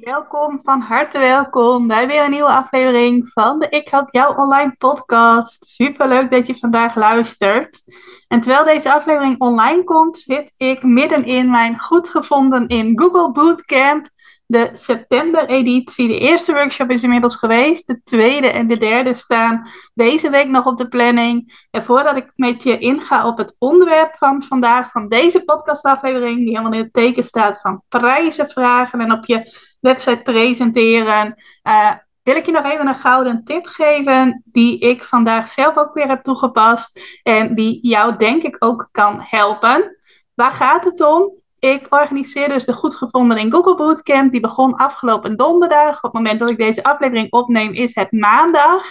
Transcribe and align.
Welkom, 0.00 0.60
van 0.62 0.80
harte 0.80 1.18
welkom 1.18 1.86
bij 1.86 2.06
weer 2.06 2.24
een 2.24 2.30
nieuwe 2.30 2.48
aflevering 2.48 3.28
van 3.32 3.58
de 3.58 3.68
Ik 3.68 3.88
Help 3.88 4.08
Jou 4.10 4.36
Online 4.36 4.74
podcast. 4.78 5.66
Super 5.66 6.08
leuk 6.08 6.30
dat 6.30 6.46
je 6.46 6.58
vandaag 6.58 6.94
luistert. 6.94 7.82
En 8.28 8.40
terwijl 8.40 8.64
deze 8.64 8.92
aflevering 8.92 9.40
online 9.40 9.84
komt, 9.84 10.16
zit 10.16 10.52
ik 10.56 10.82
midden 10.82 11.24
in 11.24 11.50
mijn 11.50 11.78
goed 11.78 12.08
gevonden 12.08 12.66
in 12.66 12.98
Google 13.00 13.32
Bootcamp 13.32 14.08
de 14.46 14.70
september-editie. 14.72 16.08
De 16.08 16.18
eerste 16.18 16.52
workshop 16.52 16.90
is 16.90 17.02
inmiddels 17.02 17.36
geweest. 17.36 17.86
De 17.86 18.00
tweede 18.04 18.50
en 18.50 18.66
de 18.66 18.76
derde 18.76 19.14
staan 19.14 19.68
deze 19.94 20.30
week 20.30 20.48
nog 20.48 20.66
op 20.66 20.76
de 20.76 20.88
planning. 20.88 21.66
En 21.70 21.82
voordat 21.82 22.16
ik 22.16 22.32
met 22.36 22.62
je 22.62 22.78
inga 22.78 23.26
op 23.26 23.38
het 23.38 23.54
onderwerp 23.58 24.14
van 24.14 24.42
vandaag, 24.42 24.90
van 24.90 25.08
deze 25.08 25.44
podcastaflevering, 25.44 26.36
die 26.36 26.48
helemaal 26.48 26.72
in 26.72 26.78
het 26.78 26.92
teken 26.92 27.24
staat 27.24 27.60
van 27.60 27.82
prijzen 27.88 28.48
vragen 28.48 29.00
en 29.00 29.12
op 29.12 29.24
je 29.24 29.52
website 29.80 30.22
presenteren, 30.22 31.34
uh, 31.62 31.90
wil 32.22 32.36
ik 32.36 32.46
je 32.46 32.52
nog 32.52 32.64
even 32.64 32.86
een 32.86 32.94
gouden 32.94 33.44
tip 33.44 33.66
geven 33.66 34.42
die 34.44 34.78
ik 34.78 35.02
vandaag 35.02 35.48
zelf 35.48 35.76
ook 35.76 35.94
weer 35.94 36.08
heb 36.08 36.22
toegepast 36.22 37.20
en 37.22 37.54
die 37.54 37.88
jou 37.88 38.16
denk 38.16 38.42
ik 38.42 38.56
ook 38.58 38.88
kan 38.90 39.20
helpen. 39.20 39.98
Waar 40.34 40.50
gaat 40.50 40.84
het 40.84 41.00
om? 41.00 41.42
Ik 41.64 41.86
organiseer 41.88 42.48
dus 42.48 42.64
de 42.64 42.72
Goed 42.72 42.94
Gevonden 42.94 43.38
in 43.38 43.52
Google 43.52 43.76
Bootcamp. 43.76 44.32
Die 44.32 44.40
begon 44.40 44.74
afgelopen 44.74 45.36
donderdag. 45.36 45.96
Op 45.96 46.02
het 46.02 46.12
moment 46.12 46.38
dat 46.38 46.50
ik 46.50 46.58
deze 46.58 46.84
aflevering 46.84 47.32
opneem 47.32 47.72
is 47.72 47.94
het 47.94 48.12
maandag. 48.12 48.82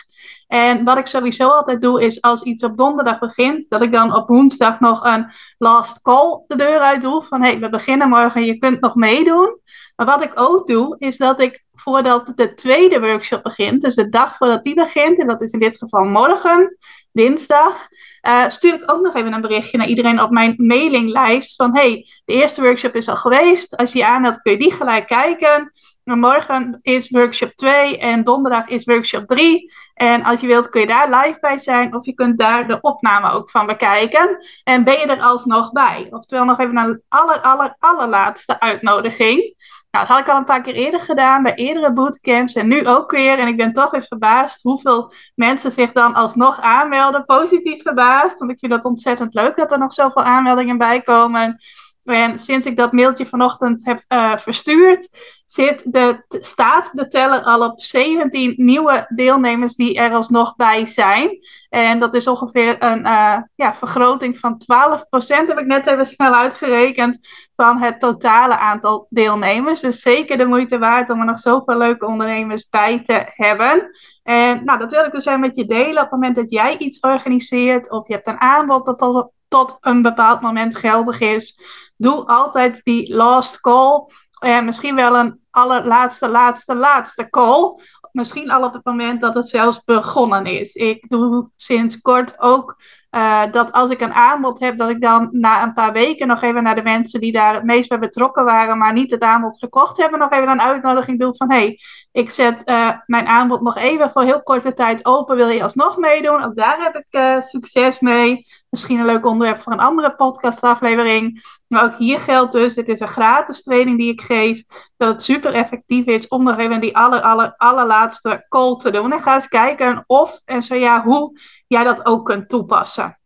En 0.48 0.84
wat 0.84 0.98
ik 0.98 1.08
sowieso 1.08 1.48
altijd 1.48 1.82
doe 1.82 2.04
is 2.04 2.22
als 2.22 2.42
iets 2.42 2.64
op 2.64 2.78
donderdag 2.78 3.20
begint, 3.20 3.70
dat 3.70 3.82
ik 3.82 3.92
dan 3.92 4.16
op 4.16 4.28
woensdag 4.28 4.80
nog 4.80 5.04
een 5.04 5.32
last 5.58 6.02
call 6.02 6.44
de 6.48 6.56
deur 6.56 6.80
uit 6.80 7.02
doe. 7.02 7.24
Van 7.24 7.42
hé, 7.42 7.50
hey, 7.50 7.60
we 7.60 7.70
beginnen 7.70 8.10
morgen, 8.10 8.46
je 8.46 8.58
kunt 8.58 8.82
nog 8.82 8.96
meedoen. 8.96 9.60
Maar 9.96 10.06
wat 10.06 10.24
ik 10.24 10.32
ook 10.36 10.68
doe, 10.68 10.96
is 10.98 11.18
dat 11.18 11.42
ik 11.42 11.64
voordat 11.74 12.32
de 12.36 12.54
tweede 12.54 13.00
workshop 13.00 13.44
begint, 13.44 13.82
dus 13.82 13.96
de 13.96 14.10
dag 14.10 14.36
voordat 14.36 14.64
die 14.64 14.76
begint, 14.76 15.20
en 15.20 15.28
dat 15.28 15.42
is 15.42 15.52
in 15.52 15.60
dit 15.60 15.78
geval 15.78 16.04
morgen, 16.04 16.78
dinsdag, 17.14 17.88
uh, 18.28 18.50
stuur 18.50 18.74
ik 18.74 18.92
ook 18.92 19.02
nog 19.02 19.16
even 19.16 19.34
een 19.34 19.42
berichtje 19.42 19.78
naar 19.78 19.88
iedereen 19.88 20.22
op 20.22 20.30
mijn 20.30 20.54
mailinglijst 20.58 21.56
van 21.56 21.76
hey, 21.76 22.08
de 22.26 22.34
eerste 22.34 22.62
workshop 22.62 22.96
is 22.96 23.08
al 23.08 23.16
geweest. 23.16 23.78
Als 23.78 23.92
je 23.92 23.98
je 23.98 24.06
aanmeldt 24.06 24.42
kun 24.42 24.52
je 24.52 24.58
die 24.58 24.72
gelijk 24.72 25.08
kijken. 25.08 25.72
morgen 26.04 26.80
is 26.82 27.10
workshop 27.10 27.52
2 27.56 27.98
en 27.98 28.24
donderdag 28.24 28.68
is 28.68 28.86
workshop 28.86 29.28
3. 29.28 29.72
En 29.94 30.24
als 30.24 30.42
je 30.42 30.48
wilt 30.48 30.70
kun 30.70 30.82
je 30.82 30.88
daar 30.88 31.10
live 31.10 31.38
bij 31.40 31.60
zijn 31.60 31.96
of 31.96 32.06
je 32.06 32.14
kunt 32.14 32.38
daar 32.38 32.68
de 32.68 32.82
opname 32.82 33.32
ook 33.32 33.50
van 33.50 33.66
bekijken. 33.66 34.38
En 34.64 34.84
ben 34.84 35.00
je 35.00 35.06
er 35.06 35.22
alsnog 35.22 35.72
bij. 35.72 36.08
Oftewel 36.10 36.46
nog 36.46 36.60
even 36.60 36.78
een 36.78 37.02
aller, 37.10 37.76
allerlaatste 37.80 38.60
uitnodiging. 38.60 39.56
Nou, 39.94 40.08
dat 40.08 40.16
had 40.16 40.26
ik 40.26 40.34
al 40.34 40.38
een 40.38 40.46
paar 40.46 40.62
keer 40.62 40.74
eerder 40.74 41.00
gedaan 41.00 41.44
bij 41.44 41.54
eerdere 41.56 41.94
bootcamps 41.94 42.54
en 42.54 42.68
nu 42.68 42.88
ook 42.88 43.12
weer. 43.12 43.40
En 43.40 43.48
ik 43.48 43.58
ben 43.58 43.74
toch 43.74 43.94
even 43.94 44.08
verbaasd 44.08 44.62
hoeveel 44.62 45.14
mensen 45.36 45.72
zich 45.72 45.92
dan 45.92 46.14
alsnog 46.14 46.60
aanmelden. 46.62 47.26
Positief 47.26 47.82
verbaasd, 47.82 48.40
want 48.40 48.52
ik 48.52 48.60
vind 48.60 48.72
dat 48.72 48.84
ontzettend 48.84 49.34
leuk 49.34 49.56
dat 49.56 49.72
er 49.72 49.80
nog 49.80 49.94
zoveel 49.94 50.24
aanmeldingen 50.24 50.78
bij 50.78 51.02
komen. 51.02 51.58
En 52.04 52.40
sinds 52.40 52.66
ik 52.66 52.78
dat 52.78 52.92
mailtje 52.92 53.26
vanochtend 53.26 53.86
heb 53.86 54.04
uh, 54.10 54.38
verstuurd, 54.38 55.10
zit 55.46 55.94
de, 55.94 56.26
staat 56.28 56.90
de 56.94 57.08
teller 57.08 57.44
al 57.44 57.66
op 57.66 57.82
17 57.82 58.54
nieuwe 58.56 59.12
deelnemers 59.16 59.76
die 59.76 59.98
er 59.98 60.14
alsnog 60.14 60.56
bij 60.56 60.86
zijn. 60.86 61.38
En 61.70 62.00
dat 62.00 62.14
is 62.14 62.28
ongeveer 62.28 62.84
een 62.84 63.00
uh, 63.00 63.38
ja, 63.56 63.76
vergroting 63.76 64.38
van 64.38 64.62
12%, 64.64 65.02
heb 65.28 65.60
ik 65.60 65.66
net 65.66 65.88
even 65.88 66.06
snel 66.06 66.34
uitgerekend, 66.34 67.20
van 67.56 67.78
het 67.78 68.00
totale 68.00 68.58
aantal 68.58 69.08
deelnemers. 69.10 69.80
Dus 69.80 70.02
zeker 70.02 70.38
de 70.38 70.46
moeite 70.46 70.78
waard 70.78 71.10
om 71.10 71.20
er 71.20 71.26
nog 71.26 71.40
zoveel 71.40 71.78
leuke 71.78 72.06
ondernemers 72.06 72.70
bij 72.70 73.00
te 73.04 73.24
hebben. 73.26 73.90
En 74.24 74.64
nou, 74.64 74.80
dat 74.80 74.92
wil 74.92 75.06
ik 75.06 75.12
dus 75.12 75.26
even 75.26 75.40
met 75.40 75.56
je 75.56 75.66
delen. 75.66 75.96
Op 75.96 76.02
het 76.02 76.12
moment 76.12 76.36
dat 76.36 76.52
jij 76.52 76.78
iets 76.78 77.00
organiseert 77.00 77.92
of 77.92 78.08
je 78.08 78.14
hebt 78.14 78.28
een 78.28 78.40
aanbod 78.40 78.86
dat 78.86 78.98
tot, 78.98 79.32
tot 79.48 79.78
een 79.80 80.02
bepaald 80.02 80.42
moment 80.42 80.78
geldig 80.78 81.20
is, 81.20 81.60
doe 81.96 82.26
altijd 82.26 82.82
die 82.84 83.16
last 83.16 83.60
call. 83.60 84.06
En 84.40 84.66
misschien 84.66 84.96
wel 84.96 85.16
een 85.16 85.40
allerlaatste, 85.50 86.30
laatste, 86.30 86.76
laatste 86.76 87.30
call. 87.30 87.80
Misschien 88.12 88.52
al 88.52 88.64
op 88.64 88.74
het 88.74 88.86
moment 88.86 89.22
dat 89.22 89.34
het 89.34 89.48
zelfs 89.48 89.84
begonnen 89.84 90.46
is. 90.46 90.74
Ik 90.74 91.10
doe 91.10 91.50
sinds 91.56 92.02
kort 92.02 92.40
ook 92.40 92.82
uh, 93.16 93.42
dat 93.52 93.72
als 93.72 93.90
ik 93.90 94.02
een 94.02 94.14
aanbod 94.14 94.60
heb, 94.60 94.78
dat 94.78 94.90
ik 94.90 95.02
dan 95.02 95.30
na 95.32 95.64
een 95.64 95.74
paar 95.74 95.94
weken 95.94 96.28
nog 96.28 96.42
even 96.42 96.64
naar 96.64 96.76
de 96.76 96.84
mensen 96.84 97.20
die 97.20 97.32
daar 97.32 97.54
het 97.54 97.64
meest 97.64 97.90
bij 97.90 98.00
betrokken 98.00 98.46
waren, 98.46 98.78
maar 98.78 98.94
niet 98.94 99.12
het 99.12 99.22
aanbod 99.22 99.60
gekocht 99.60 99.98
hebben, 99.98 100.20
nog 100.20 100.32
even 100.32 100.50
een 100.50 100.62
uitnodiging 100.62 101.20
doe 101.20 101.36
van 101.36 101.52
hey, 101.52 101.80
ik 102.12 102.30
zet 102.30 102.62
uh, 102.66 102.90
mijn 103.06 103.28
aanbod 103.28 103.62
nog 103.62 103.78
even 103.78 104.12
voor 104.12 104.24
heel 104.24 104.44
korte 104.44 104.74
tijd 104.74 105.06
open. 105.06 105.36
Wil 105.36 105.48
je 105.48 105.64
alsnog 105.64 105.98
meedoen? 105.98 106.44
Ook 106.44 106.56
daar 106.56 106.82
heb 106.82 106.96
ik 106.96 107.06
uh, 107.20 107.42
succes 107.42 108.00
mee. 108.00 108.46
Misschien 108.70 109.00
een 109.00 109.06
leuk 109.06 109.26
onderwerp 109.26 109.62
voor 109.62 109.74
een 109.74 109.80
andere 109.80 110.16
podcastaflevering. 110.16 111.44
Maar 111.68 111.84
ook 111.84 111.96
hier 111.96 112.20
geldt 112.20 112.52
dus, 112.52 112.74
dit 112.74 112.88
is 112.88 113.00
een 113.00 113.08
gratis 113.08 113.64
training 113.64 114.00
die 114.00 114.12
ik 114.12 114.22
geef, 114.22 114.64
dat 114.98 115.10
het 115.10 115.24
super 115.24 115.54
effectief 115.54 116.06
is 116.06 116.28
om 116.28 116.44
nog 116.44 116.58
even 116.58 116.82
die 116.82 116.98
aller, 116.98 117.22
aller, 117.22 117.54
allerlaatste 117.58 118.46
call 118.50 118.76
te 118.76 118.92
doen. 118.92 119.12
En 119.12 119.22
ga 119.22 119.36
eens 119.36 119.48
kijken 119.48 120.04
of 120.08 120.42
en 120.46 120.64
zo 120.64 120.76
ja, 120.76 121.04
hoe 121.04 121.40
jij 121.74 121.84
dat 121.84 122.06
ook 122.06 122.26
kunt 122.26 122.50
toepassen. 122.50 123.18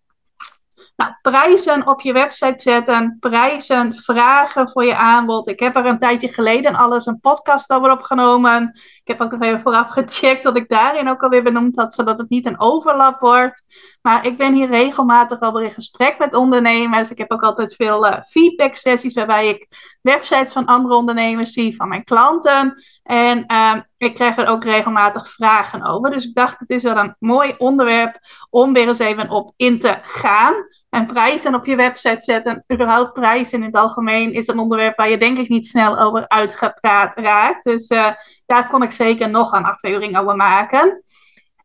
Nou, 0.97 1.11
prijzen 1.21 1.87
op 1.87 2.01
je 2.01 2.13
website 2.13 2.61
zetten, 2.61 3.17
prijzen 3.19 3.93
vragen 3.93 4.69
voor 4.69 4.85
je 4.85 4.95
aanbod. 4.95 5.47
Ik 5.47 5.59
heb 5.59 5.75
er 5.75 5.85
een 5.85 5.99
tijdje 5.99 6.27
geleden 6.27 6.75
alles 6.75 7.05
een 7.05 7.19
podcast 7.19 7.71
over 7.71 7.91
opgenomen. 7.91 8.71
Ik 8.73 9.07
heb 9.07 9.21
ook 9.21 9.31
nog 9.31 9.41
even 9.41 9.61
vooraf 9.61 9.89
gecheckt 9.89 10.43
dat 10.43 10.57
ik 10.57 10.69
daarin 10.69 11.09
ook 11.09 11.23
alweer 11.23 11.43
benoemd 11.43 11.75
had, 11.75 11.93
zodat 11.93 12.17
het 12.17 12.29
niet 12.29 12.45
een 12.45 12.59
overlap 12.59 13.19
wordt. 13.19 13.63
Maar 14.01 14.25
ik 14.25 14.37
ben 14.37 14.53
hier 14.53 14.67
regelmatig 14.67 15.39
alweer 15.39 15.63
in 15.63 15.71
gesprek 15.71 16.17
met 16.17 16.33
ondernemers. 16.33 17.11
Ik 17.11 17.17
heb 17.17 17.31
ook 17.31 17.43
altijd 17.43 17.75
veel 17.75 18.07
uh, 18.07 18.21
feedback 18.21 18.75
sessies 18.75 19.13
waarbij 19.13 19.47
ik 19.47 19.67
websites 20.01 20.53
van 20.53 20.65
andere 20.65 20.95
ondernemers 20.95 21.51
zie, 21.51 21.75
van 21.75 21.87
mijn 21.87 22.03
klanten. 22.03 22.83
En 23.07 23.44
uh, 23.47 23.73
ik 23.97 24.13
krijg 24.13 24.38
er 24.38 24.47
ook 24.47 24.63
regelmatig 24.63 25.29
vragen 25.29 25.85
over. 25.85 26.12
Dus 26.12 26.25
ik 26.25 26.35
dacht, 26.35 26.59
het 26.59 26.69
is 26.69 26.84
wel 26.84 26.97
een 26.97 27.16
mooi 27.19 27.56
onderwerp 27.57 28.19
om 28.50 28.73
weer 28.73 28.88
eens 28.88 29.00
even 29.00 29.29
op 29.29 29.53
in 29.56 29.79
te 29.79 29.97
gaan. 30.01 30.53
En 30.90 31.06
prijzen 31.06 31.56
op 31.56 31.66
je 31.66 31.75
website 31.75 32.22
zetten, 32.22 32.63
überhaupt 32.73 33.13
prijzen 33.13 33.59
in 33.59 33.66
het 33.66 33.75
algemeen, 33.75 34.34
is 34.34 34.47
een 34.47 34.59
onderwerp 34.59 34.97
waar 34.97 35.09
je 35.09 35.18
denk 35.18 35.38
ik 35.38 35.50
niet 35.50 35.68
snel 35.68 36.00
over 36.00 36.28
uitgepraat 36.28 37.16
raakt. 37.16 37.63
Dus 37.63 37.90
uh, 37.90 38.12
daar 38.45 38.68
kon 38.68 38.84
ik 38.84 38.91
zeker 38.91 39.29
nog 39.29 39.51
een 39.51 39.66
aflevering 39.66 40.18
over 40.18 40.35
maken. 40.35 41.03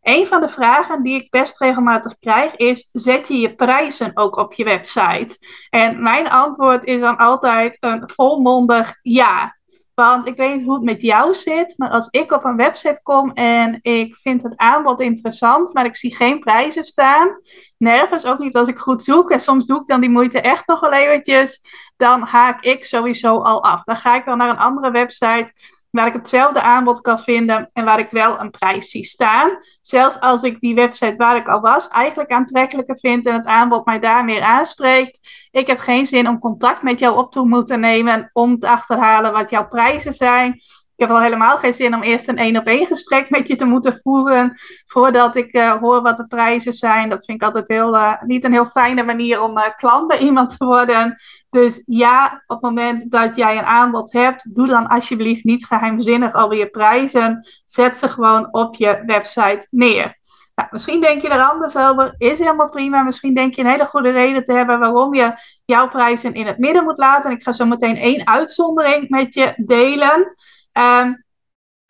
Een 0.03 0.27
van 0.27 0.41
de 0.41 0.49
vragen 0.49 1.03
die 1.03 1.15
ik 1.15 1.31
best 1.31 1.61
regelmatig 1.61 2.19
krijg 2.19 2.57
is: 2.57 2.89
zet 2.93 3.29
je 3.29 3.39
je 3.39 3.55
prijzen 3.55 4.11
ook 4.15 4.37
op 4.37 4.53
je 4.53 4.65
website? 4.65 5.37
En 5.71 6.03
mijn 6.03 6.31
antwoord 6.31 6.85
is 6.85 7.00
dan 7.00 7.17
altijd 7.17 7.77
een 7.81 8.11
volmondig 8.15 8.99
ja. 9.03 9.61
Want 9.94 10.27
ik 10.27 10.37
weet 10.37 10.56
niet 10.56 10.65
hoe 10.65 10.75
het 10.75 10.83
met 10.83 11.03
jou 11.03 11.35
zit, 11.35 11.75
maar 11.77 11.91
als 11.91 12.09
ik 12.11 12.33
op 12.33 12.44
een 12.44 12.56
website 12.56 13.00
kom 13.03 13.31
en 13.33 13.79
ik 13.83 14.17
vind 14.17 14.43
het 14.43 14.56
aanbod 14.56 15.00
interessant, 15.00 15.73
maar 15.73 15.85
ik 15.85 15.97
zie 15.97 16.15
geen 16.15 16.39
prijzen 16.39 16.85
staan, 16.85 17.41
nergens, 17.77 18.27
ook 18.27 18.39
niet 18.39 18.56
als 18.56 18.69
ik 18.69 18.79
goed 18.79 19.05
zoek, 19.05 19.31
en 19.31 19.41
soms 19.41 19.67
doe 19.67 19.81
ik 19.81 19.87
dan 19.87 20.00
die 20.00 20.11
moeite 20.11 20.41
echt 20.41 20.67
nog 20.67 20.81
wel 20.81 20.93
eventjes, 20.93 21.61
dan 21.97 22.21
haak 22.21 22.62
ik 22.62 22.85
sowieso 22.85 23.39
al 23.39 23.62
af. 23.62 23.83
Dan 23.85 23.97
ga 23.97 24.17
ik 24.17 24.25
wel 24.25 24.37
naar 24.37 24.50
een 24.50 24.59
andere 24.59 24.91
website 24.91 25.53
waar 25.93 26.06
ik 26.06 26.12
hetzelfde 26.12 26.62
aanbod 26.62 27.00
kan 27.00 27.21
vinden 27.21 27.71
en 27.73 27.85
waar 27.85 27.99
ik 27.99 28.11
wel 28.11 28.41
een 28.41 28.50
prijs 28.50 28.91
zie 28.91 29.05
staan. 29.05 29.59
Zelfs 29.81 30.21
als 30.21 30.43
ik 30.43 30.61
die 30.61 30.75
website 30.75 31.15
waar 31.17 31.37
ik 31.37 31.49
al 31.49 31.61
was 31.61 31.89
eigenlijk 31.89 32.31
aantrekkelijker 32.31 32.99
vind 32.99 33.27
en 33.27 33.35
het 33.35 33.47
aanbod 33.47 33.85
mij 33.85 33.99
daar 33.99 34.25
meer 34.25 34.43
aanspreekt. 34.43 35.19
Ik 35.50 35.67
heb 35.67 35.79
geen 35.79 36.06
zin 36.06 36.29
om 36.29 36.39
contact 36.39 36.83
met 36.83 36.99
jou 36.99 37.17
op 37.17 37.33
te 37.33 37.44
moeten 37.44 37.81
nemen 37.81 38.31
om 38.33 38.59
te 38.59 38.69
achterhalen 38.69 39.33
wat 39.33 39.50
jouw 39.50 39.69
prijzen 39.69 40.12
zijn. 40.12 40.53
ik 40.53 41.09
heb 41.09 41.11
al 41.11 41.21
helemaal 41.21 41.59
geen 41.59 41.75
zin 41.75 41.95
om 41.95 42.03
eerst 42.03 42.29
een 42.29 42.38
één 42.38 42.56
op 42.56 42.67
één 42.67 42.87
gesprek 42.87 43.31
met 43.31 43.49
je 43.49 43.56
te 43.56 43.65
moeten 43.65 44.00
voeren 44.03 44.61
voordat 44.87 45.37
ik 45.37 45.55
uh, 45.55 45.71
hoor 45.71 46.03
wat 46.03 46.17
de 46.17 46.27
prijzen 46.27 46.73
zijn. 46.73 47.09
Dat 47.09 47.25
vind 47.25 47.43
ik 47.43 47.47
altijd 47.47 47.69
heel, 47.69 47.95
uh, 47.95 48.23
niet 48.23 48.45
een 48.45 48.53
heel 48.53 48.67
fijne 48.67 49.03
manier 49.03 49.41
om 49.41 49.59
uh, 49.59 49.65
klant 49.77 50.06
bij 50.06 50.19
iemand 50.19 50.56
te 50.56 50.65
worden. 50.65 51.17
Dus 51.52 51.82
ja, 51.87 52.43
op 52.46 52.56
het 52.56 52.60
moment 52.60 53.10
dat 53.10 53.37
jij 53.37 53.58
een 53.58 53.64
aanbod 53.64 54.12
hebt, 54.12 54.54
doe 54.54 54.66
dan 54.66 54.87
alsjeblieft 54.87 55.44
niet 55.44 55.66
geheimzinnig 55.66 56.32
al 56.32 56.52
je 56.52 56.66
prijzen. 56.66 57.46
Zet 57.64 57.99
ze 57.99 58.08
gewoon 58.08 58.49
op 58.52 58.75
je 58.75 59.02
website 59.06 59.66
neer. 59.70 60.19
Nou, 60.54 60.69
misschien 60.70 61.00
denk 61.00 61.22
je 61.22 61.28
er 61.28 61.49
anders 61.50 61.76
over, 61.76 62.14
is 62.19 62.38
helemaal 62.38 62.69
prima. 62.69 63.02
Misschien 63.02 63.34
denk 63.34 63.54
je 63.54 63.62
een 63.62 63.69
hele 63.69 63.87
goede 63.87 64.10
reden 64.10 64.44
te 64.44 64.52
hebben 64.52 64.78
waarom 64.78 65.14
je 65.14 65.34
jouw 65.64 65.88
prijzen 65.88 66.34
in 66.34 66.46
het 66.46 66.58
midden 66.58 66.84
moet 66.84 66.99
laten. 66.99 67.31
En 67.31 67.37
ik 67.37 67.43
ga 67.43 67.52
zo 67.52 67.64
meteen 67.64 67.96
één 67.96 68.26
uitzondering 68.26 69.08
met 69.08 69.34
je 69.34 69.52
delen. 69.56 70.34
Um, 70.72 71.25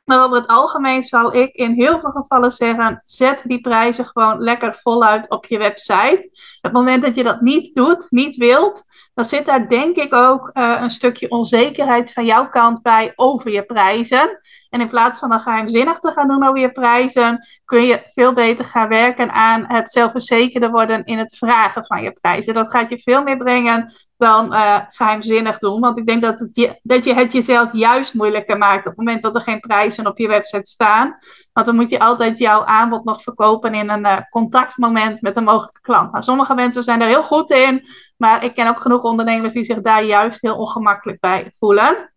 maar 0.05 0.25
over 0.25 0.37
het 0.37 0.47
algemeen 0.47 1.05
zal 1.05 1.35
ik 1.35 1.55
in 1.55 1.73
heel 1.73 2.01
veel 2.01 2.11
gevallen 2.11 2.53
zeggen: 2.53 3.03
zet 3.05 3.43
die 3.45 3.61
prijzen 3.61 4.05
gewoon 4.05 4.39
lekker 4.39 4.75
voluit 4.75 5.31
op 5.31 5.47
je 5.47 5.59
website. 5.59 6.29
Op 6.31 6.63
het 6.63 6.73
moment 6.73 7.03
dat 7.03 7.15
je 7.15 7.23
dat 7.23 7.41
niet 7.41 7.75
doet, 7.75 8.11
niet 8.11 8.37
wilt, 8.37 8.85
dan 9.15 9.25
zit 9.25 9.47
daar 9.47 9.69
denk 9.69 9.97
ik 9.97 10.15
ook 10.15 10.51
uh, 10.55 10.79
een 10.81 10.91
stukje 10.91 11.31
onzekerheid 11.31 12.13
van 12.13 12.25
jouw 12.25 12.49
kant 12.49 12.83
bij 12.83 13.13
over 13.15 13.51
je 13.51 13.63
prijzen. 13.63 14.41
En 14.71 14.81
in 14.81 14.89
plaats 14.89 15.19
van 15.19 15.29
dan 15.29 15.41
geheimzinnig 15.41 15.99
te 15.99 16.13
gaan 16.13 16.29
doen 16.29 16.47
over 16.47 16.61
je 16.61 16.73
prijzen, 16.73 17.47
kun 17.65 17.83
je 17.83 18.03
veel 18.13 18.33
beter 18.33 18.65
gaan 18.65 18.89
werken 18.89 19.33
aan 19.33 19.65
het 19.67 19.91
zelfverzekerder 19.91 20.71
worden 20.71 21.05
in 21.05 21.19
het 21.19 21.37
vragen 21.37 21.85
van 21.85 22.03
je 22.03 22.13
prijzen. 22.13 22.55
Dat 22.55 22.71
gaat 22.71 22.91
je 22.91 22.99
veel 22.99 23.23
meer 23.23 23.37
brengen 23.37 23.93
dan 24.17 24.53
uh, 24.53 24.79
geheimzinnig 24.89 25.59
doen. 25.59 25.81
Want 25.81 25.99
ik 25.99 26.07
denk 26.07 26.23
dat, 26.23 26.41
het 26.41 26.79
dat 26.83 27.05
je 27.05 27.15
het 27.15 27.33
jezelf 27.33 27.73
juist 27.73 28.15
moeilijker 28.15 28.59
maakt 28.59 28.87
op 28.87 28.97
het 28.97 28.97
moment 28.97 29.23
dat 29.23 29.35
er 29.35 29.41
geen 29.41 29.61
prijzen 29.61 30.07
op 30.07 30.19
je 30.19 30.29
website 30.29 30.71
staan. 30.71 31.17
Want 31.53 31.67
dan 31.67 31.77
moet 31.77 31.91
je 31.91 31.99
altijd 31.99 32.39
jouw 32.39 32.65
aanbod 32.65 33.05
nog 33.05 33.23
verkopen 33.23 33.75
in 33.75 33.91
een 33.91 34.07
uh, 34.07 34.17
contactmoment 34.31 35.23
met 35.23 35.37
een 35.37 35.45
mogelijke 35.45 35.81
klant. 35.81 36.13
Nou, 36.13 36.25
sommige 36.25 36.55
mensen 36.55 36.83
zijn 36.83 37.01
er 37.01 37.09
heel 37.09 37.23
goed 37.23 37.51
in, 37.51 37.89
maar 38.17 38.45
ik 38.45 38.55
ken 38.55 38.69
ook 38.69 38.81
genoeg 38.81 39.03
ondernemers 39.03 39.53
die 39.53 39.65
zich 39.65 39.81
daar 39.81 40.05
juist 40.05 40.41
heel 40.41 40.57
ongemakkelijk 40.57 41.21
bij 41.21 41.53
voelen. 41.55 42.13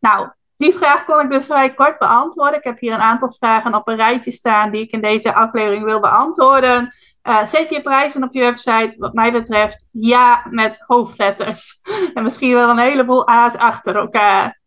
Nou, 0.00 0.28
die 0.56 0.74
vraag 0.74 1.04
kon 1.04 1.20
ik 1.20 1.30
dus 1.30 1.46
vrij 1.46 1.74
kort 1.74 1.98
beantwoorden. 1.98 2.58
Ik 2.58 2.64
heb 2.64 2.78
hier 2.78 2.92
een 2.92 3.00
aantal 3.00 3.32
vragen 3.32 3.74
op 3.74 3.88
een 3.88 3.96
rijtje 3.96 4.30
staan 4.30 4.70
die 4.70 4.82
ik 4.82 4.90
in 4.90 5.00
deze 5.00 5.34
aflevering 5.34 5.84
wil 5.84 6.00
beantwoorden. 6.00 6.94
Uh, 7.28 7.46
zet 7.46 7.68
je 7.68 7.82
prijzen 7.82 8.22
op 8.22 8.32
je 8.32 8.40
website? 8.40 8.94
Wat 8.98 9.12
mij 9.12 9.32
betreft, 9.32 9.86
ja, 9.90 10.46
met 10.50 10.84
hoofdletters. 10.86 11.80
en 12.14 12.22
misschien 12.22 12.54
wel 12.54 12.70
een 12.70 12.78
heleboel 12.78 13.28
A's 13.28 13.54
achter 13.54 13.96
elkaar. 13.96 14.59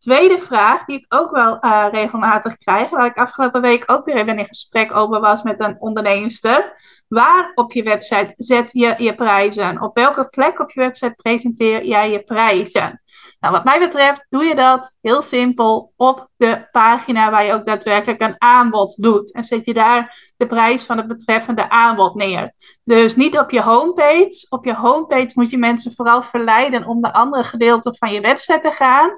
Tweede 0.00 0.38
vraag, 0.38 0.84
die 0.84 0.98
ik 0.98 1.06
ook 1.08 1.30
wel 1.30 1.58
uh, 1.60 1.86
regelmatig 1.90 2.56
krijg, 2.56 2.90
waar 2.90 3.06
ik 3.06 3.16
afgelopen 3.16 3.60
week 3.60 3.82
ook 3.86 4.04
weer 4.04 4.16
even 4.16 4.38
in 4.38 4.46
gesprek 4.46 4.96
over 4.96 5.20
was 5.20 5.42
met 5.42 5.60
een 5.60 5.76
onderneemster. 5.80 6.72
Waar 7.08 7.52
op 7.54 7.72
je 7.72 7.82
website 7.82 8.32
zet 8.36 8.70
je 8.72 8.94
je 8.98 9.14
prijzen? 9.14 9.82
Op 9.82 9.96
welke 9.96 10.28
plek 10.28 10.58
op 10.58 10.70
je 10.70 10.80
website 10.80 11.14
presenteer 11.14 11.84
jij 11.84 12.10
je 12.10 12.22
prijzen? 12.22 13.02
Nou, 13.40 13.54
wat 13.54 13.64
mij 13.64 13.78
betreft 13.78 14.26
doe 14.28 14.44
je 14.44 14.54
dat 14.54 14.92
heel 15.00 15.22
simpel 15.22 15.92
op 15.96 16.28
de 16.36 16.68
pagina 16.70 17.30
waar 17.30 17.44
je 17.44 17.52
ook 17.52 17.66
daadwerkelijk 17.66 18.20
een 18.20 18.34
aanbod 18.38 19.02
doet. 19.02 19.32
En 19.32 19.44
zet 19.44 19.64
je 19.64 19.74
daar 19.74 20.32
de 20.36 20.46
prijs 20.46 20.84
van 20.84 20.96
het 20.96 21.06
betreffende 21.06 21.70
aanbod 21.70 22.14
neer. 22.14 22.52
Dus 22.84 23.16
niet 23.16 23.38
op 23.38 23.50
je 23.50 23.62
homepage. 23.62 24.46
Op 24.48 24.64
je 24.64 24.74
homepage 24.74 25.30
moet 25.34 25.50
je 25.50 25.58
mensen 25.58 25.94
vooral 25.94 26.22
verleiden 26.22 26.86
om 26.86 27.00
naar 27.00 27.12
andere 27.12 27.44
gedeelten 27.44 27.96
van 27.96 28.12
je 28.12 28.20
website 28.20 28.60
te 28.60 28.70
gaan. 28.70 29.10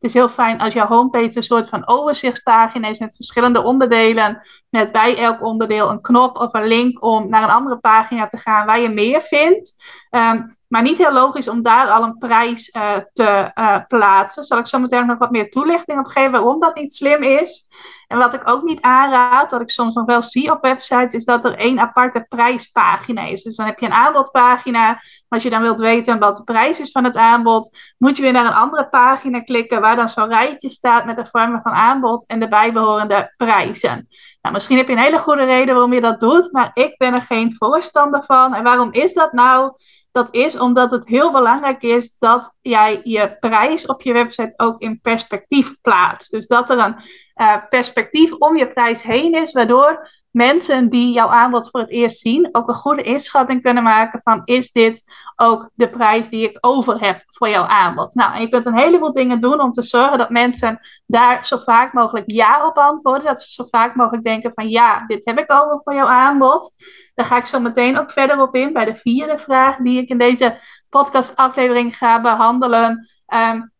Het 0.00 0.08
is 0.10 0.16
heel 0.16 0.28
fijn 0.28 0.60
als 0.60 0.74
jouw 0.74 0.86
homepage 0.86 1.36
een 1.36 1.42
soort 1.42 1.68
van 1.68 1.88
overzichtspagina 1.88 2.88
is 2.88 2.98
met 2.98 3.16
verschillende 3.16 3.62
onderdelen. 3.62 4.40
Met 4.70 4.92
bij 4.92 5.18
elk 5.18 5.42
onderdeel 5.42 5.90
een 5.90 6.00
knop 6.00 6.36
of 6.36 6.54
een 6.54 6.66
link 6.66 7.04
om 7.04 7.28
naar 7.28 7.42
een 7.42 7.50
andere 7.50 7.78
pagina 7.78 8.26
te 8.26 8.36
gaan 8.36 8.66
waar 8.66 8.80
je 8.80 8.88
meer 8.88 9.22
vindt. 9.22 9.74
Um, 10.10 10.56
maar 10.68 10.82
niet 10.82 10.98
heel 10.98 11.12
logisch 11.12 11.48
om 11.48 11.62
daar 11.62 11.88
al 11.88 12.02
een 12.02 12.18
prijs 12.18 12.74
uh, 12.76 12.96
te 13.12 13.50
uh, 13.54 13.76
plaatsen. 13.88 14.42
Zal 14.42 14.58
ik 14.58 14.66
zo 14.66 14.78
meteen 14.78 15.06
nog 15.06 15.18
wat 15.18 15.30
meer 15.30 15.50
toelichting 15.50 15.98
op 15.98 16.06
geven 16.06 16.30
waarom 16.30 16.60
dat 16.60 16.74
niet 16.74 16.92
slim 16.92 17.22
is. 17.22 17.69
En 18.06 18.18
wat 18.18 18.34
ik 18.34 18.48
ook 18.48 18.62
niet 18.62 18.80
aanraad, 18.80 19.50
wat 19.50 19.60
ik 19.60 19.70
soms 19.70 19.94
nog 19.94 20.04
wel 20.04 20.22
zie 20.22 20.50
op 20.50 20.62
websites, 20.62 21.12
is 21.12 21.24
dat 21.24 21.44
er 21.44 21.58
één 21.58 21.80
aparte 21.80 22.26
prijspagina 22.28 23.26
is. 23.26 23.42
Dus 23.42 23.56
dan 23.56 23.66
heb 23.66 23.78
je 23.78 23.86
een 23.86 23.92
aanbodpagina. 23.92 25.02
Als 25.28 25.42
je 25.42 25.50
dan 25.50 25.62
wilt 25.62 25.80
weten 25.80 26.18
wat 26.18 26.36
de 26.36 26.44
prijs 26.44 26.80
is 26.80 26.90
van 26.90 27.04
het 27.04 27.16
aanbod, 27.16 27.76
moet 27.98 28.16
je 28.16 28.22
weer 28.22 28.32
naar 28.32 28.46
een 28.46 28.52
andere 28.52 28.88
pagina 28.88 29.40
klikken 29.40 29.80
waar 29.80 29.96
dan 29.96 30.08
zo'n 30.08 30.28
rijtje 30.28 30.70
staat 30.70 31.04
met 31.04 31.16
de 31.16 31.26
vormen 31.26 31.60
van 31.62 31.72
aanbod 31.72 32.26
en 32.26 32.40
de 32.40 32.48
bijbehorende 32.48 33.34
prijzen. 33.36 34.08
Nou, 34.40 34.54
misschien 34.54 34.76
heb 34.76 34.86
je 34.86 34.92
een 34.92 35.02
hele 35.02 35.18
goede 35.18 35.44
reden 35.44 35.74
waarom 35.74 35.92
je 35.92 36.00
dat 36.00 36.20
doet, 36.20 36.52
maar 36.52 36.70
ik 36.74 36.96
ben 36.96 37.14
er 37.14 37.22
geen 37.22 37.54
voorstander 37.56 38.22
van. 38.22 38.54
En 38.54 38.62
waarom 38.62 38.92
is 38.92 39.12
dat 39.12 39.32
nou? 39.32 39.72
Dat 40.12 40.28
is 40.30 40.58
omdat 40.58 40.90
het 40.90 41.06
heel 41.06 41.32
belangrijk 41.32 41.82
is 41.82 42.18
dat 42.18 42.52
jij 42.60 43.00
je 43.04 43.36
prijs 43.40 43.86
op 43.86 44.02
je 44.02 44.12
website 44.12 44.54
ook 44.56 44.80
in 44.80 45.00
perspectief 45.00 45.80
plaatst. 45.80 46.30
Dus 46.30 46.46
dat 46.46 46.70
er 46.70 46.78
een 46.78 46.96
uh, 47.40 47.56
perspectief 47.68 48.32
om 48.32 48.56
je 48.56 48.72
prijs 48.72 49.02
heen 49.02 49.34
is, 49.34 49.52
waardoor 49.52 50.08
mensen 50.30 50.88
die 50.88 51.12
jouw 51.12 51.28
aanbod 51.28 51.70
voor 51.70 51.80
het 51.80 51.90
eerst 51.90 52.18
zien 52.18 52.48
ook 52.52 52.68
een 52.68 52.74
goede 52.74 53.02
inschatting 53.02 53.62
kunnen 53.62 53.82
maken 53.82 54.20
van 54.22 54.40
is 54.44 54.72
dit 54.72 55.02
ook 55.36 55.70
de 55.74 55.90
prijs 55.90 56.28
die 56.28 56.48
ik 56.48 56.58
over 56.60 57.00
heb 57.00 57.22
voor 57.26 57.48
jouw 57.48 57.64
aanbod. 57.64 58.14
Nou, 58.14 58.34
en 58.34 58.40
je 58.40 58.48
kunt 58.48 58.66
een 58.66 58.78
heleboel 58.78 59.12
dingen 59.12 59.40
doen 59.40 59.60
om 59.60 59.72
te 59.72 59.82
zorgen 59.82 60.18
dat 60.18 60.30
mensen 60.30 60.80
daar 61.06 61.46
zo 61.46 61.56
vaak 61.56 61.92
mogelijk 61.92 62.30
ja 62.30 62.66
op 62.66 62.76
antwoorden, 62.76 63.24
dat 63.24 63.42
ze 63.42 63.50
zo 63.50 63.64
vaak 63.70 63.94
mogelijk 63.94 64.24
denken 64.24 64.52
van 64.52 64.68
ja, 64.68 65.06
dit 65.06 65.24
heb 65.24 65.38
ik 65.38 65.52
over 65.52 65.80
voor 65.82 65.94
jouw 65.94 66.06
aanbod. 66.06 66.72
Daar 67.14 67.26
ga 67.26 67.36
ik 67.36 67.46
zo 67.46 67.60
meteen 67.60 67.98
ook 67.98 68.10
verder 68.10 68.40
op 68.40 68.54
in 68.54 68.72
bij 68.72 68.84
de 68.84 68.96
vierde 68.96 69.38
vraag 69.38 69.76
die 69.76 70.00
ik 70.02 70.08
in 70.08 70.18
deze 70.18 70.58
podcastaflevering 70.88 71.96
ga 71.96 72.20
behandelen. 72.20 73.08
Um, 73.34 73.72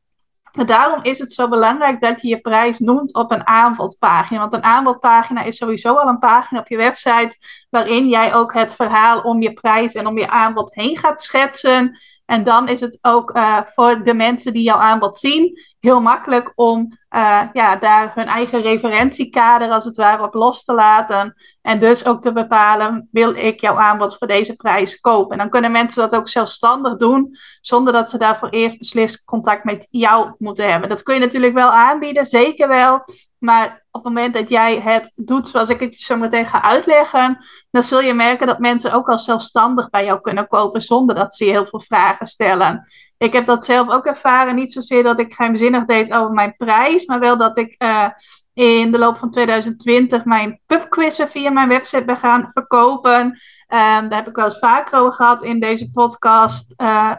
daarom 0.53 1.03
is 1.03 1.19
het 1.19 1.33
zo 1.33 1.49
belangrijk 1.49 2.01
dat 2.01 2.21
je 2.21 2.29
je 2.29 2.41
prijs 2.41 2.79
noemt 2.79 3.15
op 3.15 3.31
een 3.31 3.47
aanbodpagina. 3.47 4.41
Want 4.41 4.53
een 4.53 4.63
aanbodpagina 4.63 5.43
is 5.43 5.57
sowieso 5.57 5.95
al 5.95 6.09
een 6.09 6.19
pagina 6.19 6.61
op 6.61 6.69
je 6.69 6.77
website 6.77 7.37
waarin 7.71 8.09
jij 8.09 8.35
ook 8.35 8.53
het 8.53 8.75
verhaal 8.75 9.21
om 9.21 9.43
je 9.43 9.53
prijs 9.53 9.95
en 9.95 10.07
om 10.07 10.19
je 10.19 10.31
aanbod 10.31 10.75
heen 10.75 10.99
gaat 10.99 11.21
schetsen. 11.23 11.99
En 12.31 12.45
dan 12.45 12.69
is 12.69 12.81
het 12.81 12.99
ook 13.03 13.37
uh, 13.37 13.61
voor 13.65 14.05
de 14.05 14.15
mensen 14.15 14.53
die 14.53 14.63
jouw 14.63 14.79
aanbod 14.79 15.17
zien 15.17 15.59
heel 15.81 16.01
makkelijk 16.01 16.53
om 16.55 16.99
uh, 17.17 17.43
ja, 17.53 17.77
daar 17.77 18.13
hun 18.15 18.27
eigen 18.27 18.63
referentiekader 18.63 19.71
als 19.71 19.85
het 19.85 19.97
ware 19.97 20.23
op 20.23 20.35
los 20.35 20.65
te 20.65 20.75
laten. 20.75 21.35
En 21.63 21.79
dus 21.79 22.05
ook 22.05 22.21
te 22.21 22.33
bepalen, 22.33 23.09
wil 23.11 23.35
ik 23.35 23.61
jouw 23.61 23.79
aanbod 23.79 24.17
voor 24.19 24.27
deze 24.27 24.57
prijs 24.57 25.01
kopen? 25.01 25.33
En 25.33 25.39
dan 25.39 25.51
kunnen 25.51 25.73
mensen 25.73 26.03
dat 26.03 26.21
ook 26.21 26.29
zelfstandig 26.29 26.97
doen, 26.97 27.37
zonder 27.61 27.93
dat 27.93 28.11
ze 28.11 28.19
daarvoor 28.19 28.49
eerst 28.49 28.79
beslist 28.79 29.25
contact 29.25 29.65
met 29.65 29.87
jou 29.91 30.35
moeten 30.39 30.71
hebben. 30.71 30.89
Dat 30.89 31.03
kun 31.03 31.15
je 31.15 31.21
natuurlijk 31.21 31.55
wel 31.55 31.71
aanbieden, 31.71 32.27
zeker 32.27 32.69
wel. 32.69 33.05
Maar 33.39 33.80
op 33.91 34.05
het 34.05 34.15
moment 34.15 34.35
dat 34.35 34.49
jij 34.49 34.81
het 34.81 35.13
doet 35.15 35.49
zoals 35.49 35.69
ik 35.69 35.81
het 35.81 35.99
je 35.99 36.05
zo 36.05 36.17
meteen 36.17 36.47
ga 36.47 36.63
uitleggen, 36.63 37.47
dan 37.71 37.83
zul 37.83 38.01
je 38.01 38.15
merken 38.15 38.47
dat 38.47 38.59
mensen 38.59 38.93
ook 38.93 39.09
al 39.09 39.19
zelfstandig 39.19 39.91
bij 39.91 40.05
jou 40.05 40.21
kunnen 40.21 40.49
kopen 40.49 40.81
zonder 40.83 41.15
dat 41.15 41.35
ze 41.35 41.45
heel 41.45 41.67
veel 41.67 41.81
vragen 41.81 42.27
stellen. 42.27 42.89
Ik 43.19 43.33
heb 43.33 43.47
dat 43.47 43.65
zelf 43.65 43.89
ook 43.89 44.07
ervaren, 44.07 44.55
niet 44.55 44.73
zozeer 44.73 45.03
dat 45.03 45.21
ik 45.21 45.35
geheimzinnig 45.35 45.85
deed 45.85 46.13
over 46.13 46.33
mijn 46.33 46.57
prijs, 46.57 47.07
maar 47.07 47.21
wel 47.21 47.37
dat 47.37 47.59
ik 47.59 47.75
uh, 47.79 48.09
in 48.53 48.93
de 48.93 48.99
loop 48.99 49.17
van 49.17 49.31
2020 49.31 50.25
mijn 50.25 50.61
pubquizzen 50.67 51.29
via 51.29 51.51
mijn 51.51 51.69
website 51.69 52.05
ben 52.05 52.17
gaan 52.17 52.51
verkopen. 52.53 53.21
Um, 53.27 53.39
daar 54.09 54.15
heb 54.15 54.29
ik 54.29 54.37
wel 54.37 54.45
eens 54.45 54.59
vaker 54.59 54.99
over 54.99 55.13
gehad 55.13 55.43
in 55.43 55.61
deze 55.61 55.91
podcast. 55.91 56.75
Uh, 56.77 57.13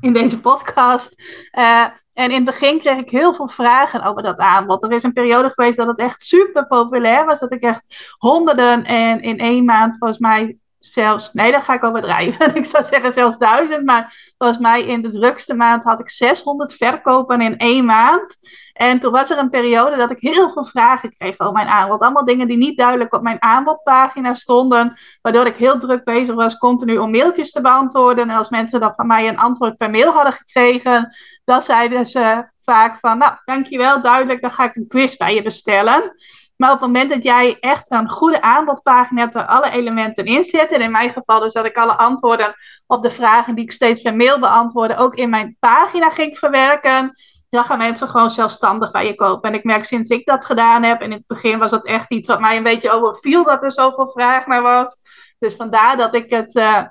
in 0.00 0.12
deze 0.12 0.40
podcast. 0.40 1.22
Uh, 1.58 1.86
en 2.20 2.30
in 2.30 2.34
het 2.34 2.44
begin 2.44 2.78
kreeg 2.78 2.98
ik 2.98 3.10
heel 3.10 3.34
veel 3.34 3.48
vragen 3.48 4.02
over 4.02 4.22
dat 4.22 4.38
aanbod. 4.38 4.82
Er 4.82 4.92
is 4.92 5.02
een 5.02 5.12
periode 5.12 5.50
geweest 5.50 5.76
dat 5.76 5.86
het 5.86 5.98
echt 5.98 6.20
super 6.20 6.66
populair 6.66 7.24
was. 7.24 7.38
Dat 7.40 7.52
ik 7.52 7.62
echt 7.62 8.14
honderden 8.18 8.84
en 8.84 9.20
in 9.20 9.38
één 9.38 9.64
maand 9.64 9.96
volgens 9.98 10.18
mij 10.18 10.58
zelfs, 10.92 11.32
nee, 11.32 11.52
dat 11.52 11.62
ga 11.62 11.74
ik 11.74 11.84
overdrijven. 11.84 12.54
ik 12.60 12.64
zou 12.64 12.84
zeggen 12.84 13.12
zelfs 13.12 13.38
duizend, 13.38 13.84
maar 13.84 14.32
volgens 14.38 14.60
mij 14.60 14.82
in 14.82 15.02
de 15.02 15.10
drukste 15.10 15.54
maand 15.54 15.84
had 15.84 16.00
ik 16.00 16.08
600 16.08 16.74
verkopen 16.74 17.40
in 17.40 17.56
één 17.56 17.84
maand. 17.84 18.36
En 18.72 19.00
toen 19.00 19.12
was 19.12 19.30
er 19.30 19.38
een 19.38 19.50
periode 19.50 19.96
dat 19.96 20.10
ik 20.10 20.20
heel 20.20 20.50
veel 20.50 20.64
vragen 20.64 21.16
kreeg 21.16 21.38
over 21.38 21.52
mijn 21.52 21.68
aanbod. 21.68 22.00
Allemaal 22.00 22.24
dingen 22.24 22.48
die 22.48 22.56
niet 22.56 22.78
duidelijk 22.78 23.14
op 23.14 23.22
mijn 23.22 23.42
aanbodpagina 23.42 24.34
stonden, 24.34 24.98
waardoor 25.22 25.46
ik 25.46 25.56
heel 25.56 25.78
druk 25.78 26.04
bezig 26.04 26.34
was 26.34 26.56
continu 26.56 26.98
om 26.98 27.10
mailtjes 27.10 27.52
te 27.52 27.60
beantwoorden. 27.60 28.30
En 28.30 28.36
als 28.36 28.50
mensen 28.50 28.80
dan 28.80 28.94
van 28.94 29.06
mij 29.06 29.28
een 29.28 29.38
antwoord 29.38 29.76
per 29.76 29.90
mail 29.90 30.12
hadden 30.12 30.32
gekregen, 30.32 31.16
dan 31.44 31.62
zeiden 31.62 32.06
ze 32.06 32.48
vaak 32.58 32.98
van, 33.00 33.18
nou, 33.18 33.32
dankjewel, 33.44 34.02
duidelijk, 34.02 34.40
dan 34.40 34.50
ga 34.50 34.64
ik 34.64 34.76
een 34.76 34.88
quiz 34.88 35.16
bij 35.16 35.34
je 35.34 35.42
bestellen. 35.42 36.14
Maar 36.60 36.72
op 36.72 36.80
het 36.80 36.86
moment 36.86 37.10
dat 37.10 37.22
jij 37.22 37.56
echt 37.60 37.90
een 37.90 38.10
goede 38.10 38.42
aanbodpagina 38.42 39.20
hebt 39.20 39.34
waar 39.34 39.46
alle 39.46 39.70
elementen 39.70 40.24
in 40.24 40.44
zitten, 40.44 40.76
en 40.76 40.82
in 40.82 40.90
mijn 40.90 41.10
geval 41.10 41.40
dus 41.40 41.52
dat 41.52 41.66
ik 41.66 41.76
alle 41.76 41.96
antwoorden 41.96 42.54
op 42.86 43.02
de 43.02 43.10
vragen 43.10 43.54
die 43.54 43.64
ik 43.64 43.72
steeds 43.72 44.02
per 44.02 44.16
mail 44.16 44.38
beantwoordde 44.38 44.96
ook 44.96 45.14
in 45.14 45.30
mijn 45.30 45.56
pagina 45.60 46.10
ging 46.10 46.38
verwerken, 46.38 47.14
dan 47.48 47.64
gaan 47.64 47.78
mensen 47.78 48.08
gewoon 48.08 48.30
zelfstandig 48.30 48.90
bij 48.90 49.06
je 49.06 49.14
kopen. 49.14 49.50
En 49.50 49.56
ik 49.56 49.64
merk 49.64 49.84
sinds 49.84 50.08
ik 50.08 50.26
dat 50.26 50.44
gedaan 50.44 50.82
heb, 50.82 51.00
en 51.00 51.06
in 51.06 51.16
het 51.16 51.26
begin 51.26 51.58
was 51.58 51.70
dat 51.70 51.86
echt 51.86 52.10
iets 52.10 52.28
wat 52.28 52.40
mij 52.40 52.56
een 52.56 52.62
beetje 52.62 52.90
overviel, 52.90 53.44
dat 53.44 53.62
er 53.62 53.72
zoveel 53.72 54.08
vraag 54.08 54.46
naar 54.46 54.62
was. 54.62 54.96
Dus 55.38 55.54
vandaar 55.54 55.96
dat 55.96 56.14
ik 56.14 56.30
het, 56.30 56.54
uh, 56.54 56.82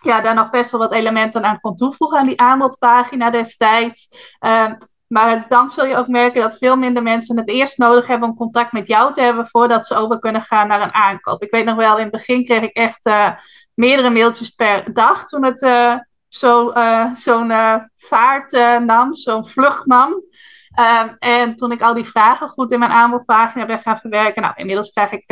ja, 0.00 0.20
daar 0.20 0.34
nog 0.34 0.50
best 0.50 0.70
wel 0.70 0.80
wat 0.80 0.92
elementen 0.92 1.44
aan 1.44 1.60
kon 1.60 1.74
toevoegen 1.74 2.18
aan 2.18 2.26
die 2.26 2.40
aanbodpagina 2.40 3.30
destijds. 3.30 4.08
Uh, 4.40 4.72
maar 5.06 5.46
dan 5.48 5.70
zul 5.70 5.84
je 5.84 5.96
ook 5.96 6.08
merken 6.08 6.42
dat 6.42 6.58
veel 6.58 6.76
minder 6.76 7.02
mensen 7.02 7.36
het 7.36 7.48
eerst 7.48 7.78
nodig 7.78 8.06
hebben 8.06 8.28
om 8.28 8.36
contact 8.36 8.72
met 8.72 8.86
jou 8.86 9.14
te 9.14 9.20
hebben 9.20 9.46
voordat 9.46 9.86
ze 9.86 9.94
over 9.94 10.18
kunnen 10.18 10.42
gaan 10.42 10.68
naar 10.68 10.82
een 10.82 10.94
aankoop. 10.94 11.42
Ik 11.42 11.50
weet 11.50 11.64
nog 11.64 11.76
wel, 11.76 11.96
in 11.96 12.02
het 12.02 12.12
begin 12.12 12.44
kreeg 12.44 12.62
ik 12.62 12.76
echt 12.76 13.06
uh, 13.06 13.30
meerdere 13.74 14.10
mailtjes 14.10 14.48
per 14.48 14.92
dag 14.92 15.24
toen 15.24 15.44
het 15.44 15.62
uh, 15.62 15.94
zo, 16.28 16.72
uh, 16.72 17.14
zo'n 17.14 17.52
vaart 17.96 18.52
nam, 18.84 19.14
zo'n 19.14 19.46
vlucht 19.46 19.86
nam. 19.86 20.22
Um, 20.80 21.14
en 21.18 21.54
toen 21.54 21.72
ik 21.72 21.82
al 21.82 21.94
die 21.94 22.04
vragen 22.04 22.48
goed 22.48 22.72
in 22.72 22.78
mijn 22.78 22.90
aanbodpagina 22.90 23.66
ben 23.66 23.78
gaan 23.78 23.98
verwerken, 23.98 24.42
nou, 24.42 24.54
inmiddels 24.56 24.90
krijg 24.90 25.12
ik 25.12 25.24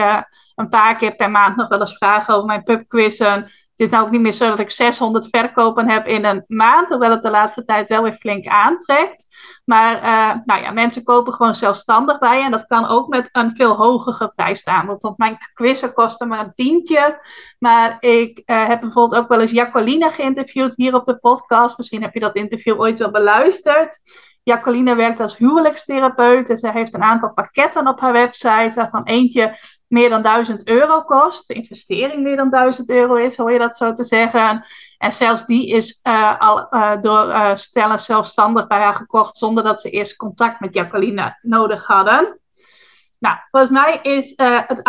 een 0.55 0.69
paar 0.69 0.97
keer 0.97 1.15
per 1.15 1.31
maand 1.31 1.57
nog 1.57 1.69
wel 1.69 1.81
eens 1.81 1.97
vragen 1.97 2.35
over 2.35 2.47
mijn 2.47 2.63
pubquizzen 2.63 3.51
het 3.83 3.91
is 3.91 3.97
nou 3.97 4.05
ook 4.05 4.13
niet 4.13 4.21
meer 4.21 4.33
zo 4.33 4.49
dat 4.49 4.61
ik 4.61 4.71
600 4.71 5.29
verkopen 5.31 5.91
heb 5.91 6.07
in 6.07 6.25
een 6.25 6.45
maand, 6.47 6.89
hoewel 6.89 7.11
het 7.11 7.23
de 7.23 7.31
laatste 7.31 7.65
tijd 7.65 7.89
wel 7.89 8.03
weer 8.03 8.15
flink 8.15 8.47
aantrekt. 8.47 9.27
Maar 9.65 9.97
uh, 9.97 10.41
nou 10.45 10.63
ja, 10.63 10.71
mensen 10.71 11.03
kopen 11.03 11.33
gewoon 11.33 11.55
zelfstandig 11.55 12.19
bij. 12.19 12.45
En 12.45 12.51
dat 12.51 12.67
kan 12.67 12.87
ook 12.87 13.09
met 13.09 13.29
een 13.33 13.55
veel 13.55 13.75
hoger 13.75 14.13
geprijsd 14.13 14.67
aanbod. 14.67 15.03
Want 15.03 15.19
mijn 15.19 15.37
quizzen 15.55 15.93
kosten 15.93 16.29
maar 16.29 16.41
een 16.41 16.55
tientje. 16.55 17.25
Maar 17.59 17.97
ik 18.01 18.43
uh, 18.47 18.67
heb 18.67 18.81
bijvoorbeeld 18.81 19.23
ook 19.23 19.29
wel 19.29 19.41
eens 19.41 19.51
Jacqueline 19.51 20.11
geïnterviewd 20.11 20.77
hier 20.77 20.95
op 20.95 21.07
de 21.07 21.19
podcast. 21.19 21.79
Misschien 21.79 22.03
heb 22.03 22.15
je 22.15 22.21
dat 22.21 22.37
interview 22.37 22.81
ooit 22.81 22.99
wel 22.99 23.11
beluisterd. 23.11 24.01
Jacqueline 24.43 24.95
werkt 24.95 25.21
als 25.21 25.37
huwelijkstherapeut 25.37 26.51
en 26.51 26.57
ze 26.57 26.71
heeft 26.71 26.95
een 26.95 27.03
aantal 27.03 27.33
pakketten 27.33 27.89
op 27.89 28.01
haar 28.01 28.13
website, 28.13 28.73
waarvan 28.75 29.05
eentje 29.05 29.59
meer 29.87 30.11
dan 30.11 30.23
1000 30.23 30.69
euro 30.69 31.03
kost. 31.03 31.49
De 31.49 31.55
investering 31.55 32.23
meer 32.23 32.37
dan 32.37 32.51
1000 32.51 32.91
euro 32.91 33.15
is, 33.15 33.37
hoor 33.37 33.53
je 33.53 33.59
dat 33.59 33.77
zo 33.77 33.93
te 33.93 34.05
zeggen. 34.05 34.65
En 34.99 35.13
zelfs 35.13 35.47
die 35.47 35.69
is 35.69 36.01
uh, 36.03 36.41
al 36.41 36.75
uh, 36.75 36.93
door 37.01 37.27
uh, 37.27 37.51
stellen 37.55 38.01
zelfstandig 38.01 38.67
bij 38.67 38.79
haar 38.79 38.95
gekocht, 38.95 39.37
zonder 39.37 39.65
dat 39.65 39.81
ze 39.81 39.91
eerst 39.91 40.17
contact 40.17 40.61
met 40.61 40.75
Jacqueline 40.75 41.39
nodig 41.43 41.87
hadden. 41.87 42.41
Nou, 43.23 43.37
volgens 43.51 43.73
mij 43.73 43.99
is 44.03 44.33
het 44.37 44.83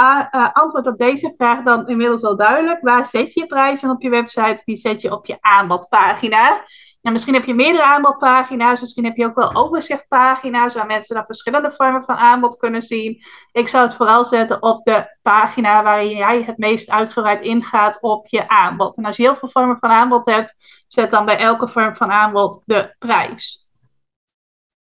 antwoord 0.53 0.87
op 0.87 0.97
deze 0.97 1.33
vraag 1.37 1.63
dan 1.63 1.87
inmiddels 1.87 2.23
al 2.23 2.37
duidelijk. 2.37 2.81
Waar 2.81 3.05
zet 3.05 3.33
je 3.33 3.45
prijzen 3.45 3.89
op 3.89 4.01
je 4.01 4.09
website? 4.09 4.61
Die 4.65 4.77
zet 4.77 5.01
je 5.01 5.11
op 5.11 5.25
je 5.25 5.37
aanbodpagina. 5.41 6.63
En 7.01 7.11
misschien 7.11 7.33
heb 7.33 7.45
je 7.45 7.53
meerdere 7.53 7.83
aanbodpagina's, 7.83 8.81
misschien 8.81 9.03
heb 9.03 9.15
je 9.15 9.25
ook 9.25 9.35
wel 9.35 9.55
overzichtpagina's 9.55 10.73
waar 10.73 10.85
mensen 10.85 11.15
dan 11.15 11.25
verschillende 11.25 11.71
vormen 11.71 12.03
van 12.03 12.15
aanbod 12.15 12.57
kunnen 12.57 12.81
zien. 12.81 13.23
Ik 13.51 13.67
zou 13.67 13.85
het 13.85 13.95
vooral 13.95 14.23
zetten 14.23 14.61
op 14.61 14.85
de 14.85 15.17
pagina 15.21 15.83
waarin 15.83 16.17
jij 16.17 16.43
het 16.43 16.57
meest 16.57 16.89
uitgebreid 16.89 17.41
ingaat 17.41 18.01
op 18.01 18.27
je 18.27 18.47
aanbod. 18.47 18.97
En 18.97 19.05
als 19.05 19.17
je 19.17 19.23
heel 19.23 19.35
veel 19.35 19.49
vormen 19.49 19.77
van 19.79 19.89
aanbod 19.89 20.25
hebt, 20.25 20.55
zet 20.87 21.11
dan 21.11 21.25
bij 21.25 21.37
elke 21.37 21.67
vorm 21.67 21.95
van 21.95 22.11
aanbod 22.11 22.61
de 22.65 22.95
prijs. 22.99 23.62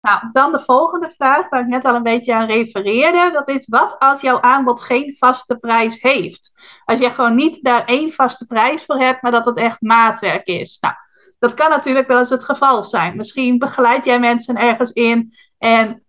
Nou, 0.02 0.30
dan 0.32 0.52
de 0.52 0.60
volgende 0.60 1.10
vraag 1.10 1.50
waar 1.50 1.62
ik 1.62 1.68
net 1.68 1.86
al 1.86 1.96
een 1.96 2.04
beetje 2.04 2.34
aan 2.34 2.48
refereerde. 2.48 3.32
Dat 3.34 3.50
is 3.50 3.68
wat 3.68 4.00
als 4.00 4.22
jouw 4.22 4.42
aanbod 4.42 4.82
geen 4.82 5.16
vaste 5.18 5.58
prijs 5.58 6.02
heeft? 6.02 6.52
Als 6.86 7.00
je 7.00 7.10
gewoon 7.10 7.36
niet 7.36 7.64
daar 7.64 7.86
één 7.86 8.12
vaste 8.12 8.46
prijs 8.46 8.86
voor 8.86 9.00
hebt, 9.00 9.22
maar 9.22 9.32
dat 9.32 9.46
het 9.46 9.58
echt 9.58 9.82
maatwerk 9.82 10.48
is. 10.48 10.78
Nou, 10.80 10.94
dat 11.40 11.54
kan 11.54 11.70
natuurlijk 11.70 12.08
wel 12.08 12.20
eens 12.20 12.30
het 12.30 12.44
geval 12.44 12.84
zijn. 12.84 13.16
Misschien 13.16 13.58
begeleid 13.58 14.06
jij 14.06 14.20
mensen 14.20 14.56
ergens 14.56 14.92
in 14.92 15.34
en 15.58 16.04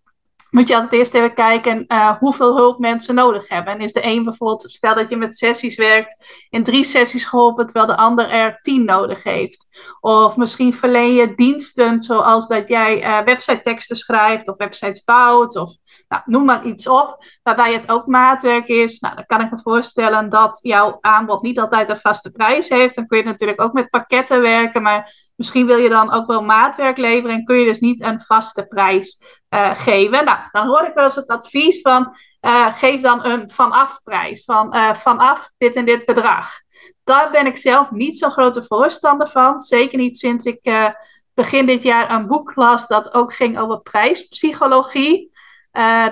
moet 0.52 0.68
je 0.68 0.74
altijd 0.74 0.92
eerst 0.92 1.14
even 1.14 1.34
kijken 1.34 1.84
uh, 1.88 2.18
hoeveel 2.18 2.56
hulp 2.56 2.78
mensen 2.78 3.14
nodig 3.14 3.48
hebben. 3.48 3.72
En 3.72 3.80
is 3.80 3.92
de 3.92 4.04
een 4.04 4.24
bijvoorbeeld, 4.24 4.62
stel 4.70 4.94
dat 4.94 5.08
je 5.08 5.16
met 5.16 5.36
sessies 5.36 5.76
werkt, 5.76 6.46
in 6.50 6.62
drie 6.62 6.84
sessies 6.84 7.24
geholpen, 7.24 7.66
terwijl 7.66 7.86
de 7.86 7.96
ander 7.96 8.30
er 8.30 8.60
tien 8.60 8.84
nodig 8.84 9.22
heeft. 9.22 9.70
Of 10.00 10.36
misschien 10.36 10.74
verleen 10.74 11.14
je 11.14 11.34
diensten 11.34 12.02
zoals 12.02 12.46
dat 12.46 12.68
jij 12.68 13.04
uh, 13.04 13.24
website 13.24 13.60
teksten 13.62 13.96
schrijft 13.96 14.48
of 14.48 14.56
websites 14.56 15.04
bouwt 15.04 15.56
of 15.56 15.76
nou, 16.08 16.22
noem 16.26 16.44
maar 16.44 16.64
iets 16.64 16.88
op, 16.88 17.24
waarbij 17.42 17.72
het 17.72 17.88
ook 17.88 18.06
maatwerk 18.06 18.68
is. 18.68 19.00
Nou, 19.00 19.14
dan 19.14 19.26
kan 19.26 19.40
ik 19.40 19.50
me 19.50 19.58
voorstellen 19.58 20.28
dat 20.28 20.58
jouw 20.62 20.98
aanbod 21.00 21.42
niet 21.42 21.60
altijd 21.60 21.90
een 21.90 21.96
vaste 21.96 22.30
prijs 22.30 22.68
heeft. 22.68 22.94
Dan 22.94 23.06
kun 23.06 23.18
je 23.18 23.24
natuurlijk 23.24 23.60
ook 23.60 23.72
met 23.72 23.90
pakketten 23.90 24.40
werken, 24.40 24.82
maar 24.82 25.14
misschien 25.36 25.66
wil 25.66 25.76
je 25.76 25.88
dan 25.88 26.12
ook 26.12 26.26
wel 26.26 26.42
maatwerk 26.42 26.96
leveren 26.96 27.36
en 27.36 27.44
kun 27.44 27.56
je 27.56 27.64
dus 27.64 27.80
niet 27.80 28.02
een 28.02 28.20
vaste 28.20 28.66
prijs 28.66 29.40
uh, 29.54 29.70
geven. 29.74 30.24
Nou, 30.24 30.38
dan 30.52 30.66
hoor 30.66 30.82
ik 30.82 30.94
wel 30.94 31.04
eens 31.04 31.14
het 31.14 31.26
advies 31.28 31.80
van 31.80 32.16
uh, 32.40 32.74
geef 32.74 33.00
dan 33.00 33.24
een 33.24 33.50
vanaf 33.50 34.00
prijs, 34.04 34.44
van 34.44 34.76
uh, 34.76 34.94
vanaf 34.94 35.50
dit 35.58 35.76
en 35.76 35.84
dit 35.84 36.04
bedrag. 36.04 36.60
Daar 37.04 37.30
ben 37.30 37.46
ik 37.46 37.56
zelf 37.56 37.90
niet 37.90 38.18
zo'n 38.18 38.30
grote 38.30 38.64
voorstander 38.66 39.28
van. 39.28 39.60
Zeker 39.60 39.98
niet 39.98 40.18
sinds 40.18 40.44
ik 40.44 40.92
begin 41.34 41.66
dit 41.66 41.82
jaar 41.82 42.10
een 42.10 42.26
boek 42.26 42.54
las 42.54 42.86
dat 42.86 43.14
ook 43.14 43.34
ging 43.34 43.58
over 43.58 43.80
prijspsychologie. 43.80 45.32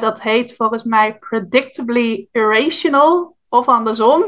Dat 0.00 0.20
heet 0.20 0.56
volgens 0.56 0.84
mij 0.84 1.18
Predictably 1.18 2.28
Irrational 2.32 3.36
of 3.48 3.68
andersom. 3.68 4.22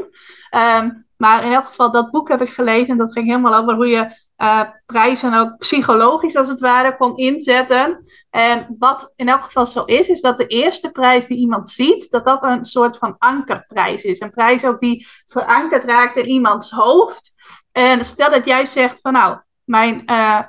Um, 0.51 1.05
maar 1.17 1.43
in 1.43 1.51
elk 1.51 1.65
geval, 1.65 1.91
dat 1.91 2.11
boek 2.11 2.29
heb 2.29 2.41
ik 2.41 2.49
gelezen 2.49 2.87
en 2.87 2.97
dat 2.97 3.11
ging 3.11 3.27
helemaal 3.27 3.55
over 3.55 3.73
hoe 3.73 3.87
je 3.87 4.22
uh, 4.37 4.61
prijzen 4.85 5.33
ook 5.33 5.57
psychologisch 5.57 6.35
als 6.35 6.47
het 6.47 6.59
ware 6.59 6.95
kon 6.95 7.17
inzetten. 7.17 8.05
En 8.29 8.75
wat 8.79 9.11
in 9.15 9.29
elk 9.29 9.43
geval 9.43 9.65
zo 9.65 9.83
is, 9.83 10.09
is 10.09 10.21
dat 10.21 10.37
de 10.37 10.47
eerste 10.47 10.91
prijs 10.91 11.27
die 11.27 11.37
iemand 11.37 11.69
ziet, 11.69 12.11
dat 12.11 12.25
dat 12.25 12.43
een 12.43 12.65
soort 12.65 12.97
van 12.97 13.15
ankerprijs 13.17 14.03
is. 14.03 14.19
Een 14.19 14.31
prijs 14.31 14.65
ook 14.65 14.79
die 14.79 15.07
verankerd 15.25 15.83
raakt 15.83 16.15
in 16.15 16.25
iemands 16.25 16.71
hoofd. 16.71 17.31
En 17.71 18.05
stel 18.05 18.29
dat 18.29 18.45
jij 18.45 18.65
zegt 18.65 19.01
van 19.01 19.13
nou, 19.13 19.37
mijn, 19.63 20.03
uh, 20.05 20.39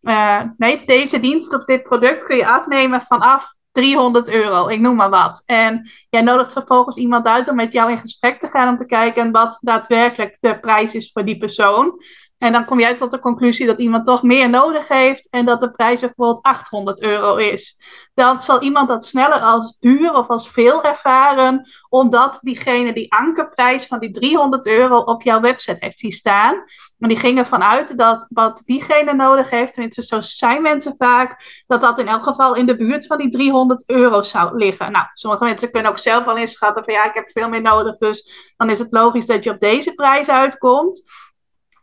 uh, 0.00 0.42
nee, 0.56 0.84
deze 0.86 1.20
dienst 1.20 1.54
of 1.54 1.64
dit 1.64 1.82
product 1.82 2.24
kun 2.24 2.36
je 2.36 2.46
afnemen 2.46 3.02
vanaf 3.02 3.54
300 3.74 4.28
euro, 4.28 4.68
ik 4.68 4.80
noem 4.80 4.96
maar 4.96 5.10
wat. 5.10 5.42
En 5.46 5.90
jij 6.10 6.22
nodigt 6.22 6.52
vervolgens 6.52 6.96
iemand 6.96 7.26
uit 7.26 7.48
om 7.48 7.56
met 7.56 7.72
jou 7.72 7.90
in 7.90 7.98
gesprek 7.98 8.40
te 8.40 8.48
gaan 8.48 8.68
om 8.68 8.76
te 8.76 8.86
kijken 8.86 9.32
wat 9.32 9.58
daadwerkelijk 9.60 10.36
de 10.40 10.60
prijs 10.60 10.94
is 10.94 11.12
voor 11.12 11.24
die 11.24 11.38
persoon. 11.38 12.00
En 12.44 12.52
dan 12.52 12.64
kom 12.64 12.80
jij 12.80 12.94
tot 12.94 13.10
de 13.10 13.18
conclusie 13.18 13.66
dat 13.66 13.78
iemand 13.78 14.04
toch 14.04 14.22
meer 14.22 14.50
nodig 14.50 14.88
heeft 14.88 15.28
en 15.30 15.44
dat 15.44 15.60
de 15.60 15.70
prijs 15.70 16.00
bijvoorbeeld 16.00 16.42
800 16.42 17.02
euro 17.02 17.36
is. 17.36 17.80
Dan 18.14 18.42
zal 18.42 18.62
iemand 18.62 18.88
dat 18.88 19.04
sneller 19.04 19.40
als 19.40 19.76
duur 19.78 20.14
of 20.14 20.28
als 20.28 20.48
veel 20.50 20.84
ervaren, 20.84 21.68
omdat 21.88 22.38
diegene 22.42 22.92
die 22.92 23.12
ankerprijs 23.12 23.86
van 23.86 23.98
die 23.98 24.10
300 24.10 24.66
euro 24.66 24.98
op 24.98 25.22
jouw 25.22 25.40
website 25.40 25.76
heeft 25.78 25.98
zien 25.98 26.12
staan. 26.12 26.54
Maar 26.98 27.08
die 27.08 27.18
gingen 27.18 27.46
vanuit 27.46 27.98
dat 27.98 28.26
wat 28.28 28.62
diegene 28.64 29.14
nodig 29.14 29.50
heeft, 29.50 29.72
tenminste 29.72 30.02
zo 30.02 30.20
zijn 30.20 30.62
mensen 30.62 30.94
vaak, 30.98 31.62
dat 31.66 31.80
dat 31.80 31.98
in 31.98 32.08
elk 32.08 32.24
geval 32.24 32.54
in 32.54 32.66
de 32.66 32.76
buurt 32.76 33.06
van 33.06 33.18
die 33.18 33.30
300 33.30 33.82
euro 33.86 34.22
zou 34.22 34.56
liggen. 34.56 34.92
Nou, 34.92 35.06
sommige 35.14 35.44
mensen 35.44 35.70
kunnen 35.70 35.90
ook 35.90 35.98
zelf 35.98 36.24
wel 36.24 36.36
inschatten 36.36 36.84
van 36.84 36.94
ja, 36.94 37.04
ik 37.04 37.14
heb 37.14 37.30
veel 37.30 37.48
meer 37.48 37.62
nodig, 37.62 37.96
dus 37.96 38.52
dan 38.56 38.70
is 38.70 38.78
het 38.78 38.92
logisch 38.92 39.26
dat 39.26 39.44
je 39.44 39.50
op 39.50 39.60
deze 39.60 39.94
prijs 39.94 40.28
uitkomt. 40.28 41.02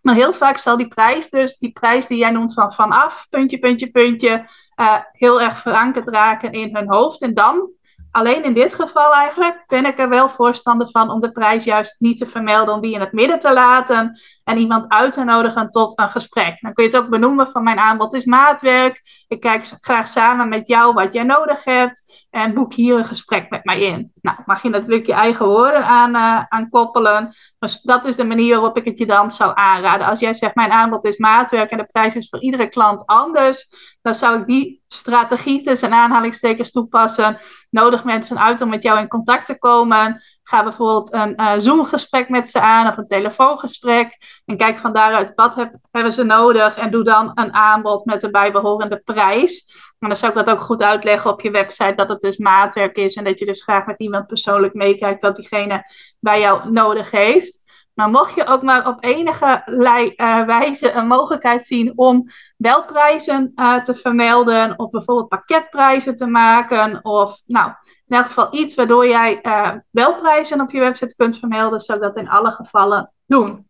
Maar 0.01 0.15
heel 0.15 0.33
vaak 0.33 0.57
zal 0.57 0.77
die 0.77 0.87
prijs 0.87 1.29
dus, 1.29 1.57
die 1.57 1.71
prijs 1.71 2.07
die 2.07 2.17
jij 2.17 2.31
noemt 2.31 2.53
van 2.53 2.73
vanaf, 2.73 3.27
puntje, 3.29 3.59
puntje, 3.59 3.91
puntje, 3.91 4.45
uh, 4.75 4.97
heel 5.11 5.41
erg 5.41 5.57
verankerd 5.57 6.07
raken 6.07 6.51
in 6.51 6.75
hun 6.75 6.91
hoofd. 6.91 7.21
En 7.21 7.33
dan 7.33 7.69
Alleen 8.11 8.43
in 8.43 8.53
dit 8.53 8.73
geval 8.73 9.13
eigenlijk 9.13 9.63
ben 9.67 9.85
ik 9.85 9.99
er 9.99 10.09
wel 10.09 10.29
voorstander 10.29 10.89
van 10.89 11.09
om 11.09 11.21
de 11.21 11.31
prijs 11.31 11.63
juist 11.63 11.95
niet 11.99 12.17
te 12.17 12.25
vermelden, 12.25 12.73
om 12.73 12.81
die 12.81 12.93
in 12.93 12.99
het 12.99 13.11
midden 13.11 13.39
te 13.39 13.53
laten 13.53 14.19
en 14.43 14.57
iemand 14.57 14.89
uit 14.89 15.13
te 15.13 15.23
nodigen 15.23 15.69
tot 15.69 15.99
een 15.99 16.09
gesprek. 16.09 16.61
Dan 16.61 16.73
kun 16.73 16.83
je 16.83 16.89
het 16.89 16.99
ook 16.99 17.09
benoemen 17.09 17.47
van 17.47 17.63
mijn 17.63 17.79
aanbod 17.79 18.13
is 18.13 18.25
maatwerk. 18.25 19.01
Ik 19.27 19.39
kijk 19.39 19.65
graag 19.79 20.07
samen 20.07 20.49
met 20.49 20.67
jou 20.67 20.93
wat 20.93 21.13
jij 21.13 21.23
nodig 21.23 21.63
hebt 21.63 22.27
en 22.29 22.53
boek 22.53 22.73
hier 22.73 22.97
een 22.97 23.05
gesprek 23.05 23.49
met 23.49 23.65
mij 23.65 23.79
in. 23.79 24.11
Nou, 24.21 24.37
mag 24.45 24.61
je 24.61 24.69
natuurlijk 24.69 25.05
je 25.05 25.13
eigen 25.13 25.45
woorden 25.45 25.85
aan, 25.85 26.15
uh, 26.15 26.43
aan 26.47 26.69
koppelen. 26.69 27.35
Dus 27.59 27.81
dat 27.81 28.05
is 28.05 28.15
de 28.15 28.25
manier 28.25 28.55
waarop 28.55 28.77
ik 28.77 28.85
het 28.85 28.97
je 28.97 29.05
dan 29.05 29.31
zou 29.31 29.51
aanraden. 29.55 30.07
Als 30.07 30.19
jij 30.19 30.33
zegt 30.33 30.55
mijn 30.55 30.71
aanbod 30.71 31.05
is 31.05 31.17
maatwerk 31.17 31.71
en 31.71 31.77
de 31.77 31.85
prijs 31.91 32.15
is 32.15 32.29
voor 32.29 32.41
iedere 32.41 32.67
klant 32.67 33.05
anders, 33.05 33.69
dan 34.01 34.15
zou 34.15 34.39
ik 34.39 34.47
die 34.47 34.83
strategie 34.87 35.63
tussen 35.63 35.91
aanhalingstekens 35.91 36.71
toepassen. 36.71 37.37
Nodig 37.69 38.03
mensen 38.03 38.39
uit 38.39 38.61
om 38.61 38.69
met 38.69 38.83
jou 38.83 38.99
in 38.99 39.07
contact 39.07 39.45
te 39.45 39.57
komen. 39.57 40.21
Ga 40.43 40.63
bijvoorbeeld 40.63 41.13
een 41.13 41.41
uh, 41.41 41.53
Zoom-gesprek 41.57 42.29
met 42.29 42.49
ze 42.49 42.59
aan 42.59 42.87
of 42.87 42.97
een 42.97 43.07
telefoongesprek. 43.07 44.17
En 44.45 44.57
kijk 44.57 44.79
van 44.79 44.93
daaruit 44.93 45.33
wat 45.35 45.55
heb, 45.55 45.75
hebben 45.91 46.13
ze 46.13 46.23
nodig. 46.23 46.75
En 46.77 46.91
doe 46.91 47.03
dan 47.03 47.31
een 47.33 47.53
aanbod 47.53 48.05
met 48.05 48.21
de 48.21 48.29
bijbehorende 48.29 49.01
prijs. 49.03 49.65
En 49.99 50.07
dan 50.07 50.17
zou 50.17 50.31
ik 50.31 50.45
dat 50.45 50.55
ook 50.55 50.61
goed 50.61 50.81
uitleggen 50.81 51.31
op 51.31 51.41
je 51.41 51.51
website. 51.51 51.95
Dat 51.95 52.09
het 52.09 52.21
dus 52.21 52.37
maatwerk 52.37 52.97
is. 52.97 53.15
En 53.15 53.23
dat 53.23 53.39
je 53.39 53.45
dus 53.45 53.63
graag 53.63 53.85
met 53.85 53.99
iemand 53.99 54.27
persoonlijk 54.27 54.73
meekijkt 54.73 55.21
wat 55.21 55.35
diegene 55.35 55.83
bij 56.19 56.39
jou 56.39 56.71
nodig 56.71 57.11
heeft. 57.11 57.60
Maar 58.01 58.09
mocht 58.09 58.35
je 58.35 58.45
ook 58.45 58.61
maar 58.61 58.87
op 58.87 59.03
enige 59.03 59.63
uh, 59.65 60.45
wijze 60.45 60.91
een 60.91 61.07
mogelijkheid 61.07 61.65
zien 61.65 61.93
om 61.95 62.27
wel 62.57 62.85
prijzen 62.85 63.51
uh, 63.55 63.83
te 63.83 63.95
vermelden, 63.95 64.79
of 64.79 64.89
bijvoorbeeld 64.89 65.27
pakketprijzen 65.29 66.15
te 66.15 66.25
maken, 66.25 67.05
of 67.05 67.41
nou, 67.45 67.71
in 68.07 68.15
elk 68.15 68.25
geval 68.25 68.47
iets 68.51 68.75
waardoor 68.75 69.07
jij 69.07 69.39
uh, 69.43 69.71
wel 69.89 70.15
prijzen 70.15 70.61
op 70.61 70.71
je 70.71 70.79
website 70.79 71.15
kunt 71.15 71.39
vermelden, 71.39 71.81
zou 71.81 71.97
ik 71.97 72.03
dat 72.03 72.17
in 72.17 72.29
alle 72.29 72.51
gevallen 72.51 73.11
doen. 73.25 73.69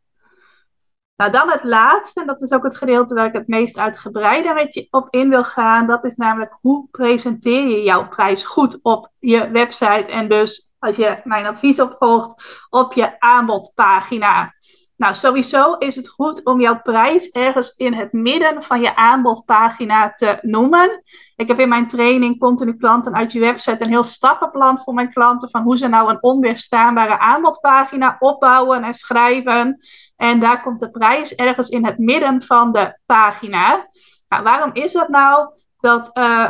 Nou, 1.16 1.32
dan 1.32 1.50
het 1.50 1.64
laatste, 1.64 2.22
en 2.22 2.28
dat 2.28 2.42
is 2.42 2.52
ook 2.52 2.64
het 2.64 2.78
gedeelte 2.78 3.14
waar 3.14 3.26
ik 3.26 3.34
het 3.34 3.48
meest 3.48 3.78
uitgebreider 3.78 4.54
met 4.54 4.74
je 4.74 4.88
op 4.90 5.08
in 5.10 5.30
wil 5.30 5.44
gaan. 5.44 5.88
Dat 5.88 6.04
is 6.04 6.16
namelijk 6.16 6.58
hoe 6.62 6.88
presenteer 6.92 7.68
je 7.68 7.84
jouw 7.84 8.08
prijs 8.08 8.44
goed 8.44 8.80
op 8.82 9.12
je 9.20 9.50
website 9.50 10.06
en 10.06 10.30
dus 10.30 10.71
als 10.82 10.96
je 10.96 11.22
mijn 11.24 11.46
advies 11.46 11.80
opvolgt, 11.80 12.66
op 12.70 12.94
je 12.94 13.20
aanbodpagina. 13.20 14.54
Nou, 14.96 15.16
sowieso 15.16 15.74
is 15.74 15.96
het 15.96 16.10
goed 16.10 16.46
om 16.46 16.62
jouw 16.62 16.82
prijs 16.82 17.30
ergens 17.30 17.74
in 17.76 17.94
het 17.94 18.14
midden 18.14 18.64
van 18.64 18.82
je 18.82 18.96
aanbodpagina 18.96 20.14
te 20.14 20.38
noemen. 20.42 21.04
Ik 21.36 21.48
heb 21.48 21.60
in 21.60 21.70
mijn 21.70 21.88
training 21.88 22.40
Continu 22.40 22.78
Klanten 22.78 23.16
uit 23.16 23.32
je 23.32 23.40
website 23.40 23.86
een 23.86 23.90
heel 23.90 24.04
stappenplan 24.04 24.80
voor 24.80 24.94
mijn 24.94 25.14
klanten 25.14 25.50
van 25.50 25.62
hoe 25.62 25.78
ze 25.78 25.88
nou 25.88 26.10
een 26.10 26.24
onweerstaanbare 26.24 27.20
aanbodpagina 27.20 28.16
opbouwen 28.20 28.84
en 28.84 28.94
schrijven. 28.94 29.78
En 30.16 30.40
daar 30.40 30.62
komt 30.62 30.80
de 30.80 30.92
prijs 30.92 31.36
ergens 31.36 31.70
in 31.70 31.86
het 31.86 31.98
midden 31.98 32.42
van 32.42 32.72
de 32.72 32.98
pagina. 33.06 33.88
Nou, 34.28 34.44
waarom 34.44 34.70
is 34.74 34.92
dat 34.92 35.10
nou? 35.10 35.50
Dat 35.80 36.10
uh, 36.14 36.50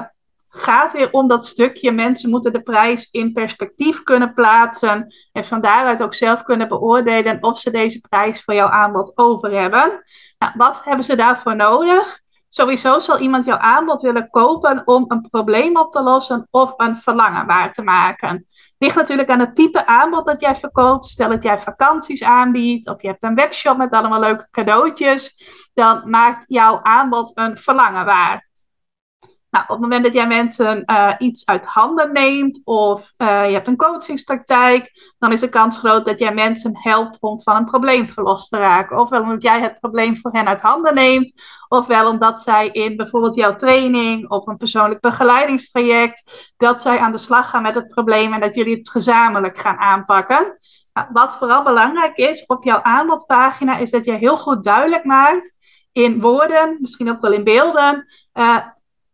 gaat 0.53 0.93
weer 0.93 1.11
om 1.11 1.27
dat 1.27 1.45
stukje. 1.45 1.91
Mensen 1.91 2.29
moeten 2.29 2.53
de 2.53 2.61
prijs 2.61 3.09
in 3.11 3.33
perspectief 3.33 4.03
kunnen 4.03 4.33
plaatsen. 4.33 5.13
En 5.31 5.45
van 5.45 5.61
daaruit 5.61 6.03
ook 6.03 6.13
zelf 6.13 6.43
kunnen 6.43 6.67
beoordelen 6.67 7.43
of 7.43 7.59
ze 7.59 7.71
deze 7.71 7.99
prijs 8.09 8.43
voor 8.43 8.53
jouw 8.53 8.69
aanbod 8.69 9.11
over 9.17 9.51
hebben. 9.51 10.03
Nou, 10.37 10.53
wat 10.55 10.81
hebben 10.83 11.05
ze 11.05 11.15
daarvoor 11.15 11.55
nodig? 11.55 12.19
Sowieso 12.53 12.99
zal 12.99 13.19
iemand 13.19 13.45
jouw 13.45 13.57
aanbod 13.57 14.01
willen 14.01 14.29
kopen 14.29 14.81
om 14.85 15.03
een 15.07 15.27
probleem 15.29 15.77
op 15.77 15.91
te 15.91 16.03
lossen 16.03 16.47
of 16.49 16.73
een 16.77 16.97
verlangen 16.97 17.45
waar 17.45 17.73
te 17.73 17.81
maken. 17.81 18.45
Ligt 18.77 18.95
natuurlijk 18.95 19.29
aan 19.29 19.39
het 19.39 19.55
type 19.55 19.85
aanbod 19.85 20.25
dat 20.25 20.41
jij 20.41 20.55
verkoopt. 20.55 21.07
Stel 21.07 21.29
dat 21.29 21.43
jij 21.43 21.59
vakanties 21.59 22.23
aanbiedt 22.23 22.87
of 22.87 23.01
je 23.01 23.07
hebt 23.07 23.23
een 23.23 23.35
webshop 23.35 23.77
met 23.77 23.91
allemaal 23.91 24.19
leuke 24.19 24.47
cadeautjes. 24.51 25.43
Dan 25.73 26.09
maakt 26.09 26.43
jouw 26.47 26.79
aanbod 26.83 27.31
een 27.33 27.57
verlangen 27.57 28.05
waar. 28.05 28.50
Nou, 29.51 29.63
op 29.63 29.69
het 29.69 29.79
moment 29.79 30.03
dat 30.03 30.13
jij 30.13 30.27
mensen 30.27 30.83
uh, 30.85 31.13
iets 31.17 31.45
uit 31.45 31.65
handen 31.65 32.11
neemt 32.11 32.61
of 32.63 33.13
uh, 33.17 33.45
je 33.45 33.53
hebt 33.53 33.67
een 33.67 33.77
coachingspraktijk, 33.77 34.91
dan 35.19 35.31
is 35.31 35.39
de 35.39 35.49
kans 35.49 35.77
groot 35.77 36.05
dat 36.05 36.19
jij 36.19 36.33
mensen 36.33 36.77
helpt 36.77 37.17
om 37.19 37.41
van 37.41 37.55
een 37.55 37.65
probleem 37.65 38.07
verlost 38.07 38.49
te 38.49 38.57
raken. 38.57 38.99
Ofwel 38.99 39.21
omdat 39.21 39.41
jij 39.43 39.61
het 39.61 39.79
probleem 39.79 40.17
voor 40.17 40.31
hen 40.31 40.47
uit 40.47 40.61
handen 40.61 40.93
neemt, 40.93 41.33
ofwel 41.67 42.09
omdat 42.09 42.41
zij 42.41 42.67
in 42.67 42.97
bijvoorbeeld 42.97 43.35
jouw 43.35 43.55
training 43.55 44.29
of 44.29 44.47
een 44.47 44.57
persoonlijk 44.57 45.01
begeleidingstraject, 45.01 46.53
dat 46.57 46.81
zij 46.81 46.99
aan 46.99 47.11
de 47.11 47.17
slag 47.17 47.49
gaan 47.49 47.61
met 47.61 47.75
het 47.75 47.87
probleem 47.87 48.33
en 48.33 48.39
dat 48.39 48.55
jullie 48.55 48.77
het 48.77 48.89
gezamenlijk 48.89 49.57
gaan 49.57 49.77
aanpakken. 49.77 50.57
Nou, 50.93 51.07
wat 51.11 51.37
vooral 51.37 51.63
belangrijk 51.63 52.17
is 52.17 52.45
op 52.45 52.63
jouw 52.63 52.81
aanbodpagina, 52.81 53.77
is 53.77 53.91
dat 53.91 54.05
je 54.05 54.13
heel 54.13 54.37
goed 54.37 54.63
duidelijk 54.63 55.03
maakt 55.03 55.53
in 55.91 56.21
woorden, 56.21 56.77
misschien 56.79 57.09
ook 57.09 57.21
wel 57.21 57.33
in 57.33 57.43
beelden. 57.43 58.05
Uh, 58.33 58.57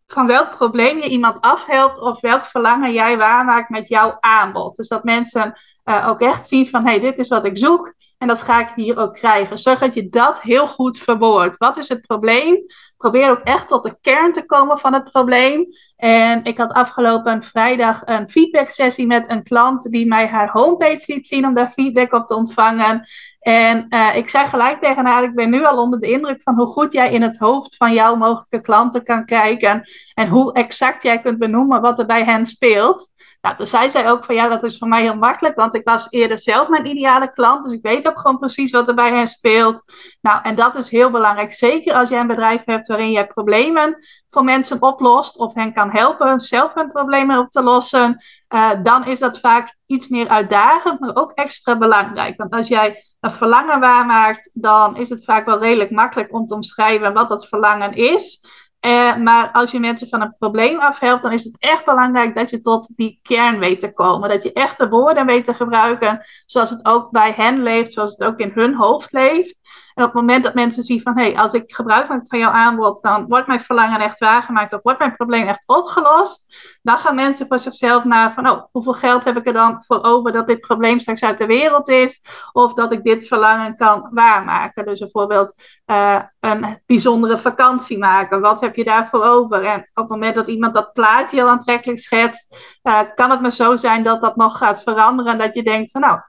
van 0.07 0.27
welk 0.27 0.49
probleem 0.49 0.97
je 0.97 1.09
iemand 1.09 1.41
afhelpt 1.41 1.99
of 1.99 2.21
welk 2.21 2.45
verlangen 2.45 2.93
jij 2.93 3.17
waarmaakt 3.17 3.69
met 3.69 3.89
jouw 3.89 4.17
aanbod. 4.19 4.75
Dus 4.75 4.87
dat 4.87 5.03
mensen 5.03 5.57
uh, 5.85 6.07
ook 6.07 6.21
echt 6.21 6.47
zien 6.47 6.67
van 6.67 6.85
hey, 6.85 6.99
dit 6.99 7.17
is 7.17 7.27
wat 7.27 7.45
ik 7.45 7.57
zoek 7.57 7.93
en 8.17 8.27
dat 8.27 8.41
ga 8.41 8.59
ik 8.59 8.69
hier 8.75 8.97
ook 8.97 9.13
krijgen. 9.13 9.57
Zorg 9.57 9.79
dat 9.79 9.93
je 9.93 10.09
dat 10.09 10.41
heel 10.41 10.67
goed 10.67 10.97
verwoordt. 10.97 11.57
Wat 11.57 11.77
is 11.77 11.89
het 11.89 12.01
probleem? 12.01 12.65
Probeer 12.97 13.29
ook 13.29 13.43
echt 13.43 13.67
tot 13.67 13.83
de 13.83 13.97
kern 14.01 14.33
te 14.33 14.45
komen 14.45 14.77
van 14.77 14.93
het 14.93 15.11
probleem. 15.11 15.65
En 15.95 16.43
ik 16.43 16.57
had 16.57 16.73
afgelopen 16.73 17.43
vrijdag 17.43 18.01
een 18.05 18.29
feedback 18.29 18.67
sessie 18.67 19.07
met 19.07 19.29
een 19.29 19.43
klant 19.43 19.91
die 19.91 20.07
mij 20.07 20.27
haar 20.27 20.49
homepage 20.51 21.13
liet 21.13 21.27
zien 21.27 21.45
om 21.45 21.53
daar 21.53 21.69
feedback 21.69 22.13
op 22.13 22.27
te 22.27 22.35
ontvangen. 22.35 23.07
En 23.39 23.85
uh, 23.89 24.15
ik 24.15 24.29
zei 24.29 24.47
gelijk 24.47 24.81
tegen 24.81 25.05
haar, 25.05 25.23
ik 25.23 25.35
ben 25.35 25.49
nu 25.49 25.65
al 25.65 25.81
onder 25.81 25.99
de 25.99 26.09
indruk 26.09 26.41
van 26.41 26.55
hoe 26.55 26.67
goed 26.67 26.93
jij 26.93 27.11
in 27.11 27.21
het 27.21 27.37
hoofd 27.37 27.75
van 27.75 27.93
jouw 27.93 28.15
mogelijke 28.15 28.61
klanten 28.61 29.03
kan 29.03 29.25
kijken. 29.25 29.87
En 30.13 30.27
hoe 30.27 30.53
exact 30.53 31.03
jij 31.03 31.21
kunt 31.21 31.37
benoemen 31.37 31.81
wat 31.81 31.99
er 31.99 32.05
bij 32.05 32.23
hen 32.23 32.45
speelt. 32.45 33.09
Nou, 33.41 33.55
toen 33.55 33.67
zei 33.67 33.89
zij 33.89 34.09
ook 34.09 34.25
van 34.25 34.35
ja, 34.35 34.47
dat 34.47 34.63
is 34.63 34.77
voor 34.77 34.87
mij 34.87 35.01
heel 35.01 35.15
makkelijk, 35.15 35.55
want 35.55 35.75
ik 35.75 35.83
was 35.83 36.07
eerder 36.09 36.39
zelf 36.39 36.67
mijn 36.67 36.85
ideale 36.85 37.31
klant. 37.31 37.63
Dus 37.63 37.73
ik 37.73 37.81
weet 37.81 38.07
ook 38.07 38.19
gewoon 38.19 38.37
precies 38.37 38.71
wat 38.71 38.87
er 38.87 38.95
bij 38.95 39.11
hen 39.11 39.27
speelt. 39.27 39.83
Nou, 40.21 40.41
en 40.43 40.55
dat 40.55 40.75
is 40.75 40.89
heel 40.89 41.11
belangrijk. 41.11 41.51
Zeker 41.51 41.93
als 41.93 42.09
jij 42.09 42.19
een 42.19 42.27
bedrijf 42.27 42.65
hebt 42.65 42.86
waarin 42.87 43.11
je 43.11 43.27
problemen 43.27 43.97
voor 44.29 44.43
mensen 44.43 44.81
oplost 44.81 45.37
of 45.37 45.53
hen 45.53 45.73
kan 45.73 45.89
helpen 45.91 46.39
zelf 46.39 46.73
hun 46.73 46.91
problemen 46.91 47.39
op 47.39 47.49
te 47.49 47.63
lossen. 47.63 48.23
Uh, 48.53 48.69
dan 48.83 49.05
is 49.05 49.19
dat 49.19 49.39
vaak 49.39 49.75
iets 49.85 50.07
meer 50.07 50.27
uitdagend, 50.27 50.99
maar 50.99 51.15
ook 51.15 51.31
extra 51.31 51.77
belangrijk. 51.77 52.37
Want 52.37 52.53
als 52.53 52.67
jij 52.67 53.05
een 53.19 53.31
verlangen 53.31 53.79
waarmaakt, 53.79 54.49
dan 54.53 54.97
is 54.97 55.09
het 55.09 55.25
vaak 55.25 55.45
wel 55.45 55.59
redelijk 55.59 55.91
makkelijk 55.91 56.33
om 56.33 56.45
te 56.45 56.53
omschrijven 56.53 57.13
wat 57.13 57.29
dat 57.29 57.47
verlangen 57.47 57.93
is. 57.93 58.45
Uh, 58.81 59.17
maar 59.17 59.51
als 59.51 59.71
je 59.71 59.79
mensen 59.79 60.07
van 60.07 60.21
een 60.21 60.35
probleem 60.37 60.79
afhelpt, 60.79 61.23
dan 61.23 61.31
is 61.31 61.43
het 61.43 61.55
echt 61.59 61.85
belangrijk 61.85 62.35
dat 62.35 62.49
je 62.49 62.59
tot 62.59 62.95
die 62.95 63.19
kern 63.21 63.59
weet 63.59 63.79
te 63.79 63.93
komen. 63.93 64.29
Dat 64.29 64.43
je 64.43 64.53
echt 64.53 64.77
de 64.77 64.89
woorden 64.89 65.25
weet 65.25 65.45
te 65.45 65.53
gebruiken 65.53 66.21
zoals 66.45 66.69
het 66.69 66.85
ook 66.85 67.11
bij 67.11 67.31
hen 67.31 67.63
leeft, 67.63 67.93
zoals 67.93 68.11
het 68.11 68.23
ook 68.23 68.39
in 68.39 68.51
hun 68.53 68.75
hoofd 68.75 69.11
leeft. 69.11 69.55
En 69.97 70.03
op 70.03 70.13
het 70.13 70.21
moment 70.21 70.43
dat 70.43 70.53
mensen 70.53 70.83
zien 70.83 71.01
van, 71.01 71.17
hé, 71.17 71.23
hey, 71.23 71.37
als 71.37 71.53
ik 71.53 71.71
gebruik 71.73 72.09
maak 72.09 72.27
van 72.27 72.39
jouw 72.39 72.51
aanbod, 72.51 73.01
dan 73.01 73.27
wordt 73.27 73.47
mijn 73.47 73.59
verlangen 73.59 73.99
echt 73.99 74.19
waargemaakt 74.19 74.73
of 74.73 74.79
wordt 74.83 74.99
mijn 74.99 75.15
probleem 75.15 75.47
echt 75.47 75.67
opgelost. 75.67 76.55
Dan 76.81 76.97
gaan 76.97 77.15
mensen 77.15 77.47
voor 77.47 77.59
zichzelf 77.59 78.03
naar 78.03 78.33
van, 78.33 78.49
oh, 78.49 78.63
hoeveel 78.71 78.93
geld 78.93 79.23
heb 79.23 79.37
ik 79.37 79.47
er 79.47 79.53
dan 79.53 79.83
voor 79.87 80.03
over 80.03 80.31
dat 80.31 80.47
dit 80.47 80.59
probleem 80.59 80.99
straks 80.99 81.23
uit 81.23 81.37
de 81.37 81.45
wereld 81.45 81.89
is? 81.89 82.21
Of 82.51 82.73
dat 82.73 82.91
ik 82.91 83.03
dit 83.03 83.27
verlangen 83.27 83.75
kan 83.75 84.09
waarmaken. 84.11 84.85
Dus 84.85 84.99
bijvoorbeeld 84.99 85.53
uh, 85.85 86.21
een 86.39 86.81
bijzondere 86.85 87.37
vakantie 87.37 87.97
maken. 87.97 88.41
Wat 88.41 88.61
heb 88.61 88.75
je 88.75 88.83
daarvoor 88.83 89.23
over? 89.23 89.63
En 89.63 89.79
op 89.79 89.89
het 89.93 90.09
moment 90.09 90.35
dat 90.35 90.47
iemand 90.47 90.73
dat 90.73 90.93
plaatje 90.93 91.37
heel 91.37 91.49
aantrekkelijk 91.49 91.99
schetst, 91.99 92.57
uh, 92.83 92.99
kan 93.15 93.29
het 93.29 93.41
maar 93.41 93.51
zo 93.51 93.75
zijn 93.75 94.03
dat 94.03 94.21
dat 94.21 94.35
nog 94.35 94.57
gaat 94.57 94.83
veranderen. 94.83 95.31
En 95.31 95.37
dat 95.37 95.55
je 95.55 95.63
denkt 95.63 95.91
van, 95.91 96.01
nou, 96.01 96.19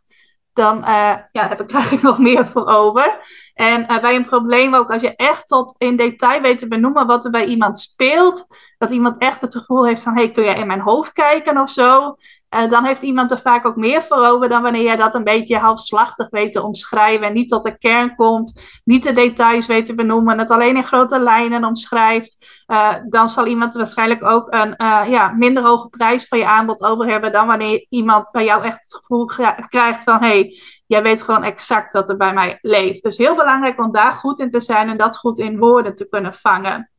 dan 0.58 0.78
uh, 0.78 1.14
ja, 1.32 1.48
heb 1.48 1.60
ik 1.60 1.72
eigenlijk 1.72 2.02
nog 2.10 2.18
meer 2.18 2.46
voor 2.46 2.66
over. 2.66 3.20
En 3.54 3.80
uh, 3.82 4.00
bij 4.00 4.16
een 4.16 4.24
probleem 4.24 4.74
ook, 4.74 4.90
als 4.90 5.02
je 5.02 5.16
echt 5.16 5.48
tot 5.48 5.74
in 5.78 5.96
detail 5.96 6.40
weet 6.40 6.58
te 6.58 6.68
benoemen 6.68 7.06
wat 7.06 7.24
er 7.24 7.30
bij 7.30 7.44
iemand 7.44 7.80
speelt, 7.80 8.46
dat 8.78 8.90
iemand 8.90 9.20
echt 9.20 9.40
het 9.40 9.56
gevoel 9.56 9.86
heeft 9.86 10.02
van, 10.02 10.14
hey, 10.14 10.30
kun 10.30 10.44
je 10.44 10.54
in 10.54 10.66
mijn 10.66 10.80
hoofd 10.80 11.12
kijken 11.12 11.58
of 11.58 11.70
zo? 11.70 12.16
Dan 12.48 12.84
heeft 12.84 13.02
iemand 13.02 13.30
er 13.30 13.38
vaak 13.38 13.66
ook 13.66 13.76
meer 13.76 14.02
voor 14.02 14.26
over 14.26 14.48
dan 14.48 14.62
wanneer 14.62 14.82
jij 14.82 14.96
dat 14.96 15.14
een 15.14 15.24
beetje 15.24 15.58
halfslachtig 15.58 16.30
weet 16.30 16.52
te 16.52 16.62
omschrijven 16.62 17.26
en 17.26 17.32
niet 17.32 17.48
tot 17.48 17.62
de 17.62 17.78
kern 17.78 18.14
komt, 18.14 18.60
niet 18.84 19.02
de 19.02 19.12
details 19.12 19.66
weet 19.66 19.86
te 19.86 19.94
benoemen, 19.94 20.38
het 20.38 20.50
alleen 20.50 20.76
in 20.76 20.84
grote 20.84 21.18
lijnen 21.18 21.64
omschrijft. 21.64 22.62
Uh, 22.66 22.94
dan 23.08 23.28
zal 23.28 23.46
iemand 23.46 23.74
waarschijnlijk 23.74 24.24
ook 24.24 24.52
een 24.52 24.74
uh, 24.76 25.02
ja, 25.06 25.28
minder 25.28 25.62
hoge 25.62 25.88
prijs 25.88 26.28
voor 26.28 26.38
je 26.38 26.46
aanbod 26.46 26.82
over 26.82 27.06
hebben 27.06 27.32
dan 27.32 27.46
wanneer 27.46 27.86
iemand 27.88 28.30
bij 28.30 28.44
jou 28.44 28.64
echt 28.64 28.82
het 28.82 28.94
gevoel 28.94 29.24
krijgt 29.68 30.04
van 30.04 30.20
hey, 30.20 30.58
jij 30.86 31.02
weet 31.02 31.22
gewoon 31.22 31.42
exact 31.42 31.92
wat 31.92 32.08
er 32.08 32.16
bij 32.16 32.32
mij 32.32 32.58
leeft. 32.60 33.02
Dus 33.02 33.16
heel 33.16 33.34
belangrijk 33.34 33.80
om 33.80 33.92
daar 33.92 34.12
goed 34.12 34.40
in 34.40 34.50
te 34.50 34.60
zijn 34.60 34.88
en 34.88 34.96
dat 34.96 35.16
goed 35.16 35.38
in 35.38 35.58
woorden 35.58 35.94
te 35.94 36.08
kunnen 36.08 36.34
vangen. 36.34 36.90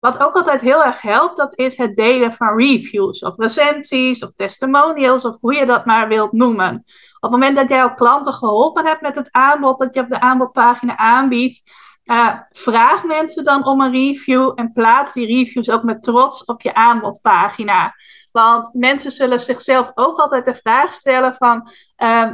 Wat 0.00 0.22
ook 0.22 0.34
altijd 0.34 0.60
heel 0.60 0.84
erg 0.84 1.00
helpt, 1.00 1.36
dat 1.36 1.58
is 1.58 1.76
het 1.76 1.96
delen 1.96 2.34
van 2.34 2.58
reviews 2.58 3.20
of 3.20 3.36
recensies 3.36 4.22
of 4.22 4.32
testimonials 4.34 5.24
of 5.24 5.36
hoe 5.40 5.54
je 5.54 5.66
dat 5.66 5.84
maar 5.84 6.08
wilt 6.08 6.32
noemen. 6.32 6.84
Op 7.20 7.20
het 7.20 7.30
moment 7.30 7.56
dat 7.56 7.68
jij 7.68 7.78
jouw 7.78 7.94
klanten 7.94 8.32
geholpen 8.32 8.86
hebt 8.86 9.00
met 9.00 9.14
het 9.14 9.32
aanbod 9.32 9.78
dat 9.78 9.94
je 9.94 10.00
op 10.00 10.08
de 10.08 10.20
aanbodpagina 10.20 10.96
aanbiedt, 10.96 11.62
uh, 12.04 12.34
vraag 12.50 13.04
mensen 13.04 13.44
dan 13.44 13.66
om 13.66 13.80
een 13.80 13.92
review 13.92 14.52
en 14.54 14.72
plaats 14.72 15.12
die 15.12 15.26
reviews 15.26 15.70
ook 15.70 15.82
met 15.82 16.02
trots 16.02 16.44
op 16.44 16.60
je 16.60 16.74
aanbodpagina. 16.74 17.94
Want 18.32 18.74
mensen 18.74 19.10
zullen 19.10 19.40
zichzelf 19.40 19.90
ook 19.94 20.18
altijd 20.18 20.44
de 20.44 20.54
vraag 20.54 20.94
stellen 20.94 21.34
van, 21.34 21.70
uh, 21.96 22.32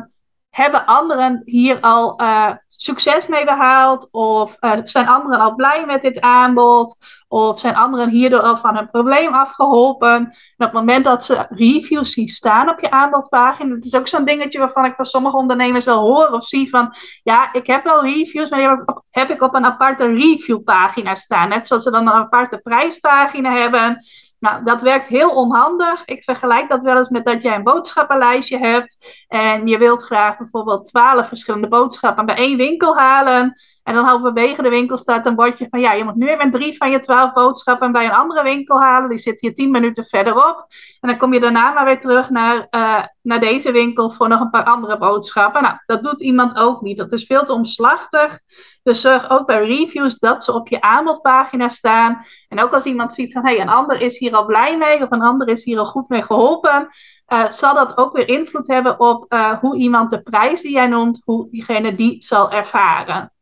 hebben 0.54 0.86
anderen 0.86 1.40
hier 1.44 1.80
al 1.80 2.20
uh, 2.20 2.50
succes 2.68 3.26
mee 3.26 3.44
behaald? 3.44 4.08
Of 4.10 4.56
uh, 4.60 4.72
zijn 4.84 5.08
anderen 5.08 5.40
al 5.40 5.54
blij 5.54 5.86
met 5.86 6.02
dit 6.02 6.20
aanbod? 6.20 6.96
Of 7.34 7.60
zijn 7.60 7.76
anderen 7.76 8.08
hierdoor 8.08 8.40
al 8.40 8.56
van 8.56 8.76
hun 8.76 8.90
probleem 8.90 9.34
afgeholpen? 9.34 10.14
En 10.14 10.26
op 10.56 10.64
het 10.64 10.72
moment 10.72 11.04
dat 11.04 11.24
ze 11.24 11.46
reviews 11.48 12.12
zien 12.12 12.28
staan 12.28 12.68
op 12.68 12.80
je 12.80 12.90
aanbodpagina, 12.90 13.74
dat 13.74 13.84
is 13.84 13.94
ook 13.94 14.08
zo'n 14.08 14.24
dingetje 14.24 14.58
waarvan 14.58 14.84
ik 14.84 14.94
van 14.94 15.04
sommige 15.04 15.36
ondernemers 15.36 15.84
wel 15.84 16.00
hoor 16.00 16.28
of 16.28 16.44
zie 16.44 16.70
van, 16.70 16.94
ja, 17.22 17.52
ik 17.52 17.66
heb 17.66 17.84
wel 17.84 18.04
reviews, 18.04 18.50
maar 18.50 18.60
heb 18.60 18.80
ik 18.80 18.90
op, 18.90 19.04
heb 19.10 19.30
ik 19.30 19.42
op 19.42 19.54
een 19.54 19.64
aparte 19.64 20.06
reviewpagina 20.06 21.14
staan. 21.14 21.48
Net 21.48 21.66
zoals 21.66 21.82
ze 21.82 21.90
dan 21.90 22.06
een 22.06 22.12
aparte 22.12 22.58
prijspagina 22.58 23.52
hebben 23.52 24.04
Nou, 24.38 24.64
dat 24.64 24.82
werkt 24.82 25.06
heel 25.06 25.30
onhandig. 25.30 26.04
Ik 26.04 26.22
vergelijk 26.22 26.68
dat 26.68 26.82
wel 26.82 26.96
eens 26.96 27.08
met 27.08 27.24
dat 27.24 27.42
jij 27.42 27.54
een 27.54 27.62
boodschappenlijstje 27.62 28.58
hebt 28.58 29.24
en 29.28 29.66
je 29.66 29.78
wilt 29.78 30.02
graag 30.02 30.38
bijvoorbeeld 30.38 30.84
twaalf 30.84 31.28
verschillende 31.28 31.68
boodschappen 31.68 32.26
bij 32.26 32.36
één 32.36 32.56
winkel 32.56 32.96
halen. 32.96 33.54
En 33.84 33.94
dan 33.94 34.04
halverwege 34.04 34.62
de 34.62 34.68
winkel 34.68 34.98
staat 34.98 35.26
een 35.26 35.34
bordje 35.34 35.66
van 35.70 35.80
ja, 35.80 35.92
je 35.92 36.04
moet 36.04 36.14
nu 36.14 36.28
even 36.28 36.50
drie 36.50 36.76
van 36.76 36.90
je 36.90 36.98
twaalf 36.98 37.32
boodschappen 37.32 37.92
bij 37.92 38.04
een 38.04 38.14
andere 38.14 38.42
winkel 38.42 38.80
halen. 38.80 39.08
Die 39.08 39.18
zit 39.18 39.40
hier 39.40 39.54
tien 39.54 39.70
minuten 39.70 40.04
verderop. 40.04 40.66
En 41.00 41.08
dan 41.08 41.18
kom 41.18 41.32
je 41.32 41.40
daarna 41.40 41.72
maar 41.72 41.84
weer 41.84 42.00
terug 42.00 42.30
naar, 42.30 42.66
uh, 42.70 43.04
naar 43.22 43.40
deze 43.40 43.72
winkel 43.72 44.10
voor 44.10 44.28
nog 44.28 44.40
een 44.40 44.50
paar 44.50 44.64
andere 44.64 44.98
boodschappen. 44.98 45.62
Nou, 45.62 45.76
dat 45.86 46.02
doet 46.02 46.20
iemand 46.20 46.58
ook 46.58 46.80
niet. 46.80 46.96
Dat 46.96 47.12
is 47.12 47.24
veel 47.24 47.44
te 47.44 47.52
omslachtig. 47.52 48.40
Dus 48.82 49.00
zorg 49.00 49.30
ook 49.30 49.46
bij 49.46 49.66
reviews 49.66 50.18
dat 50.18 50.44
ze 50.44 50.52
op 50.52 50.68
je 50.68 50.80
aanbodpagina 50.80 51.68
staan. 51.68 52.24
En 52.48 52.60
ook 52.60 52.74
als 52.74 52.84
iemand 52.84 53.12
ziet 53.12 53.32
van 53.32 53.46
hé, 53.46 53.52
hey, 53.52 53.60
een 53.60 53.68
ander 53.68 54.00
is 54.00 54.18
hier 54.18 54.34
al 54.34 54.46
blij 54.46 54.76
mee 54.78 55.02
of 55.02 55.10
een 55.10 55.22
ander 55.22 55.48
is 55.48 55.64
hier 55.64 55.78
al 55.78 55.86
goed 55.86 56.08
mee 56.08 56.22
geholpen. 56.22 56.88
Uh, 57.28 57.50
zal 57.50 57.74
dat 57.74 57.96
ook 57.96 58.16
weer 58.16 58.28
invloed 58.28 58.66
hebben 58.66 59.00
op 59.00 59.32
uh, 59.32 59.58
hoe 59.58 59.76
iemand 59.76 60.10
de 60.10 60.22
prijs 60.22 60.62
die 60.62 60.72
jij 60.72 60.86
noemt, 60.86 61.22
hoe 61.24 61.48
diegene 61.50 61.94
die 61.94 62.22
zal 62.22 62.50
ervaren. 62.50 63.33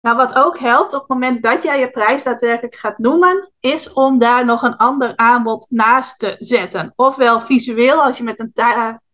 Nou, 0.00 0.16
wat 0.16 0.34
ook 0.34 0.58
helpt 0.58 0.92
op 0.94 1.00
het 1.00 1.08
moment 1.08 1.42
dat 1.42 1.62
jij 1.62 1.80
je 1.80 1.90
prijs 1.90 2.22
daadwerkelijk 2.22 2.74
gaat 2.74 2.98
noemen, 2.98 3.52
is 3.60 3.92
om 3.92 4.18
daar 4.18 4.44
nog 4.44 4.62
een 4.62 4.76
ander 4.76 5.16
aanbod 5.16 5.66
naast 5.68 6.18
te 6.18 6.36
zetten. 6.38 6.92
Ofwel 6.96 7.40
visueel, 7.40 8.02
als 8.02 8.16
je 8.16 8.22
met 8.22 8.38
een, 8.38 8.52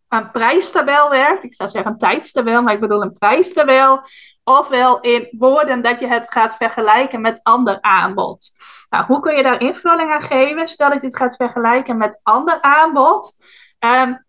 een 0.09 0.31
prijstabel 0.31 1.09
werkt, 1.09 1.43
ik 1.43 1.53
zou 1.53 1.69
zeggen 1.69 1.91
een 1.91 1.97
tijdstabel, 1.97 2.61
maar 2.61 2.73
ik 2.73 2.79
bedoel 2.79 3.01
een 3.01 3.13
prijstabel. 3.13 4.01
Ofwel 4.43 4.99
in 4.99 5.27
woorden 5.37 5.81
dat 5.81 5.99
je 5.99 6.07
het 6.07 6.31
gaat 6.31 6.55
vergelijken 6.55 7.21
met 7.21 7.39
ander 7.43 7.81
aanbod. 7.81 8.49
Nou, 8.89 9.05
hoe 9.05 9.19
kun 9.19 9.35
je 9.35 9.43
daar 9.43 9.61
invulling 9.61 10.11
aan 10.11 10.21
geven? 10.21 10.67
Stel 10.67 10.89
dat 10.89 11.01
je 11.01 11.07
het 11.07 11.17
gaat 11.17 11.35
vergelijken 11.35 11.97
met 11.97 12.19
ander 12.23 12.61
aanbod. 12.61 13.31
Um, 13.79 14.25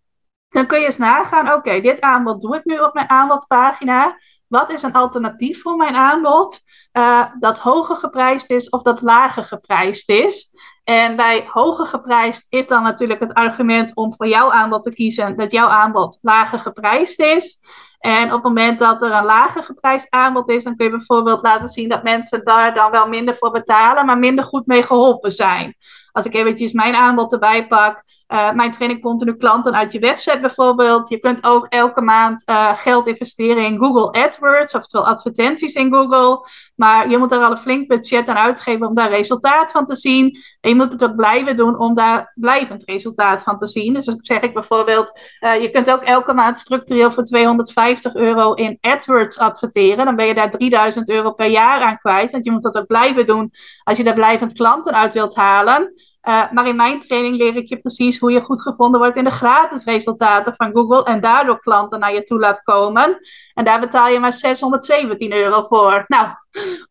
dan 0.49 0.65
kun 0.65 0.79
je 0.79 0.85
eens 0.85 0.97
nagaan, 0.97 1.53
oké, 1.53 1.81
dit 1.81 2.01
aanbod 2.01 2.41
doe 2.41 2.55
ik 2.55 2.65
nu 2.65 2.79
op 2.79 2.93
mijn 2.93 3.09
aanbodpagina. 3.09 4.17
Wat 4.47 4.71
is 4.71 4.81
een 4.81 4.93
alternatief 4.93 5.61
voor 5.61 5.75
mijn 5.75 5.95
aanbod 5.95 6.61
uh, 6.93 7.25
dat 7.39 7.59
hoger 7.59 7.95
geprijsd 7.95 8.49
is 8.49 8.69
of 8.69 8.81
dat 8.81 9.01
lager 9.01 9.43
geprijsd 9.43 10.09
is? 10.09 10.55
En 10.83 11.15
bij 11.15 11.47
hoger 11.51 11.85
geprijsd 11.85 12.45
is 12.49 12.67
dan 12.67 12.83
natuurlijk 12.83 13.19
het 13.19 13.33
argument 13.33 13.95
om 13.95 14.13
voor 14.13 14.27
jouw 14.27 14.51
aanbod 14.51 14.83
te 14.83 14.93
kiezen 14.93 15.37
dat 15.37 15.51
jouw 15.51 15.67
aanbod 15.67 16.17
lager 16.21 16.59
geprijsd 16.59 17.19
is. 17.19 17.59
En 18.07 18.25
op 18.25 18.31
het 18.31 18.43
moment 18.43 18.79
dat 18.79 19.01
er 19.01 19.11
een 19.11 19.25
lager 19.25 19.63
geprijsd 19.63 20.09
aanbod 20.09 20.49
is, 20.49 20.63
dan 20.63 20.75
kun 20.75 20.85
je 20.85 20.91
bijvoorbeeld 20.91 21.43
laten 21.43 21.67
zien 21.67 21.89
dat 21.89 22.03
mensen 22.03 22.43
daar 22.43 22.73
dan 22.73 22.91
wel 22.91 23.07
minder 23.07 23.35
voor 23.35 23.51
betalen, 23.51 24.05
maar 24.05 24.17
minder 24.17 24.43
goed 24.45 24.65
mee 24.65 24.83
geholpen 24.83 25.31
zijn. 25.31 25.75
Als 26.11 26.25
ik 26.25 26.33
eventjes 26.33 26.71
mijn 26.71 26.95
aanbod 26.95 27.33
erbij 27.33 27.67
pak, 27.67 28.03
uh, 28.27 28.51
mijn 28.51 28.71
training 28.71 29.01
continu 29.01 29.35
klanten 29.35 29.75
uit 29.75 29.91
je 29.91 29.99
website 29.99 30.39
bijvoorbeeld. 30.39 31.09
Je 31.09 31.19
kunt 31.19 31.43
ook 31.43 31.65
elke 31.65 32.01
maand 32.01 32.43
uh, 32.49 32.77
geld 32.77 33.07
investeren 33.07 33.65
in 33.65 33.77
Google 33.77 34.23
AdWords, 34.23 34.73
oftewel 34.73 35.07
advertenties 35.07 35.73
in 35.73 35.93
Google. 35.93 36.47
Maar 36.75 37.09
je 37.09 37.17
moet 37.17 37.31
er 37.31 37.39
wel 37.39 37.51
een 37.51 37.57
flink 37.57 37.87
budget 37.87 38.27
aan 38.27 38.35
uitgeven 38.35 38.87
om 38.87 38.95
daar 38.95 39.09
resultaat 39.09 39.71
van 39.71 39.85
te 39.85 39.95
zien. 39.95 40.37
En 40.61 40.69
je 40.69 40.75
moet 40.75 40.91
het 40.91 41.03
ook 41.03 41.15
blijven 41.15 41.55
doen 41.55 41.79
om 41.79 41.95
daar 41.95 42.33
blijvend 42.35 42.83
resultaat 42.83 43.43
van 43.43 43.57
te 43.57 43.67
zien. 43.67 43.93
Dus 43.93 44.05
dan 44.05 44.19
zeg 44.21 44.41
ik 44.41 44.53
bijvoorbeeld, 44.53 45.19
uh, 45.39 45.61
je 45.61 45.69
kunt 45.69 45.91
ook 45.91 46.03
elke 46.03 46.33
maand 46.33 46.59
structureel 46.59 47.11
voor 47.11 47.23
250 47.23 47.96
euro 48.05 48.53
in 48.53 48.77
AdWords 48.81 49.39
adverteren. 49.39 50.05
Dan 50.05 50.15
ben 50.15 50.25
je 50.25 50.33
daar 50.33 50.51
3000 50.51 51.09
euro 51.09 51.31
per 51.31 51.47
jaar 51.47 51.81
aan 51.81 51.97
kwijt. 51.97 52.31
Want 52.31 52.45
je 52.45 52.51
moet 52.51 52.63
dat 52.63 52.77
ook 52.77 52.87
blijven 52.87 53.25
doen 53.25 53.51
als 53.83 53.97
je 53.97 54.03
daar 54.03 54.13
blijvend 54.13 54.53
klanten 54.53 54.93
uit 54.93 55.13
wilt 55.13 55.35
halen. 55.35 55.93
Uh, 56.27 56.51
maar 56.51 56.67
in 56.67 56.75
mijn 56.75 56.99
training 56.99 57.35
leer 57.35 57.55
ik 57.55 57.67
je 57.67 57.77
precies 57.79 58.19
hoe 58.19 58.31
je 58.31 58.41
goed 58.41 58.61
gevonden 58.61 58.99
wordt 58.99 59.15
in 59.15 59.23
de 59.23 59.31
gratis 59.31 59.83
resultaten 59.83 60.55
van 60.55 60.71
Google 60.73 61.03
en 61.03 61.21
daardoor 61.21 61.59
klanten 61.59 61.99
naar 61.99 62.13
je 62.13 62.23
toe 62.23 62.39
laat 62.39 62.63
komen. 62.63 63.19
En 63.53 63.65
daar 63.65 63.79
betaal 63.79 64.07
je 64.07 64.19
maar 64.19 64.33
617 64.33 65.33
euro 65.33 65.63
voor. 65.63 66.03
Nou, 66.07 66.27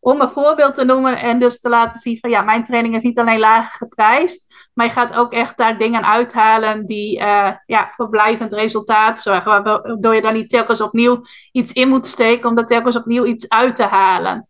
om 0.00 0.20
een 0.20 0.28
voorbeeld 0.28 0.74
te 0.74 0.84
noemen 0.84 1.18
en 1.18 1.38
dus 1.38 1.60
te 1.60 1.68
laten 1.68 1.98
zien 1.98 2.18
van 2.20 2.30
ja, 2.30 2.42
mijn 2.42 2.64
training 2.64 2.94
is 2.94 3.02
niet 3.02 3.18
alleen 3.18 3.38
laag 3.38 3.72
geprijsd, 3.72 4.54
maar 4.74 4.86
je 4.86 4.92
gaat 4.92 5.14
ook 5.14 5.32
echt 5.32 5.56
daar 5.56 5.78
dingen 5.78 6.04
uithalen 6.04 6.86
die 6.86 7.18
uh, 7.18 7.52
ja, 7.66 7.92
voor 7.96 8.08
blijvend 8.08 8.52
resultaat 8.52 9.20
zorgen. 9.20 9.62
Waardoor 9.62 10.14
je 10.14 10.22
dan 10.22 10.34
niet 10.34 10.48
telkens 10.48 10.80
opnieuw 10.80 11.22
iets 11.52 11.72
in 11.72 11.88
moet 11.88 12.06
steken 12.06 12.50
om 12.50 12.58
er 12.58 12.66
telkens 12.66 12.96
opnieuw 12.96 13.24
iets 13.24 13.48
uit 13.48 13.76
te 13.76 13.82
halen. 13.82 14.48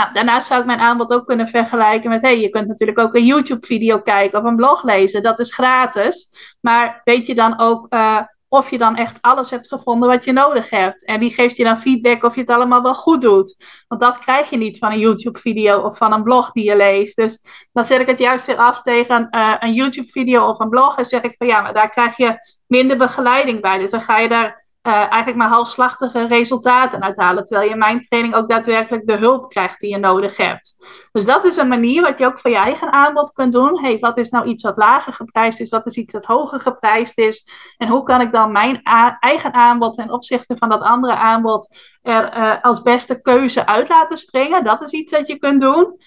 Nou, 0.00 0.12
daarnaast 0.12 0.46
zou 0.46 0.60
ik 0.60 0.66
mijn 0.66 0.78
aanbod 0.78 1.12
ook 1.12 1.26
kunnen 1.26 1.48
vergelijken 1.48 2.10
met, 2.10 2.22
hey, 2.22 2.40
je 2.40 2.48
kunt 2.48 2.66
natuurlijk 2.66 2.98
ook 2.98 3.14
een 3.14 3.24
YouTube-video 3.24 4.00
kijken 4.00 4.38
of 4.38 4.44
een 4.44 4.56
blog 4.56 4.82
lezen. 4.82 5.22
Dat 5.22 5.38
is 5.38 5.54
gratis. 5.54 6.30
Maar 6.60 7.00
weet 7.04 7.26
je 7.26 7.34
dan 7.34 7.58
ook 7.58 7.86
uh, 7.94 8.20
of 8.48 8.70
je 8.70 8.78
dan 8.78 8.96
echt 8.96 9.22
alles 9.22 9.50
hebt 9.50 9.68
gevonden 9.68 10.08
wat 10.08 10.24
je 10.24 10.32
nodig 10.32 10.70
hebt? 10.70 11.04
En 11.04 11.18
wie 11.18 11.30
geeft 11.30 11.56
je 11.56 11.64
dan 11.64 11.80
feedback 11.80 12.24
of 12.24 12.34
je 12.34 12.40
het 12.40 12.50
allemaal 12.50 12.82
wel 12.82 12.94
goed 12.94 13.20
doet? 13.20 13.56
Want 13.88 14.00
dat 14.00 14.18
krijg 14.18 14.50
je 14.50 14.56
niet 14.56 14.78
van 14.78 14.92
een 14.92 14.98
YouTube-video 14.98 15.80
of 15.80 15.96
van 15.96 16.12
een 16.12 16.22
blog 16.22 16.52
die 16.52 16.64
je 16.64 16.76
leest. 16.76 17.16
Dus 17.16 17.40
dan 17.72 17.84
zet 17.84 18.00
ik 18.00 18.06
het 18.06 18.18
juist 18.18 18.46
weer 18.46 18.56
af 18.56 18.82
tegen 18.82 19.26
uh, 19.30 19.54
een 19.58 19.72
YouTube-video 19.72 20.48
of 20.48 20.58
een 20.58 20.68
blog. 20.68 20.96
En 20.96 21.04
zeg 21.04 21.22
ik 21.22 21.34
van 21.38 21.46
ja, 21.46 21.60
maar 21.60 21.74
daar 21.74 21.90
krijg 21.90 22.16
je 22.16 22.36
minder 22.66 22.96
begeleiding 22.96 23.60
bij. 23.60 23.78
Dus 23.78 23.90
dan 23.90 24.00
ga 24.00 24.18
je 24.18 24.28
daar 24.28 24.64
uh, 24.82 24.92
eigenlijk 24.92 25.36
maar 25.36 25.48
halfslachtige 25.48 26.26
resultaten 26.26 27.02
uithalen. 27.02 27.44
Terwijl 27.44 27.66
je 27.66 27.72
in 27.72 27.78
mijn 27.78 28.00
training 28.00 28.34
ook 28.34 28.48
daadwerkelijk 28.48 29.06
de 29.06 29.16
hulp 29.16 29.48
krijgt 29.48 29.80
die 29.80 29.90
je 29.90 29.98
nodig 29.98 30.36
hebt. 30.36 30.74
Dus 31.12 31.24
dat 31.24 31.44
is 31.44 31.56
een 31.56 31.68
manier 31.68 32.02
wat 32.02 32.18
je 32.18 32.26
ook 32.26 32.38
voor 32.38 32.50
je 32.50 32.56
eigen 32.56 32.92
aanbod 32.92 33.32
kunt 33.32 33.52
doen. 33.52 33.80
hey, 33.80 33.98
wat 33.98 34.18
is 34.18 34.30
nou 34.30 34.46
iets 34.46 34.62
wat 34.62 34.76
lager 34.76 35.12
geprijsd 35.12 35.60
is? 35.60 35.70
Wat 35.70 35.86
is 35.86 35.94
iets 35.94 36.12
wat 36.12 36.24
hoger 36.24 36.60
geprijsd 36.60 37.18
is? 37.18 37.48
En 37.76 37.88
hoe 37.88 38.02
kan 38.02 38.20
ik 38.20 38.32
dan 38.32 38.52
mijn 38.52 38.82
eigen 39.20 39.52
aanbod 39.52 39.94
ten 39.94 40.12
opzichte 40.12 40.56
van 40.56 40.68
dat 40.68 40.82
andere 40.82 41.14
aanbod 41.14 41.76
er 42.02 42.36
uh, 42.36 42.62
als 42.62 42.82
beste 42.82 43.20
keuze 43.20 43.66
uit 43.66 43.88
laten 43.88 44.16
springen? 44.16 44.64
Dat 44.64 44.82
is 44.82 44.90
iets 44.90 45.12
dat 45.12 45.26
je 45.26 45.38
kunt 45.38 45.60
doen. 45.60 45.98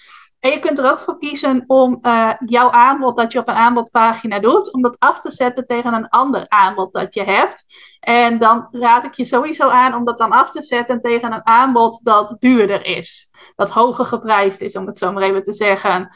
En 0.44 0.50
je 0.50 0.58
kunt 0.58 0.78
er 0.78 0.90
ook 0.90 1.00
voor 1.00 1.18
kiezen 1.18 1.64
om 1.66 1.98
uh, 2.02 2.32
jouw 2.46 2.70
aanbod 2.70 3.16
dat 3.16 3.32
je 3.32 3.38
op 3.38 3.48
een 3.48 3.54
aanbodpagina 3.54 4.40
doet, 4.40 4.72
om 4.72 4.82
dat 4.82 4.96
af 4.98 5.20
te 5.20 5.30
zetten 5.30 5.66
tegen 5.66 5.94
een 5.94 6.08
ander 6.08 6.48
aanbod 6.48 6.92
dat 6.92 7.14
je 7.14 7.22
hebt. 7.22 7.64
En 8.00 8.38
dan 8.38 8.66
raad 8.70 9.04
ik 9.04 9.14
je 9.14 9.24
sowieso 9.24 9.68
aan 9.68 9.94
om 9.94 10.04
dat 10.04 10.18
dan 10.18 10.32
af 10.32 10.50
te 10.50 10.62
zetten 10.62 11.00
tegen 11.00 11.32
een 11.32 11.46
aanbod 11.46 12.00
dat 12.02 12.36
duurder 12.38 12.84
is. 12.84 13.30
Dat 13.56 13.70
hoger 13.70 14.06
geprijsd 14.06 14.60
is, 14.60 14.76
om 14.76 14.86
het 14.86 14.98
zo 14.98 15.12
maar 15.12 15.22
even 15.22 15.42
te 15.42 15.52
zeggen. 15.52 16.10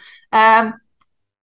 Um, 0.60 0.82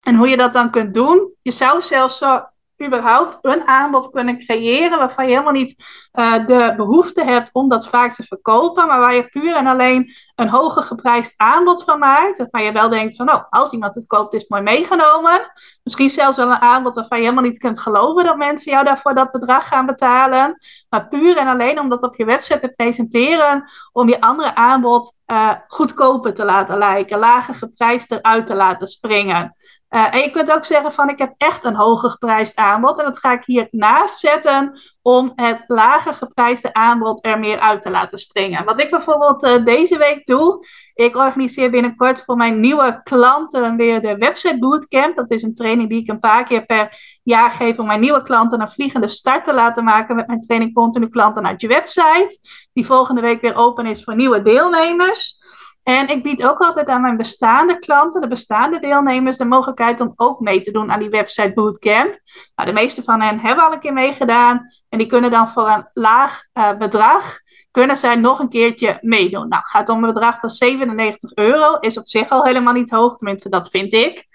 en 0.02 0.16
hoe 0.16 0.30
je 0.30 0.38
dat 0.38 0.54
dan 0.54 0.72
kunt 0.72 0.94
doen, 0.94 1.34
je 1.42 1.52
zou 1.52 1.82
zelfs 1.82 2.18
zo 2.18 2.46
überhaupt 2.86 3.38
een 3.42 3.68
aanbod 3.68 4.10
kunnen 4.10 4.40
creëren 4.40 4.98
waarvan 4.98 5.26
je 5.26 5.32
helemaal 5.32 5.54
niet 5.54 5.76
uh, 6.14 6.48
de 6.48 6.74
behoefte 6.78 7.24
hebt 7.24 7.50
om 7.54 7.70
dat 7.70 7.88
vaak 7.88 8.14
te 8.14 8.24
verkopen, 8.24 8.88
maar 8.88 9.00
waar 9.00 9.16
je 9.16 9.28
puur 9.28 9.56
en 9.56 9.68
alleen 9.68 10.14
een 10.36 10.50
hoger 10.50 10.84
geprijsd 10.84 11.34
aanbod 11.38 11.84
van 11.84 12.00
maakt. 12.00 12.38
Waarvan 12.38 12.64
je 12.64 12.72
wel 12.72 12.90
denkt 12.90 13.16
van, 13.16 13.26
nou, 13.26 13.44
als 13.50 13.72
iemand 13.72 13.96
het 13.96 14.08
koopt, 14.08 14.34
is 14.34 14.42
het 14.42 14.50
mooi 14.50 14.62
meegenomen. 14.62 15.52
Misschien 15.84 16.10
zelfs 16.10 16.38
wel 16.38 16.52
een 16.52 16.62
aanbod 16.62 16.96
waarvan 16.96 17.18
je 17.18 17.24
helemaal 17.24 17.46
niet 17.46 17.58
kunt 17.58 17.80
geloven 17.80 18.24
dat 18.24 18.38
mensen 18.38 18.72
jou 18.72 18.86
daarvoor 18.86 19.14
dat 19.14 19.32
bedrag 19.32 19.68
gaan 19.68 19.86
betalen. 19.86 20.58
Maar 20.90 21.08
puur 21.08 21.38
en 21.38 21.48
alleen 21.48 21.80
om 21.80 21.90
dat 21.90 22.04
op 22.04 22.16
je 22.16 22.26
website 22.26 22.60
te 22.60 22.70
presenteren, 22.70 23.70
om 23.92 24.10
je 24.10 24.22
andere 24.22 24.56
aanbod 24.56 25.14
uh, 25.28 25.52
goedkoper 25.68 26.34
te 26.34 26.46
laten 26.46 26.78
lijken, 26.78 27.20
lager 27.20 27.54
geprijsd 27.54 28.12
eruit 28.12 28.46
te 28.46 28.56
laten 28.56 28.88
springen. 28.88 29.56
Uh, 29.94 30.14
en 30.14 30.20
je 30.20 30.30
kunt 30.30 30.52
ook 30.52 30.66
zeggen 30.66 30.94
van 30.94 31.10
ik 31.10 31.18
heb 31.18 31.34
echt 31.38 31.64
een 31.64 31.76
hoger 31.76 32.10
geprijsd 32.10 32.58
aanbod 32.58 32.98
en 33.00 33.06
dat 33.06 33.20
ga 33.20 33.34
ik 33.34 33.46
hier 33.46 33.68
naast 33.72 34.20
zetten 34.20 34.80
om 35.02 35.32
het 35.36 35.64
lager 35.66 36.14
geprijsde 36.14 36.74
aanbod 36.74 37.26
er 37.26 37.40
meer 37.40 37.60
uit 37.60 37.82
te 37.82 37.90
laten 37.90 38.18
springen. 38.18 38.66
Wat 38.66 38.82
ik 38.82 38.90
bijvoorbeeld 38.90 39.44
uh, 39.44 39.66
deze 39.66 39.98
week 39.98 40.26
doe, 40.26 40.66
ik 40.94 41.16
organiseer 41.16 41.70
binnenkort 41.70 42.24
voor 42.24 42.36
mijn 42.36 42.60
nieuwe 42.60 43.02
klanten 43.04 43.76
weer 43.76 44.02
de 44.02 44.18
Website 44.18 44.60
Bootcamp. 44.60 45.16
Dat 45.16 45.32
is 45.32 45.44
een 45.44 45.56
training 45.56 45.90
die 45.90 46.02
ik 46.02 46.10
een 46.10 46.20
paar 46.20 46.44
keer 46.44 46.66
per 46.66 47.20
jaar 47.24 47.52
geef 47.52 47.80
om 47.80 47.86
mijn 47.86 48.00
nieuwe 48.00 48.22
klanten 48.22 48.62
een 48.62 48.70
vliegende 48.70 49.08
start 49.08 49.46
te 49.46 49.54
laten 49.54 49.84
maken 49.84 50.16
met 50.16 50.28
mijn 50.28 50.42
training 50.42 50.74
Continu 50.74 51.10
Klanten 51.10 51.48
uit 51.48 51.62
je 51.62 51.68
website. 51.68 52.40
Die 52.74 52.86
volgende 52.86 53.22
week 53.22 53.42
weer 53.42 53.56
open 53.56 53.86
is 53.86 54.04
voor 54.04 54.16
nieuwe 54.16 54.42
deelnemers. 54.42 55.43
En 55.84 56.08
ik 56.08 56.24
bied 56.24 56.46
ook 56.46 56.60
altijd 56.60 56.88
aan 56.88 57.02
mijn 57.02 57.18
bestaande 57.18 57.80
klanten, 57.80 58.22
de 58.22 58.28
bestaande 58.28 58.80
deelnemers, 58.80 59.38
de 59.38 59.46
mogelijkheid 59.46 60.02
om 60.02 60.14
ook 60.16 60.40
mee 60.40 60.62
te 60.62 60.72
doen 60.72 60.92
aan 60.92 61.00
die 61.00 61.10
website 61.10 61.54
bootcamp. 61.54 62.20
Nou, 62.56 62.70
de 62.70 62.74
meeste 62.74 63.04
van 63.04 63.22
hen 63.22 63.40
hebben 63.40 63.66
al 63.66 63.74
een 63.74 63.80
keer 63.80 63.94
meegedaan 63.94 64.62
en 64.90 64.98
die 64.98 65.08
kunnen 65.08 65.32
dan 65.32 65.50
voor 65.50 65.70
een 65.70 65.90
laag 65.94 66.44
uh, 66.54 66.78
bedrag, 66.78 67.40
kunnen 67.72 67.98
zij 67.98 68.16
nog 68.16 68.40
een 68.40 68.50
keertje 68.50 68.98
meedoen. 69.02 69.48
Nou, 69.48 69.64
gaat 69.66 69.90
om 69.90 70.04
een 70.04 70.14
bedrag 70.14 70.40
van 70.40 70.50
97 70.50 71.34
euro, 71.34 71.78
is 71.78 71.98
op 71.98 72.08
zich 72.08 72.30
al 72.30 72.44
helemaal 72.44 72.74
niet 72.74 72.90
hoog, 72.90 73.18
tenminste 73.18 73.50
dat 73.50 73.70
vind 73.70 73.94
ik. 73.94 74.26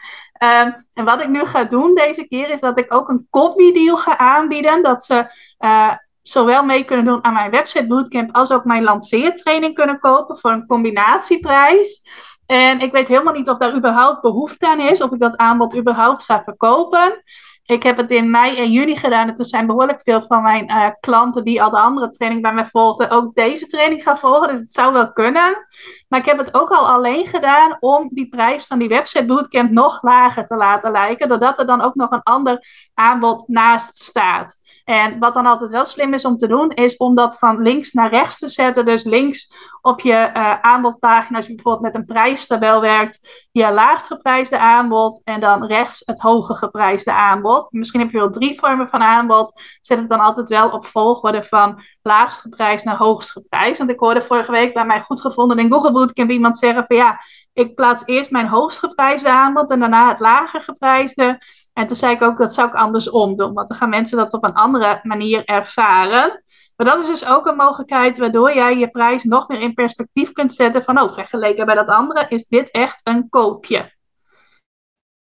Um, 0.43 0.75
en 0.95 1.05
wat 1.05 1.21
ik 1.21 1.29
nu 1.29 1.45
ga 1.45 1.65
doen 1.65 1.95
deze 1.95 2.27
keer 2.27 2.51
is 2.51 2.61
dat 2.61 2.79
ik 2.79 2.95
ook 2.95 3.09
een 3.09 3.27
copy 3.31 3.73
deal 3.73 3.97
ga 3.97 4.19
aanbieden, 4.19 4.83
dat 4.83 5.05
ze... 5.05 5.33
Uh, 5.59 5.93
zowel 6.29 6.63
mee 6.63 6.85
kunnen 6.85 7.05
doen 7.05 7.25
aan 7.25 7.33
mijn 7.33 7.51
website 7.51 7.87
bootcamp 7.87 8.37
als 8.37 8.53
ook 8.53 8.65
mijn 8.65 8.83
lanceertraining 8.83 9.75
kunnen 9.75 9.99
kopen 9.99 10.39
voor 10.39 10.51
een 10.51 10.67
combinatieprijs. 10.67 12.03
En 12.47 12.81
ik 12.81 12.93
weet 12.93 13.09
helemaal 13.09 13.33
niet 13.33 13.49
of 13.49 13.59
daar 13.59 13.75
überhaupt 13.75 14.21
behoefte 14.21 14.69
aan 14.69 14.81
is, 14.81 15.01
of 15.01 15.13
ik 15.13 15.21
dat 15.21 15.37
aanbod 15.37 15.77
überhaupt 15.77 16.23
ga 16.23 16.43
verkopen. 16.43 17.23
Ik 17.65 17.83
heb 17.83 17.97
het 17.97 18.11
in 18.11 18.31
mei 18.31 18.59
en 18.59 18.71
juni 18.71 18.97
gedaan. 18.97 19.29
Er 19.37 19.47
zijn 19.47 19.67
behoorlijk 19.67 20.01
veel 20.01 20.23
van 20.23 20.43
mijn 20.43 20.71
uh, 20.71 20.87
klanten 21.01 21.45
die 21.45 21.63
al 21.63 21.71
de 21.71 21.79
andere 21.79 22.11
training 22.11 22.43
bij 22.43 22.53
mij 22.53 22.67
volgden, 22.67 23.11
ook 23.11 23.35
deze 23.35 23.67
training 23.67 24.03
gaan 24.03 24.19
volgen. 24.19 24.49
Dus 24.49 24.61
het 24.61 24.73
zou 24.73 24.93
wel 24.93 25.13
kunnen. 25.13 25.67
Maar 26.09 26.21
ik 26.21 26.27
heb 26.27 26.39
het 26.39 26.55
ook 26.55 26.71
al 26.71 26.89
alleen 26.89 27.27
gedaan 27.27 27.77
om 27.81 28.09
die 28.13 28.29
prijs 28.29 28.67
van 28.67 28.79
die 28.79 28.89
website 28.89 29.27
bootcamp 29.27 29.71
nog 29.71 30.03
lager 30.03 30.47
te 30.47 30.57
laten 30.57 30.91
lijken. 30.91 31.29
Doordat 31.29 31.59
er 31.59 31.67
dan 31.67 31.81
ook 31.81 31.95
nog 31.95 32.11
een 32.11 32.23
ander 32.23 32.67
aanbod 32.95 33.49
naast 33.49 33.99
staat. 33.99 34.57
En 34.89 35.19
wat 35.19 35.35
dan 35.35 35.47
altijd 35.47 35.71
wel 35.71 35.85
slim 35.85 36.15
is 36.15 36.25
om 36.25 36.37
te 36.37 36.47
doen, 36.47 36.71
is 36.71 36.97
om 36.97 37.15
dat 37.15 37.39
van 37.39 37.63
links 37.63 37.93
naar 37.93 38.11
rechts 38.11 38.39
te 38.39 38.49
zetten. 38.49 38.85
Dus 38.85 39.05
links 39.05 39.53
op 39.81 40.01
je 40.01 40.31
uh, 40.35 40.61
aanbodpagina, 40.61 41.37
als 41.37 41.47
je 41.47 41.55
bijvoorbeeld 41.55 41.85
met 41.85 41.95
een 41.95 42.05
prijstabel 42.05 42.81
werkt, 42.81 43.49
je 43.53 43.73
laagst 43.73 44.07
geprijsde 44.07 44.59
aanbod 44.59 45.21
en 45.25 45.41
dan 45.41 45.67
rechts 45.67 46.03
het 46.05 46.21
hoger 46.21 46.57
geprijsde 46.57 47.13
aanbod. 47.13 47.73
Misschien 47.73 48.01
heb 48.01 48.11
je 48.11 48.19
wel 48.19 48.31
drie 48.31 48.59
vormen 48.59 48.89
van 48.89 49.03
aanbod. 49.03 49.63
Zet 49.81 49.99
het 49.99 50.09
dan 50.09 50.21
altijd 50.21 50.49
wel 50.49 50.71
op 50.71 50.87
volgorde 50.87 51.43
van 51.43 51.81
laagst 52.03 52.41
geprijsd 52.41 52.85
naar 52.85 52.97
hoogst 52.97 53.33
geprijsd. 53.33 53.79
Want 53.79 53.91
ik 53.91 53.99
hoorde 53.99 54.23
vorige 54.23 54.53
week 54.53 54.75
bij 54.75 54.85
mij 54.85 55.01
goed 55.01 55.21
gevonden 55.21 55.59
in 55.59 55.73
Google 55.73 55.93
Bootcamp 55.93 56.31
iemand 56.31 56.59
zeggen 56.59 56.85
van 56.87 56.97
ja, 56.97 57.21
ik 57.53 57.75
plaats 57.75 58.03
eerst 58.07 58.31
mijn 58.31 58.49
hoogst 58.49 58.79
geprijsde 58.79 59.31
aanbod 59.31 59.71
en 59.71 59.81
daarna 59.81 60.09
het 60.09 60.21
lager 60.21 60.61
geprijsde. 60.61 61.39
En 61.73 61.87
toen 61.87 61.97
zei 61.97 62.15
ik 62.15 62.23
ook, 62.23 62.37
dat 62.37 62.55
zou 62.55 62.69
ik 62.69 62.75
andersom 62.75 63.37
doen. 63.37 63.53
Want 63.55 63.69
dan 63.69 63.77
gaan 63.77 63.89
mensen 63.89 64.17
dat 64.17 64.33
op 64.33 64.45
een 64.45 64.55
andere 64.55 65.01
manier 65.03 65.45
ervaren. 65.45 66.43
Maar 66.79 66.87
dat 66.87 67.03
is 67.03 67.07
dus 67.07 67.27
ook 67.27 67.47
een 67.47 67.57
mogelijkheid 67.57 68.19
waardoor 68.19 68.55
jij 68.55 68.79
je 68.79 68.91
prijs 68.91 69.25
nog 69.25 69.49
meer 69.49 69.61
in 69.61 69.75
perspectief 69.75 70.33
kunt 70.33 70.55
zetten. 70.55 70.83
Van, 70.83 71.01
oh, 71.01 71.13
vergeleken 71.13 71.67
bij 71.67 71.75
dat 71.75 71.89
andere 71.89 72.27
is 72.29 72.47
dit 72.47 72.71
echt 72.71 73.01
een 73.05 73.29
koopje. 73.29 73.93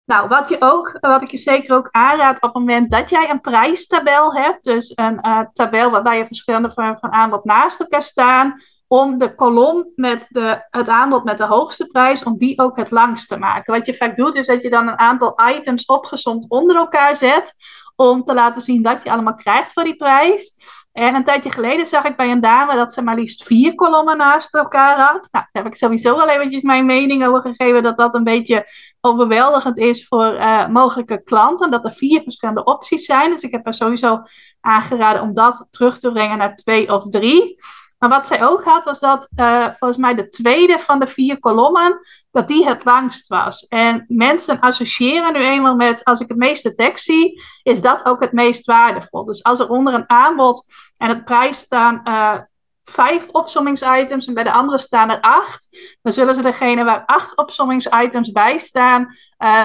Nou, 0.05 0.29
wat, 0.29 0.49
je 0.49 0.57
ook, 0.59 0.97
wat 1.01 1.23
ik 1.23 1.31
je 1.31 1.37
zeker 1.37 1.77
ook 1.77 1.89
aanraad 1.91 2.37
op 2.37 2.43
het 2.43 2.55
moment 2.55 2.91
dat 2.91 3.11
jij 3.11 3.31
een 3.31 3.41
prijstabel 3.41 4.35
hebt, 4.35 4.65
dus 4.65 4.93
een 4.95 5.19
uh, 5.27 5.41
tabel 5.53 5.91
waarbij 5.91 6.19
je 6.19 6.27
verschillende 6.27 6.71
vormen 6.71 6.99
van 6.99 7.13
aanbod 7.13 7.45
naast 7.45 7.81
elkaar 7.81 8.03
staan, 8.03 8.63
om 8.87 9.19
de 9.19 9.35
kolom 9.35 9.93
met 9.95 10.27
de, 10.29 10.67
het 10.71 10.89
aanbod 10.89 11.25
met 11.25 11.39
de 11.39 11.47
hoogste 11.47 11.87
prijs, 11.87 12.23
om 12.23 12.37
die 12.39 12.59
ook 12.59 12.77
het 12.77 12.91
langst 12.91 13.29
te 13.29 13.39
maken. 13.39 13.75
Wat 13.75 13.87
je 13.87 13.97
vaak 13.97 14.17
doet, 14.17 14.37
is 14.37 14.47
dat 14.47 14.63
je 14.63 14.71
dan 14.71 14.89
een 14.89 14.99
aantal 14.99 15.41
items 15.51 15.85
opgezond 15.85 16.51
onder 16.51 16.77
elkaar 16.77 17.17
zet, 17.17 17.55
om 17.97 18.25
te 18.25 18.35
laten 18.35 18.63
zien 18.63 18.83
wat 18.83 19.03
je 19.03 19.11
allemaal 19.11 19.35
krijgt 19.35 19.73
voor 19.73 19.85
die 19.85 19.97
prijs. 19.97 20.55
En 20.95 21.15
een 21.15 21.25
tijdje 21.25 21.51
geleden 21.51 21.87
zag 21.87 22.05
ik 22.05 22.17
bij 22.17 22.31
een 22.31 22.41
dame 22.41 22.75
dat 22.75 22.93
ze 22.93 23.03
maar 23.03 23.15
liefst 23.15 23.45
vier 23.45 23.75
kolommen 23.75 24.17
naast 24.17 24.55
elkaar 24.55 24.99
had. 24.99 25.13
Nou, 25.13 25.29
daar 25.31 25.49
heb 25.53 25.67
ik 25.67 25.75
sowieso 25.75 26.15
al 26.15 26.29
eventjes 26.29 26.63
mijn 26.63 26.87
mening 26.87 27.27
over 27.27 27.41
gegeven 27.41 27.83
dat 27.83 27.97
dat 27.97 28.15
een 28.15 28.25
beetje 28.25 28.67
overweldigend 29.01 29.79
is 29.79 30.07
voor 30.07 30.35
uh, 30.35 30.69
mogelijke 30.69 31.23
klanten. 31.23 31.71
Dat 31.71 31.85
er 31.85 31.93
vier 31.93 32.23
verschillende 32.23 32.65
opties 32.65 33.05
zijn. 33.05 33.31
Dus 33.31 33.43
ik 33.43 33.51
heb 33.51 33.65
haar 33.65 33.75
sowieso 33.75 34.23
aangeraden 34.61 35.23
om 35.23 35.35
dat 35.35 35.67
terug 35.71 35.99
te 35.99 36.13
brengen 36.13 36.39
naar 36.39 36.55
twee 36.55 36.93
of 36.93 37.05
drie. 37.09 37.57
Maar 37.99 38.09
wat 38.09 38.27
zij 38.27 38.45
ook 38.45 38.65
had, 38.65 38.85
was 38.85 39.01
dat 39.01 39.29
uh, 39.37 39.67
volgens 39.79 39.97
mij 39.97 40.15
de 40.15 40.29
tweede 40.29 40.79
van 40.79 40.99
de 40.99 41.07
vier 41.07 41.39
kolommen, 41.39 42.01
dat 42.31 42.49
die 42.49 42.67
het 42.67 42.85
langst 42.85 43.27
was. 43.27 43.67
En 43.67 44.05
mensen 44.09 44.61
associëren 44.61 45.33
nu 45.33 45.39
eenmaal 45.39 45.75
met, 45.75 46.05
als 46.05 46.21
ik 46.21 46.29
het 46.29 46.37
meeste 46.37 46.75
tekst 46.75 47.05
zie, 47.05 47.43
is 47.63 47.81
dat 47.81 48.05
ook 48.05 48.21
het 48.21 48.33
meest 48.33 48.67
waardevol. 48.67 49.25
Dus 49.25 49.43
als 49.43 49.61
er 49.61 49.69
onder 49.69 49.95
een 49.95 50.11
aanbod 50.11 50.65
en 50.97 51.09
het 51.09 51.25
prijs 51.25 51.59
staan 51.59 52.01
uh, 52.05 52.39
vijf 52.85 53.29
opsommingsitems 53.29 54.27
en 54.27 54.35
bij 54.35 54.45
de 54.45 54.53
andere 54.53 54.79
staan 54.79 55.11
er 55.11 55.21
acht, 55.21 55.97
dan 56.03 56.13
zullen 56.13 56.35
ze 56.35 56.43
degene 56.43 56.85
waar 56.85 57.03
acht 57.07 57.37
opsommingsitems 57.37 58.33
bij 58.33 58.59
staan, 58.59 59.17
uh, 59.39 59.65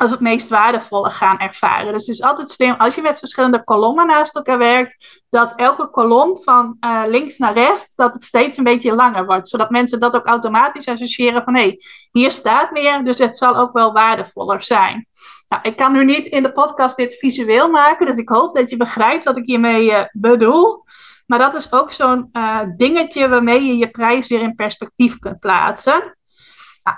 als 0.00 0.10
het 0.10 0.20
meest 0.20 0.48
waardevolle 0.48 1.10
gaan 1.10 1.38
ervaren. 1.38 1.92
Dus 1.92 2.06
het 2.06 2.14
is 2.14 2.22
altijd 2.22 2.50
slim 2.50 2.74
als 2.74 2.94
je 2.94 3.02
met 3.02 3.18
verschillende 3.18 3.64
kolommen 3.64 4.06
naast 4.06 4.36
elkaar 4.36 4.58
werkt, 4.58 5.22
dat 5.30 5.52
elke 5.56 5.90
kolom 5.90 6.42
van 6.42 6.76
uh, 6.80 7.02
links 7.06 7.38
naar 7.38 7.52
rechts, 7.52 7.94
dat 7.94 8.12
het 8.12 8.24
steeds 8.24 8.58
een 8.58 8.64
beetje 8.64 8.94
langer 8.94 9.26
wordt. 9.26 9.48
Zodat 9.48 9.70
mensen 9.70 10.00
dat 10.00 10.14
ook 10.14 10.26
automatisch 10.26 10.86
associëren 10.86 11.42
van 11.42 11.54
hé, 11.54 11.62
hey, 11.62 11.80
hier 12.12 12.30
staat 12.30 12.70
meer, 12.70 13.04
dus 13.04 13.18
het 13.18 13.36
zal 13.36 13.56
ook 13.56 13.72
wel 13.72 13.92
waardevoller 13.92 14.62
zijn. 14.62 15.06
Nou, 15.48 15.62
ik 15.62 15.76
kan 15.76 15.92
nu 15.92 16.04
niet 16.04 16.26
in 16.26 16.42
de 16.42 16.52
podcast 16.52 16.96
dit 16.96 17.14
visueel 17.14 17.70
maken, 17.70 18.06
dus 18.06 18.16
ik 18.16 18.28
hoop 18.28 18.54
dat 18.54 18.70
je 18.70 18.76
begrijpt 18.76 19.24
wat 19.24 19.36
ik 19.36 19.46
hiermee 19.46 19.90
uh, 19.90 20.04
bedoel. 20.12 20.84
Maar 21.26 21.38
dat 21.38 21.54
is 21.54 21.72
ook 21.72 21.92
zo'n 21.92 22.28
uh, 22.32 22.60
dingetje 22.76 23.28
waarmee 23.28 23.64
je 23.64 23.76
je 23.76 23.90
prijs 23.90 24.28
weer 24.28 24.42
in 24.42 24.54
perspectief 24.54 25.18
kunt 25.18 25.38
plaatsen. 25.38 26.17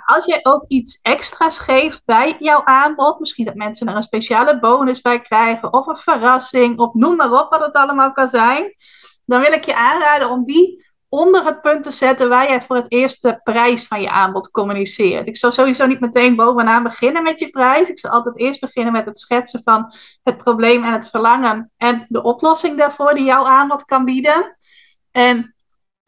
Als 0.05 0.25
jij 0.25 0.39
ook 0.43 0.65
iets 0.67 0.99
extra's 1.01 1.57
geeft 1.57 2.01
bij 2.05 2.35
jouw 2.37 2.63
aanbod, 2.63 3.19
misschien 3.19 3.45
dat 3.45 3.55
mensen 3.55 3.87
er 3.87 3.95
een 3.95 4.03
speciale 4.03 4.59
bonus 4.59 5.01
bij 5.01 5.19
krijgen, 5.19 5.73
of 5.73 5.87
een 5.87 5.95
verrassing, 5.95 6.79
of 6.79 6.93
noem 6.93 7.15
maar 7.15 7.31
op 7.31 7.49
wat 7.49 7.65
het 7.65 7.75
allemaal 7.75 8.11
kan 8.11 8.27
zijn, 8.27 8.73
dan 9.25 9.41
wil 9.41 9.51
ik 9.51 9.65
je 9.65 9.75
aanraden 9.75 10.29
om 10.29 10.45
die 10.45 10.89
onder 11.09 11.45
het 11.45 11.61
punt 11.61 11.83
te 11.83 11.91
zetten 11.91 12.29
waar 12.29 12.47
jij 12.47 12.61
voor 12.61 12.75
het 12.75 12.91
eerst 12.91 13.21
de 13.21 13.39
prijs 13.43 13.87
van 13.87 14.01
je 14.01 14.09
aanbod 14.09 14.51
communiceert. 14.51 15.27
Ik 15.27 15.37
zal 15.37 15.51
sowieso 15.51 15.85
niet 15.85 15.99
meteen 15.99 16.35
bovenaan 16.35 16.83
beginnen 16.83 17.23
met 17.23 17.39
je 17.39 17.49
prijs. 17.49 17.89
Ik 17.89 17.99
zal 17.99 18.11
altijd 18.11 18.37
eerst 18.39 18.59
beginnen 18.59 18.93
met 18.93 19.05
het 19.05 19.19
schetsen 19.19 19.61
van 19.63 19.93
het 20.23 20.37
probleem 20.37 20.83
en 20.83 20.93
het 20.93 21.09
verlangen 21.09 21.71
en 21.77 22.05
de 22.07 22.23
oplossing 22.23 22.77
daarvoor 22.77 23.13
die 23.13 23.23
jouw 23.23 23.45
aanbod 23.45 23.85
kan 23.85 24.05
bieden. 24.05 24.57
En 25.11 25.50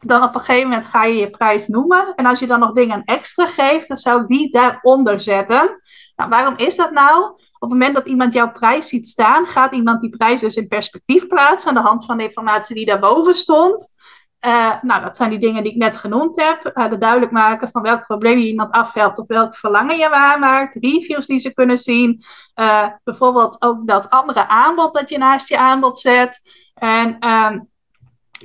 dan 0.06 0.22
op 0.22 0.34
een 0.34 0.40
gegeven 0.40 0.68
moment 0.68 0.86
ga 0.86 1.04
je 1.04 1.16
je 1.16 1.30
prijs 1.30 1.68
noemen. 1.68 2.14
En 2.14 2.26
als 2.26 2.38
je 2.38 2.46
dan 2.46 2.60
nog 2.60 2.72
dingen 2.72 3.04
extra 3.04 3.46
geeft, 3.46 3.88
dan 3.88 3.98
zou 3.98 4.20
ik 4.20 4.28
die 4.28 4.50
daaronder 4.50 5.20
zetten. 5.20 5.80
Nou, 6.16 6.30
waarom 6.30 6.56
is 6.56 6.76
dat 6.76 6.90
nou? 6.90 7.24
Op 7.64 7.70
het 7.70 7.78
moment 7.78 7.94
dat 7.94 8.06
iemand 8.06 8.32
jouw 8.32 8.52
prijs 8.52 8.88
ziet 8.88 9.06
staan, 9.06 9.46
gaat 9.46 9.74
iemand 9.74 10.00
die 10.00 10.10
prijs 10.10 10.40
dus 10.40 10.56
in 10.56 10.68
perspectief 10.68 11.26
plaatsen 11.26 11.68
aan 11.68 11.74
de 11.74 11.88
hand 11.88 12.04
van 12.04 12.16
de 12.16 12.22
informatie 12.22 12.74
die 12.74 12.86
daarboven 12.86 13.34
stond. 13.34 13.92
Uh, 14.46 14.82
nou, 14.82 15.02
dat 15.02 15.16
zijn 15.16 15.30
die 15.30 15.38
dingen 15.38 15.62
die 15.62 15.72
ik 15.72 15.78
net 15.78 15.96
genoemd 15.96 16.36
heb. 16.36 16.70
Uh, 16.74 16.90
de 16.90 16.98
duidelijk 16.98 17.32
maken 17.32 17.70
van 17.70 17.82
welk 17.82 18.06
probleem 18.06 18.38
je 18.38 18.46
iemand 18.46 18.72
afhelpt 18.72 19.18
of 19.18 19.26
welk 19.26 19.56
verlangen 19.56 19.96
je 19.96 20.08
waarmaakt. 20.08 20.74
Reviews 20.80 21.26
die 21.26 21.38
ze 21.38 21.54
kunnen 21.54 21.78
zien. 21.78 22.22
Uh, 22.60 22.88
bijvoorbeeld 23.04 23.62
ook 23.62 23.86
dat 23.86 24.10
andere 24.10 24.48
aanbod 24.48 24.94
dat 24.94 25.08
je 25.08 25.18
naast 25.18 25.48
je 25.48 25.58
aanbod 25.58 25.98
zet. 25.98 26.40
En 26.74 27.18
ehm, 27.18 27.60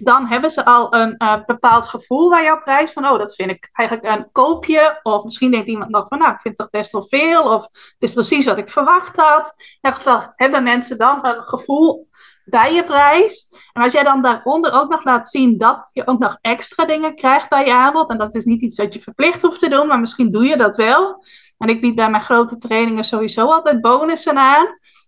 dan 0.05 0.25
hebben 0.25 0.51
ze 0.51 0.65
al 0.65 0.93
een 0.93 1.15
uh, 1.17 1.35
bepaald 1.45 1.87
gevoel 1.87 2.29
bij 2.29 2.43
jouw 2.43 2.61
prijs. 2.61 2.91
Van, 2.91 3.05
oh, 3.05 3.17
dat 3.17 3.35
vind 3.35 3.49
ik 3.49 3.69
eigenlijk 3.71 4.07
een 4.07 4.31
koopje. 4.31 4.99
Of 5.03 5.23
misschien 5.23 5.51
denkt 5.51 5.67
iemand 5.67 5.91
nog 5.91 6.07
van, 6.07 6.17
nou, 6.17 6.31
ik 6.31 6.39
vind 6.39 6.57
het 6.57 6.69
toch 6.71 6.81
best 6.81 6.91
wel 6.91 7.07
veel. 7.07 7.41
Of 7.41 7.63
het 7.71 7.95
is 7.97 8.11
precies 8.11 8.45
wat 8.45 8.57
ik 8.57 8.69
verwacht 8.69 9.15
had. 9.15 9.53
In 9.57 9.65
ieder 9.81 9.99
geval 10.01 10.33
hebben 10.35 10.63
mensen 10.63 10.97
dan 10.97 11.25
een 11.25 11.43
gevoel 11.43 12.07
bij 12.49 12.73
je 12.73 12.83
prijs. 12.83 13.53
En 13.73 13.81
als 13.81 13.93
jij 13.93 14.03
dan 14.03 14.21
daaronder 14.21 14.73
ook 14.73 14.89
nog 14.89 15.03
laat 15.03 15.29
zien 15.29 15.57
dat 15.57 15.89
je 15.93 16.07
ook 16.07 16.19
nog 16.19 16.37
extra 16.41 16.85
dingen 16.85 17.15
krijgt 17.15 17.49
bij 17.49 17.65
je 17.65 17.73
aanbod. 17.73 18.09
En 18.09 18.17
dat 18.17 18.35
is 18.35 18.45
niet 18.45 18.61
iets 18.61 18.77
wat 18.77 18.93
je 18.93 19.01
verplicht 19.01 19.41
hoeft 19.41 19.59
te 19.59 19.69
doen, 19.69 19.87
maar 19.87 19.99
misschien 19.99 20.31
doe 20.31 20.45
je 20.45 20.57
dat 20.57 20.75
wel. 20.75 21.25
En 21.57 21.69
ik 21.69 21.81
bied 21.81 21.95
bij 21.95 22.09
mijn 22.09 22.23
grote 22.23 22.57
trainingen 22.57 23.03
sowieso 23.03 23.45
altijd 23.45 23.81
bonussen 23.81 24.37
aan. 24.37 24.67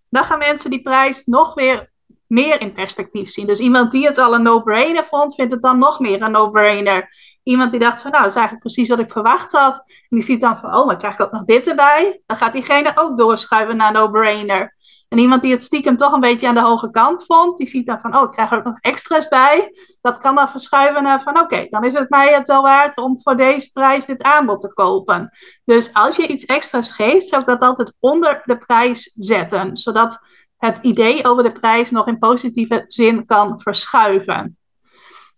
Dan 0.10 0.24
gaan 0.24 0.38
mensen 0.38 0.70
die 0.70 0.82
prijs 0.82 1.22
nog 1.26 1.54
weer 1.54 1.91
meer 2.32 2.62
in 2.62 2.74
perspectief 2.74 3.30
zien. 3.30 3.48
Dus 3.48 3.60
iemand 3.60 3.92
die 3.92 4.06
het 4.06 4.18
al 4.18 4.34
een 4.34 4.42
no-brainer 4.42 5.04
vond, 5.04 5.36
vindt 5.36 5.52
het 5.52 5.62
dan 5.62 5.80
nog 5.80 6.00
meer 6.00 6.22
een 6.22 6.32
no-brainer. 6.32 7.14
Iemand 7.44 7.72
die 7.72 7.80
dacht 7.80 8.02
van, 8.02 8.12
nou, 8.12 8.24
dat 8.24 8.32
is 8.32 8.38
eigenlijk 8.38 8.66
precies 8.66 8.90
wat 8.90 9.00
ik 9.00 9.12
verwacht 9.12 9.52
had. 9.52 9.76
En 9.76 10.08
die 10.10 10.22
ziet 10.22 10.42
dan 10.42 10.60
van, 10.60 10.76
oh, 10.76 10.86
maar 10.86 10.98
krijg 10.98 11.14
ik 11.14 11.22
ook 11.22 11.32
nog 11.32 11.44
dit 11.44 11.68
erbij? 11.68 12.22
Dan 12.26 12.38
gaat 12.38 12.54
diegene 12.54 12.92
ook 12.96 13.18
doorschuiven 13.18 13.78
naar 13.78 13.92
no-brainer. 13.92 14.76
En 15.10 15.18
iemand 15.18 15.42
die 15.42 15.52
het 15.52 15.64
stiekem 15.64 15.96
toch 15.96 16.12
een 16.12 16.20
beetje 16.20 16.48
aan 16.48 16.56
de 16.56 16.62
hoge 16.62 16.92
kant 16.92 17.26
vond, 17.26 17.58
die 17.58 17.68
ziet 17.68 17.86
dan 17.86 18.00
van, 18.00 18.16
oh, 18.16 18.24
ik 18.24 18.32
krijg 18.32 18.52
er 18.52 18.58
ook 18.58 18.64
nog 18.64 18.80
extra's 18.80 19.28
bij. 19.28 19.76
Dat 20.02 20.18
kan 20.18 20.36
dan 20.36 20.50
verschuiven 20.50 21.04
naar 21.04 21.22
van, 21.22 21.40
oké, 21.40 21.68
dan 21.70 21.84
is 21.84 21.94
het 21.94 22.10
mij 22.10 22.34
het 22.34 22.48
wel 22.48 22.62
waard 22.62 22.98
om 22.98 23.22
voor 23.22 23.38
deze 23.38 23.72
prijs 23.72 24.06
dit 24.06 24.22
aanbod 24.22 24.60
te 24.60 24.74
kopen. 24.74 25.32
Dus 25.66 25.94
als 25.94 26.16
je 26.16 26.28
iets 26.28 26.46
extra's 26.46 26.92
geeft, 26.92 27.28
zou 27.28 27.42
ik 27.42 27.48
dat 27.48 27.62
altijd 27.62 27.96
onder 28.00 28.42
de 28.46 28.58
prijs 28.58 29.16
zetten. 29.16 29.78
Zodat 29.78 30.20
het 30.62 30.78
idee 30.82 31.26
over 31.26 31.44
de 31.44 31.52
prijs 31.52 31.92
nog 31.92 32.08
in 32.08 32.20
positieve 32.20 32.84
zin 32.88 33.26
kan 33.26 33.62
verschuiven. 33.62 34.58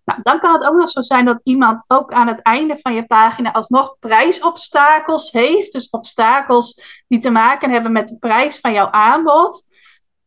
Nou, 0.06 0.20
dan 0.24 0.40
kan 0.40 0.54
het 0.54 0.64
ook 0.64 0.76
nog 0.76 0.90
zo 0.90 1.02
zijn 1.02 1.26
dat 1.26 1.40
iemand 1.44 1.84
ook 1.88 2.14
aan 2.14 2.28
het 2.28 2.42
einde 2.42 2.78
van 2.82 2.94
je 2.94 3.06
pagina 3.06 3.52
alsnog 3.52 3.96
prijsobstakels 4.00 5.32
heeft. 5.32 5.72
Dus 5.72 5.90
obstakels 5.90 7.04
die 7.08 7.20
te 7.20 7.30
maken 7.30 7.70
hebben 7.72 7.92
met 7.92 8.08
de 8.08 8.18
prijs 8.18 8.60
van 8.60 8.74
jouw 8.74 8.90
aanbod. 8.90 9.64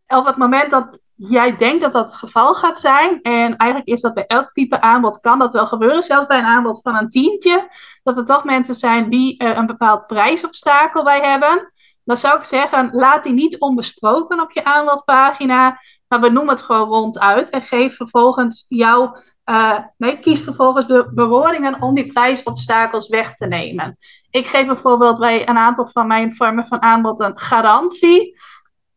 Op 0.07 0.27
het 0.27 0.37
moment 0.37 0.71
dat 0.71 0.99
jij 1.17 1.57
denkt 1.57 1.83
dat 1.83 1.93
dat 1.93 2.05
het 2.05 2.15
geval 2.15 2.55
gaat 2.55 2.81
zijn, 2.81 3.23
en 3.23 3.57
eigenlijk 3.57 3.91
is 3.91 4.01
dat 4.01 4.15
bij 4.15 4.27
elk 4.27 4.53
type 4.53 4.81
aanbod, 4.81 5.21
kan 5.21 5.39
dat 5.39 5.53
wel 5.53 5.67
gebeuren, 5.67 6.03
zelfs 6.03 6.27
bij 6.27 6.39
een 6.39 6.45
aanbod 6.45 6.81
van 6.83 6.95
een 6.95 7.09
tientje, 7.09 7.69
dat 8.03 8.19
er 8.19 8.25
toch 8.25 8.45
mensen 8.45 8.75
zijn 8.75 9.11
die 9.11 9.39
er 9.39 9.57
een 9.57 9.67
bepaald 9.67 10.07
prijsobstakel 10.07 11.05
bij 11.05 11.21
hebben 11.21 11.73
dan 12.07 12.19
zou 12.19 12.39
ik 12.39 12.45
zeggen, 12.45 12.91
laat 12.93 13.25
die 13.25 13.33
niet 13.33 13.59
onbesproken 13.59 14.41
op 14.41 14.53
je 14.53 14.65
aanbodpagina. 14.65 15.81
maar 16.09 16.21
we 16.21 16.29
noemen 16.29 16.55
het 16.55 16.63
gewoon 16.63 16.89
ronduit 16.89 17.51
en 17.51 17.63
geef 17.63 17.97
vervolgens 17.97 18.65
jouw, 18.69 19.17
uh, 19.45 19.79
nee, 19.97 20.19
kies 20.19 20.41
vervolgens 20.41 20.87
de 20.87 21.11
bewoordingen 21.15 21.83
om 21.83 21.95
die 21.95 22.13
prijsobstakels 22.13 23.09
weg 23.09 23.35
te 23.35 23.47
nemen. 23.47 23.97
Ik 24.31 24.47
geef 24.47 24.67
bijvoorbeeld 24.67 25.19
bij 25.19 25.49
een 25.49 25.59
aantal 25.59 25.87
van 25.87 26.07
mijn 26.07 26.35
vormen 26.35 26.67
van 26.67 26.83
aanbod 26.83 27.21
een 27.21 27.39
garantie 27.39 28.37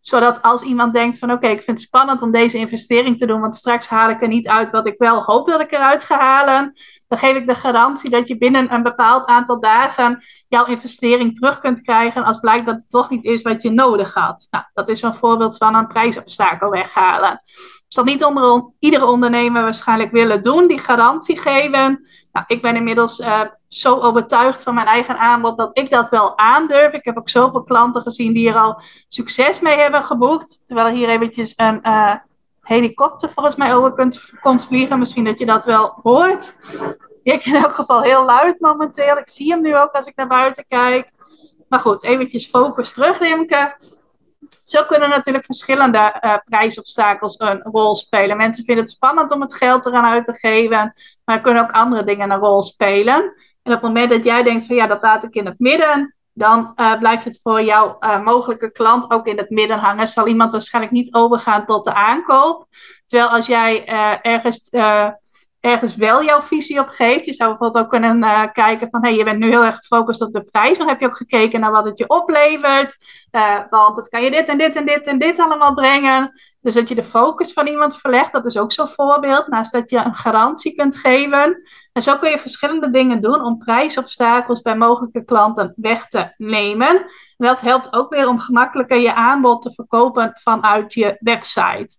zodat 0.09 0.41
als 0.41 0.61
iemand 0.61 0.93
denkt 0.93 1.17
van 1.17 1.31
oké, 1.31 1.47
ik 1.47 1.63
vind 1.63 1.77
het 1.77 1.87
spannend 1.87 2.21
om 2.21 2.31
deze 2.31 2.57
investering 2.57 3.17
te 3.17 3.25
doen, 3.25 3.41
want 3.41 3.55
straks 3.55 3.87
haal 3.87 4.09
ik 4.09 4.21
er 4.21 4.27
niet 4.27 4.47
uit 4.47 4.71
wat 4.71 4.87
ik 4.87 4.95
wel 4.97 5.23
hoop 5.23 5.47
dat 5.47 5.59
ik 5.59 5.71
eruit 5.71 6.03
ga 6.03 6.19
halen, 6.19 6.71
dan 7.07 7.17
geef 7.17 7.35
ik 7.35 7.47
de 7.47 7.55
garantie 7.55 8.09
dat 8.09 8.27
je 8.27 8.37
binnen 8.37 8.73
een 8.73 8.83
bepaald 8.83 9.25
aantal 9.25 9.59
dagen 9.59 10.23
jouw 10.47 10.65
investering 10.65 11.35
terug 11.35 11.59
kunt 11.59 11.81
krijgen 11.81 12.23
als 12.23 12.39
blijkt 12.39 12.65
dat 12.65 12.75
het 12.75 12.89
toch 12.89 13.09
niet 13.09 13.23
is 13.23 13.41
wat 13.41 13.61
je 13.61 13.71
nodig 13.71 14.13
had. 14.13 14.47
Nou, 14.49 14.63
dat 14.73 14.89
is 14.89 15.01
een 15.01 15.15
voorbeeld 15.15 15.57
van 15.57 15.75
een 15.75 15.87
prijsobstakel 15.87 16.69
weghalen. 16.69 17.41
Dat 17.89 18.05
niet 18.05 18.23
onder, 18.23 18.71
iedere 18.79 19.05
ondernemer 19.05 19.61
waarschijnlijk 19.61 20.11
willen 20.11 20.41
doen, 20.41 20.67
die 20.67 20.79
garantie 20.79 21.37
geven. 21.37 22.07
Nou, 22.31 22.45
ik 22.47 22.61
ben 22.61 22.75
inmiddels 22.75 23.19
uh, 23.19 23.41
zo 23.67 23.99
overtuigd 23.99 24.63
van 24.63 24.73
mijn 24.73 24.87
eigen 24.87 25.17
aanbod 25.17 25.57
dat 25.57 25.77
ik 25.77 25.89
dat 25.89 26.09
wel 26.09 26.37
aandurf. 26.37 26.93
Ik 26.93 27.05
heb 27.05 27.17
ook 27.17 27.29
zoveel 27.29 27.63
klanten 27.63 28.01
gezien 28.01 28.33
die 28.33 28.49
er 28.49 28.57
al 28.57 28.81
succes 29.07 29.59
mee 29.59 29.77
hebben 29.77 30.03
geboekt. 30.03 30.61
Terwijl 30.65 30.87
er 30.87 30.93
hier 30.93 31.09
eventjes 31.09 31.53
een 31.55 31.79
uh, 31.83 32.15
helikopter 32.61 33.29
volgens 33.29 33.55
mij 33.55 33.75
over 33.75 33.93
kunt, 33.93 34.31
komt 34.39 34.65
vliegen. 34.65 34.99
Misschien 34.99 35.23
dat 35.23 35.39
je 35.39 35.45
dat 35.45 35.65
wel 35.65 35.99
hoort. 36.03 36.53
Ik 37.21 37.45
in 37.45 37.55
elk 37.55 37.73
geval 37.73 38.01
heel 38.01 38.25
luid 38.25 38.59
momenteel. 38.59 39.17
Ik 39.17 39.29
zie 39.29 39.51
hem 39.51 39.61
nu 39.61 39.77
ook 39.77 39.91
als 39.91 40.05
ik 40.05 40.15
naar 40.15 40.27
buiten 40.27 40.65
kijk. 40.67 41.11
Maar 41.69 41.79
goed, 41.79 42.03
eventjes 42.03 42.47
focus 42.47 42.93
terug, 42.93 43.19
Rimke. 43.19 43.75
Zo 44.63 44.83
kunnen 44.83 45.09
natuurlijk 45.09 45.45
verschillende 45.45 46.19
uh, 46.21 46.35
prijsobstakels 46.43 47.35
een 47.37 47.61
rol 47.61 47.95
spelen. 47.95 48.37
Mensen 48.37 48.63
vinden 48.63 48.83
het 48.83 48.93
spannend 48.93 49.31
om 49.31 49.41
het 49.41 49.53
geld 49.53 49.85
eraan 49.85 50.05
uit 50.05 50.25
te 50.25 50.33
geven, 50.33 50.93
maar 51.25 51.35
er 51.35 51.41
kunnen 51.41 51.63
ook 51.63 51.71
andere 51.71 52.03
dingen 52.03 52.31
een 52.31 52.39
rol 52.39 52.63
spelen. 52.63 53.15
En 53.63 53.73
op 53.73 53.81
het 53.81 53.81
moment 53.81 54.09
dat 54.09 54.23
jij 54.23 54.43
denkt 54.43 54.65
van 54.65 54.75
ja, 54.75 54.87
dat 54.87 55.01
laat 55.01 55.23
ik 55.23 55.35
in 55.35 55.45
het 55.45 55.59
midden, 55.59 56.15
dan 56.33 56.73
uh, 56.75 56.97
blijft 56.99 57.23
het 57.23 57.39
voor 57.43 57.61
jouw 57.61 57.97
uh, 57.99 58.23
mogelijke 58.23 58.71
klant 58.71 59.11
ook 59.11 59.27
in 59.27 59.37
het 59.37 59.49
midden 59.49 59.79
hangen. 59.79 60.07
Zal 60.07 60.27
iemand 60.27 60.51
waarschijnlijk 60.51 60.93
niet 60.93 61.13
overgaan 61.13 61.65
tot 61.65 61.83
de 61.83 61.93
aankoop. 61.93 62.67
Terwijl 63.05 63.29
als 63.29 63.47
jij 63.47 63.85
ergens 64.21 64.69
ergens 65.59 65.95
wel 65.95 66.23
jouw 66.23 66.41
visie 66.41 66.79
op 66.79 66.87
geeft. 66.87 67.25
Je 67.25 67.33
zou 67.33 67.49
bijvoorbeeld 67.49 67.83
ook 67.83 67.91
kunnen 67.91 68.23
uh, 68.23 68.43
kijken 68.51 68.87
van, 68.91 69.03
hey, 69.03 69.15
je 69.15 69.23
bent 69.23 69.39
nu 69.39 69.49
heel 69.49 69.63
erg 69.63 69.75
gefocust 69.75 70.21
op 70.21 70.33
de 70.33 70.43
prijs. 70.43 70.77
Dan 70.77 70.87
heb 70.87 70.99
je 70.99 71.05
ook 71.05 71.17
gekeken 71.17 71.59
naar 71.59 71.71
wat 71.71 71.85
het 71.85 71.97
je 71.97 72.07
oplevert. 72.07 72.97
Uh, 73.31 73.59
want 73.69 73.95
het 73.95 74.07
kan 74.07 74.23
je 74.23 74.31
dit 74.31 74.47
en 74.47 74.57
dit 74.57 74.75
en 74.75 74.85
dit 74.85 75.07
en 75.07 75.19
dit 75.19 75.39
allemaal 75.39 75.73
brengen. 75.73 76.31
Dus 76.61 76.73
dat 76.73 76.89
je 76.89 76.95
de 76.95 77.03
focus 77.03 77.53
van 77.53 77.67
iemand 77.67 77.97
verlegt, 77.97 78.31
dat 78.31 78.45
is 78.45 78.57
ook 78.57 78.71
zo'n 78.71 78.87
voorbeeld. 78.87 79.47
Naast 79.47 79.71
dat 79.71 79.89
je 79.89 79.97
een 79.97 80.15
garantie 80.15 80.75
kunt 80.75 80.97
geven. 80.97 81.61
En 81.93 82.01
zo 82.01 82.17
kun 82.17 82.29
je 82.29 82.39
verschillende 82.39 82.89
dingen 82.89 83.21
doen 83.21 83.43
om 83.43 83.57
prijsobstakels 83.57 84.61
bij 84.61 84.77
mogelijke 84.77 85.25
klanten 85.25 85.73
weg 85.75 86.07
te 86.07 86.33
nemen. 86.37 86.87
En 86.87 87.05
dat 87.37 87.61
helpt 87.61 87.93
ook 87.93 88.09
weer 88.09 88.27
om 88.27 88.39
gemakkelijker 88.39 88.97
je 88.97 89.13
aanbod 89.13 89.61
te 89.61 89.71
verkopen 89.73 90.31
vanuit 90.33 90.93
je 90.93 91.17
website. 91.19 91.97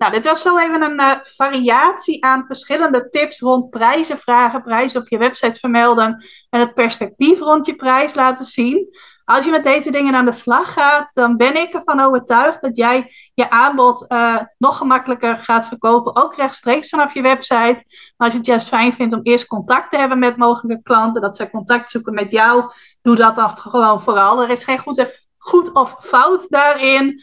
Nou, 0.00 0.12
dit 0.12 0.24
was 0.24 0.42
zo 0.42 0.58
even 0.58 0.82
een 0.82 1.00
uh, 1.00 1.16
variatie 1.22 2.24
aan 2.24 2.46
verschillende 2.46 3.08
tips 3.08 3.40
rond 3.40 3.70
prijzen 3.70 4.18
vragen, 4.18 4.62
prijzen 4.62 5.00
op 5.00 5.08
je 5.08 5.18
website 5.18 5.58
vermelden 5.58 6.24
en 6.50 6.60
het 6.60 6.74
perspectief 6.74 7.38
rond 7.38 7.66
je 7.66 7.76
prijs 7.76 8.14
laten 8.14 8.44
zien. 8.44 8.88
Als 9.24 9.44
je 9.44 9.50
met 9.50 9.64
deze 9.64 9.90
dingen 9.90 10.14
aan 10.14 10.24
de 10.24 10.32
slag 10.32 10.72
gaat, 10.72 11.10
dan 11.14 11.36
ben 11.36 11.56
ik 11.56 11.74
ervan 11.74 12.00
overtuigd 12.00 12.60
dat 12.60 12.76
jij 12.76 13.12
je 13.34 13.50
aanbod 13.50 14.04
uh, 14.08 14.40
nog 14.58 14.76
gemakkelijker 14.76 15.38
gaat 15.38 15.66
verkopen, 15.66 16.16
ook 16.16 16.34
rechtstreeks 16.34 16.88
vanaf 16.88 17.14
je 17.14 17.22
website. 17.22 17.84
Maar 17.86 18.14
als 18.16 18.32
je 18.32 18.38
het 18.38 18.46
juist 18.46 18.68
fijn 18.68 18.92
vindt 18.92 19.14
om 19.14 19.20
eerst 19.22 19.46
contact 19.46 19.90
te 19.90 19.98
hebben 19.98 20.18
met 20.18 20.36
mogelijke 20.36 20.82
klanten, 20.82 21.22
dat 21.22 21.36
ze 21.36 21.50
contact 21.50 21.90
zoeken 21.90 22.14
met 22.14 22.32
jou, 22.32 22.72
doe 23.02 23.16
dat 23.16 23.36
dan 23.36 23.50
gewoon 23.50 24.00
vooral. 24.00 24.42
Er 24.42 24.50
is 24.50 24.64
geen 24.64 24.78
goed 25.38 25.72
of, 25.72 25.96
fout 26.00 26.46
daarin. 26.48 27.22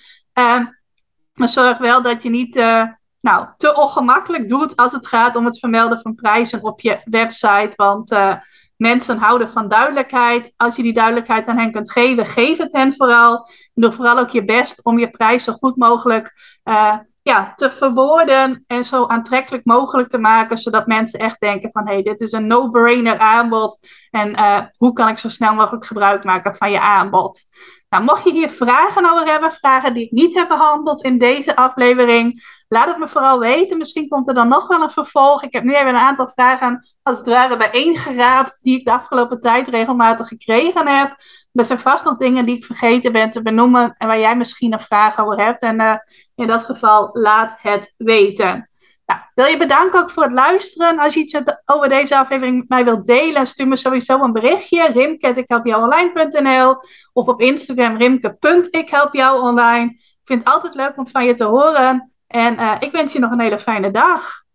Maar 1.38 1.50
zorg 1.50 1.78
wel 1.78 2.02
dat 2.02 2.24
je 2.24 2.30
niet 2.30 2.56
uh, 2.56 2.84
nou, 3.20 3.48
te 3.58 3.76
ongemakkelijk 3.76 4.50
doet 4.50 4.76
als 4.76 4.92
het 4.92 5.08
gaat 5.08 5.36
om 5.36 5.46
het 5.46 5.60
vermelden 5.60 6.02
van 6.02 6.16
prijzen 6.16 6.64
op 6.64 6.82
je 6.82 7.02
website. 7.04 7.72
Want 7.76 8.12
uh, 8.12 8.34
mensen 8.78 9.18
houden 9.18 9.52
van 9.52 9.68
duidelijkheid. 9.68 10.54
Als 10.56 10.76
je 10.76 10.84
die 10.84 10.94
duidelijkheid 10.94 11.48
aan 11.48 11.58
hen 11.58 11.72
kunt 11.72 11.92
geven, 11.92 12.26
geef 12.26 12.58
het 12.58 12.72
hen 12.72 12.94
vooral. 12.94 13.50
doe 13.74 13.92
vooral 13.92 14.20
ook 14.20 14.30
je 14.30 14.46
best 14.46 14.84
om 14.84 15.00
je 15.00 15.10
prijs 15.10 15.44
zo 15.44 15.54
goed 15.54 15.76
mogelijk 15.76 16.60
uh, 16.64 16.96
ja, 17.28 17.54
te 17.56 17.72
verwoorden 17.72 18.64
en 18.68 18.84
zo 18.84 19.06
aantrekkelijk 19.06 19.66
mogelijk 19.66 20.10
te 20.10 20.18
maken, 20.18 20.58
zodat 20.58 20.88
mensen 20.88 21.20
echt 21.20 21.40
denken 21.40 21.70
van 21.72 21.88
hé, 21.88 21.94
hey, 21.94 22.04
dit 22.04 22.20
is 22.20 22.32
een 22.32 22.48
no-brainer 22.48 23.18
aanbod 23.18 23.80
en 24.12 24.30
uh, 24.30 24.62
hoe 24.78 24.94
kan 24.94 25.08
ik 25.08 25.18
zo 25.18 25.30
snel 25.30 25.54
mogelijk 25.54 25.86
gebruik 25.86 26.24
maken 26.24 26.56
van 26.56 26.72
je 26.72 26.80
aanbod. 26.80 27.44
Nou, 27.90 28.04
mocht 28.04 28.24
je 28.24 28.32
hier 28.32 28.50
vragen 28.50 29.12
over 29.12 29.32
hebben, 29.32 29.52
vragen 29.52 29.94
die 29.94 30.06
ik 30.06 30.12
niet 30.12 30.34
heb 30.34 30.48
behandeld 30.48 31.04
in 31.04 31.18
deze 31.18 31.56
aflevering, 31.56 32.44
laat 32.68 32.88
het 32.88 32.98
me 32.98 33.08
vooral 33.08 33.40
weten. 33.40 33.78
Misschien 33.78 34.08
komt 34.08 34.28
er 34.28 34.34
dan 34.34 34.48
nog 34.48 34.68
wel 34.68 34.82
een 34.82 34.92
vervolg. 34.92 35.44
Ik 35.44 35.54
heb 35.54 35.64
nu 35.64 35.76
even 35.76 35.88
een 35.88 35.96
aantal 35.96 36.28
vragen, 36.28 36.88
als 37.04 37.18
het 37.18 37.28
ware, 37.28 37.58
bijeengeraapt, 37.58 38.60
die 38.62 38.80
ik 38.80 38.86
de 38.86 38.92
afgelopen 38.92 39.40
tijd 39.40 39.68
regelmatig 39.68 40.28
gekregen 40.28 40.88
heb. 40.88 41.16
Er 41.54 41.66
zijn 41.66 41.80
vast 41.80 42.06
nog 42.06 42.18
dingen 42.18 42.46
die 42.46 42.56
ik 42.56 42.66
vergeten 42.66 43.12
ben 43.12 43.30
te 43.30 43.42
benoemen 43.42 43.96
en 43.98 44.08
waar 44.08 44.20
jij 44.20 44.38
misschien 44.38 44.74
een 44.74 44.80
vraag 44.80 45.20
over 45.20 45.44
hebt. 45.44 45.62
En 45.62 45.82
uh, 45.82 45.96
in 46.38 46.48
dat 46.48 46.64
geval, 46.64 47.10
laat 47.14 47.58
het 47.62 47.94
weten. 47.98 48.70
Nou, 49.06 49.20
wil 49.36 49.46
je 49.46 49.58
bedanken 49.58 50.00
ook 50.00 50.12
voor 50.12 50.24
het 50.24 50.32
luisteren. 50.32 51.00
Als 51.00 51.14
je 51.14 51.20
iets 51.20 51.42
over 51.66 51.90
deze 51.90 52.18
aflevering 52.18 52.58
met 52.58 52.70
mij 52.70 52.84
wilt 52.84 53.06
delen, 53.06 53.48
stuur 53.48 53.68
me 53.68 53.76
sowieso 53.76 54.24
een 54.24 54.34
berichtje. 54.34 54.92
Rimke.ikhelpjouonline.nl 54.92 56.76
of 57.14 57.28
op 57.28 57.42
Instagram 57.42 57.98
rimke.ikhelpjouonline. 57.98 59.90
Ik 59.96 60.22
vind 60.24 60.40
het 60.44 60.54
altijd 60.54 60.76
leuk 60.76 60.98
om 60.98 61.08
van 61.08 61.26
je 61.26 61.34
te 61.34 61.44
horen. 61.44 62.12
En 62.28 62.54
uh, 62.54 62.76
ik 62.80 62.92
wens 62.92 63.14
je 63.14 63.20
nog 63.20 63.32
een 63.32 63.42
hele 63.42 63.60
fijne 63.60 63.92
dag. 63.92 64.46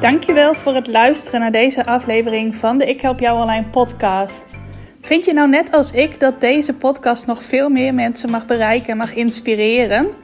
Dankjewel 0.00 0.54
voor 0.54 0.74
het 0.74 0.86
luisteren 0.86 1.40
naar 1.40 1.52
deze 1.52 1.86
aflevering 1.86 2.54
van 2.54 2.78
de 2.78 2.86
Ik 2.86 3.00
Help 3.00 3.20
Jou 3.20 3.40
Online 3.40 3.68
podcast. 3.68 4.54
Vind 5.00 5.24
je 5.24 5.32
nou 5.32 5.48
net 5.48 5.72
als 5.72 5.92
ik 5.92 6.20
dat 6.20 6.40
deze 6.40 6.74
podcast 6.74 7.26
nog 7.26 7.42
veel 7.42 7.68
meer 7.68 7.94
mensen 7.94 8.30
mag 8.30 8.46
bereiken 8.46 8.88
en 8.88 8.96
mag 8.96 9.14
inspireren? 9.14 10.23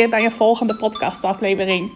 bij 0.09 0.21
je 0.21 0.31
volgende 0.31 0.75
podcastaflevering. 0.75 1.91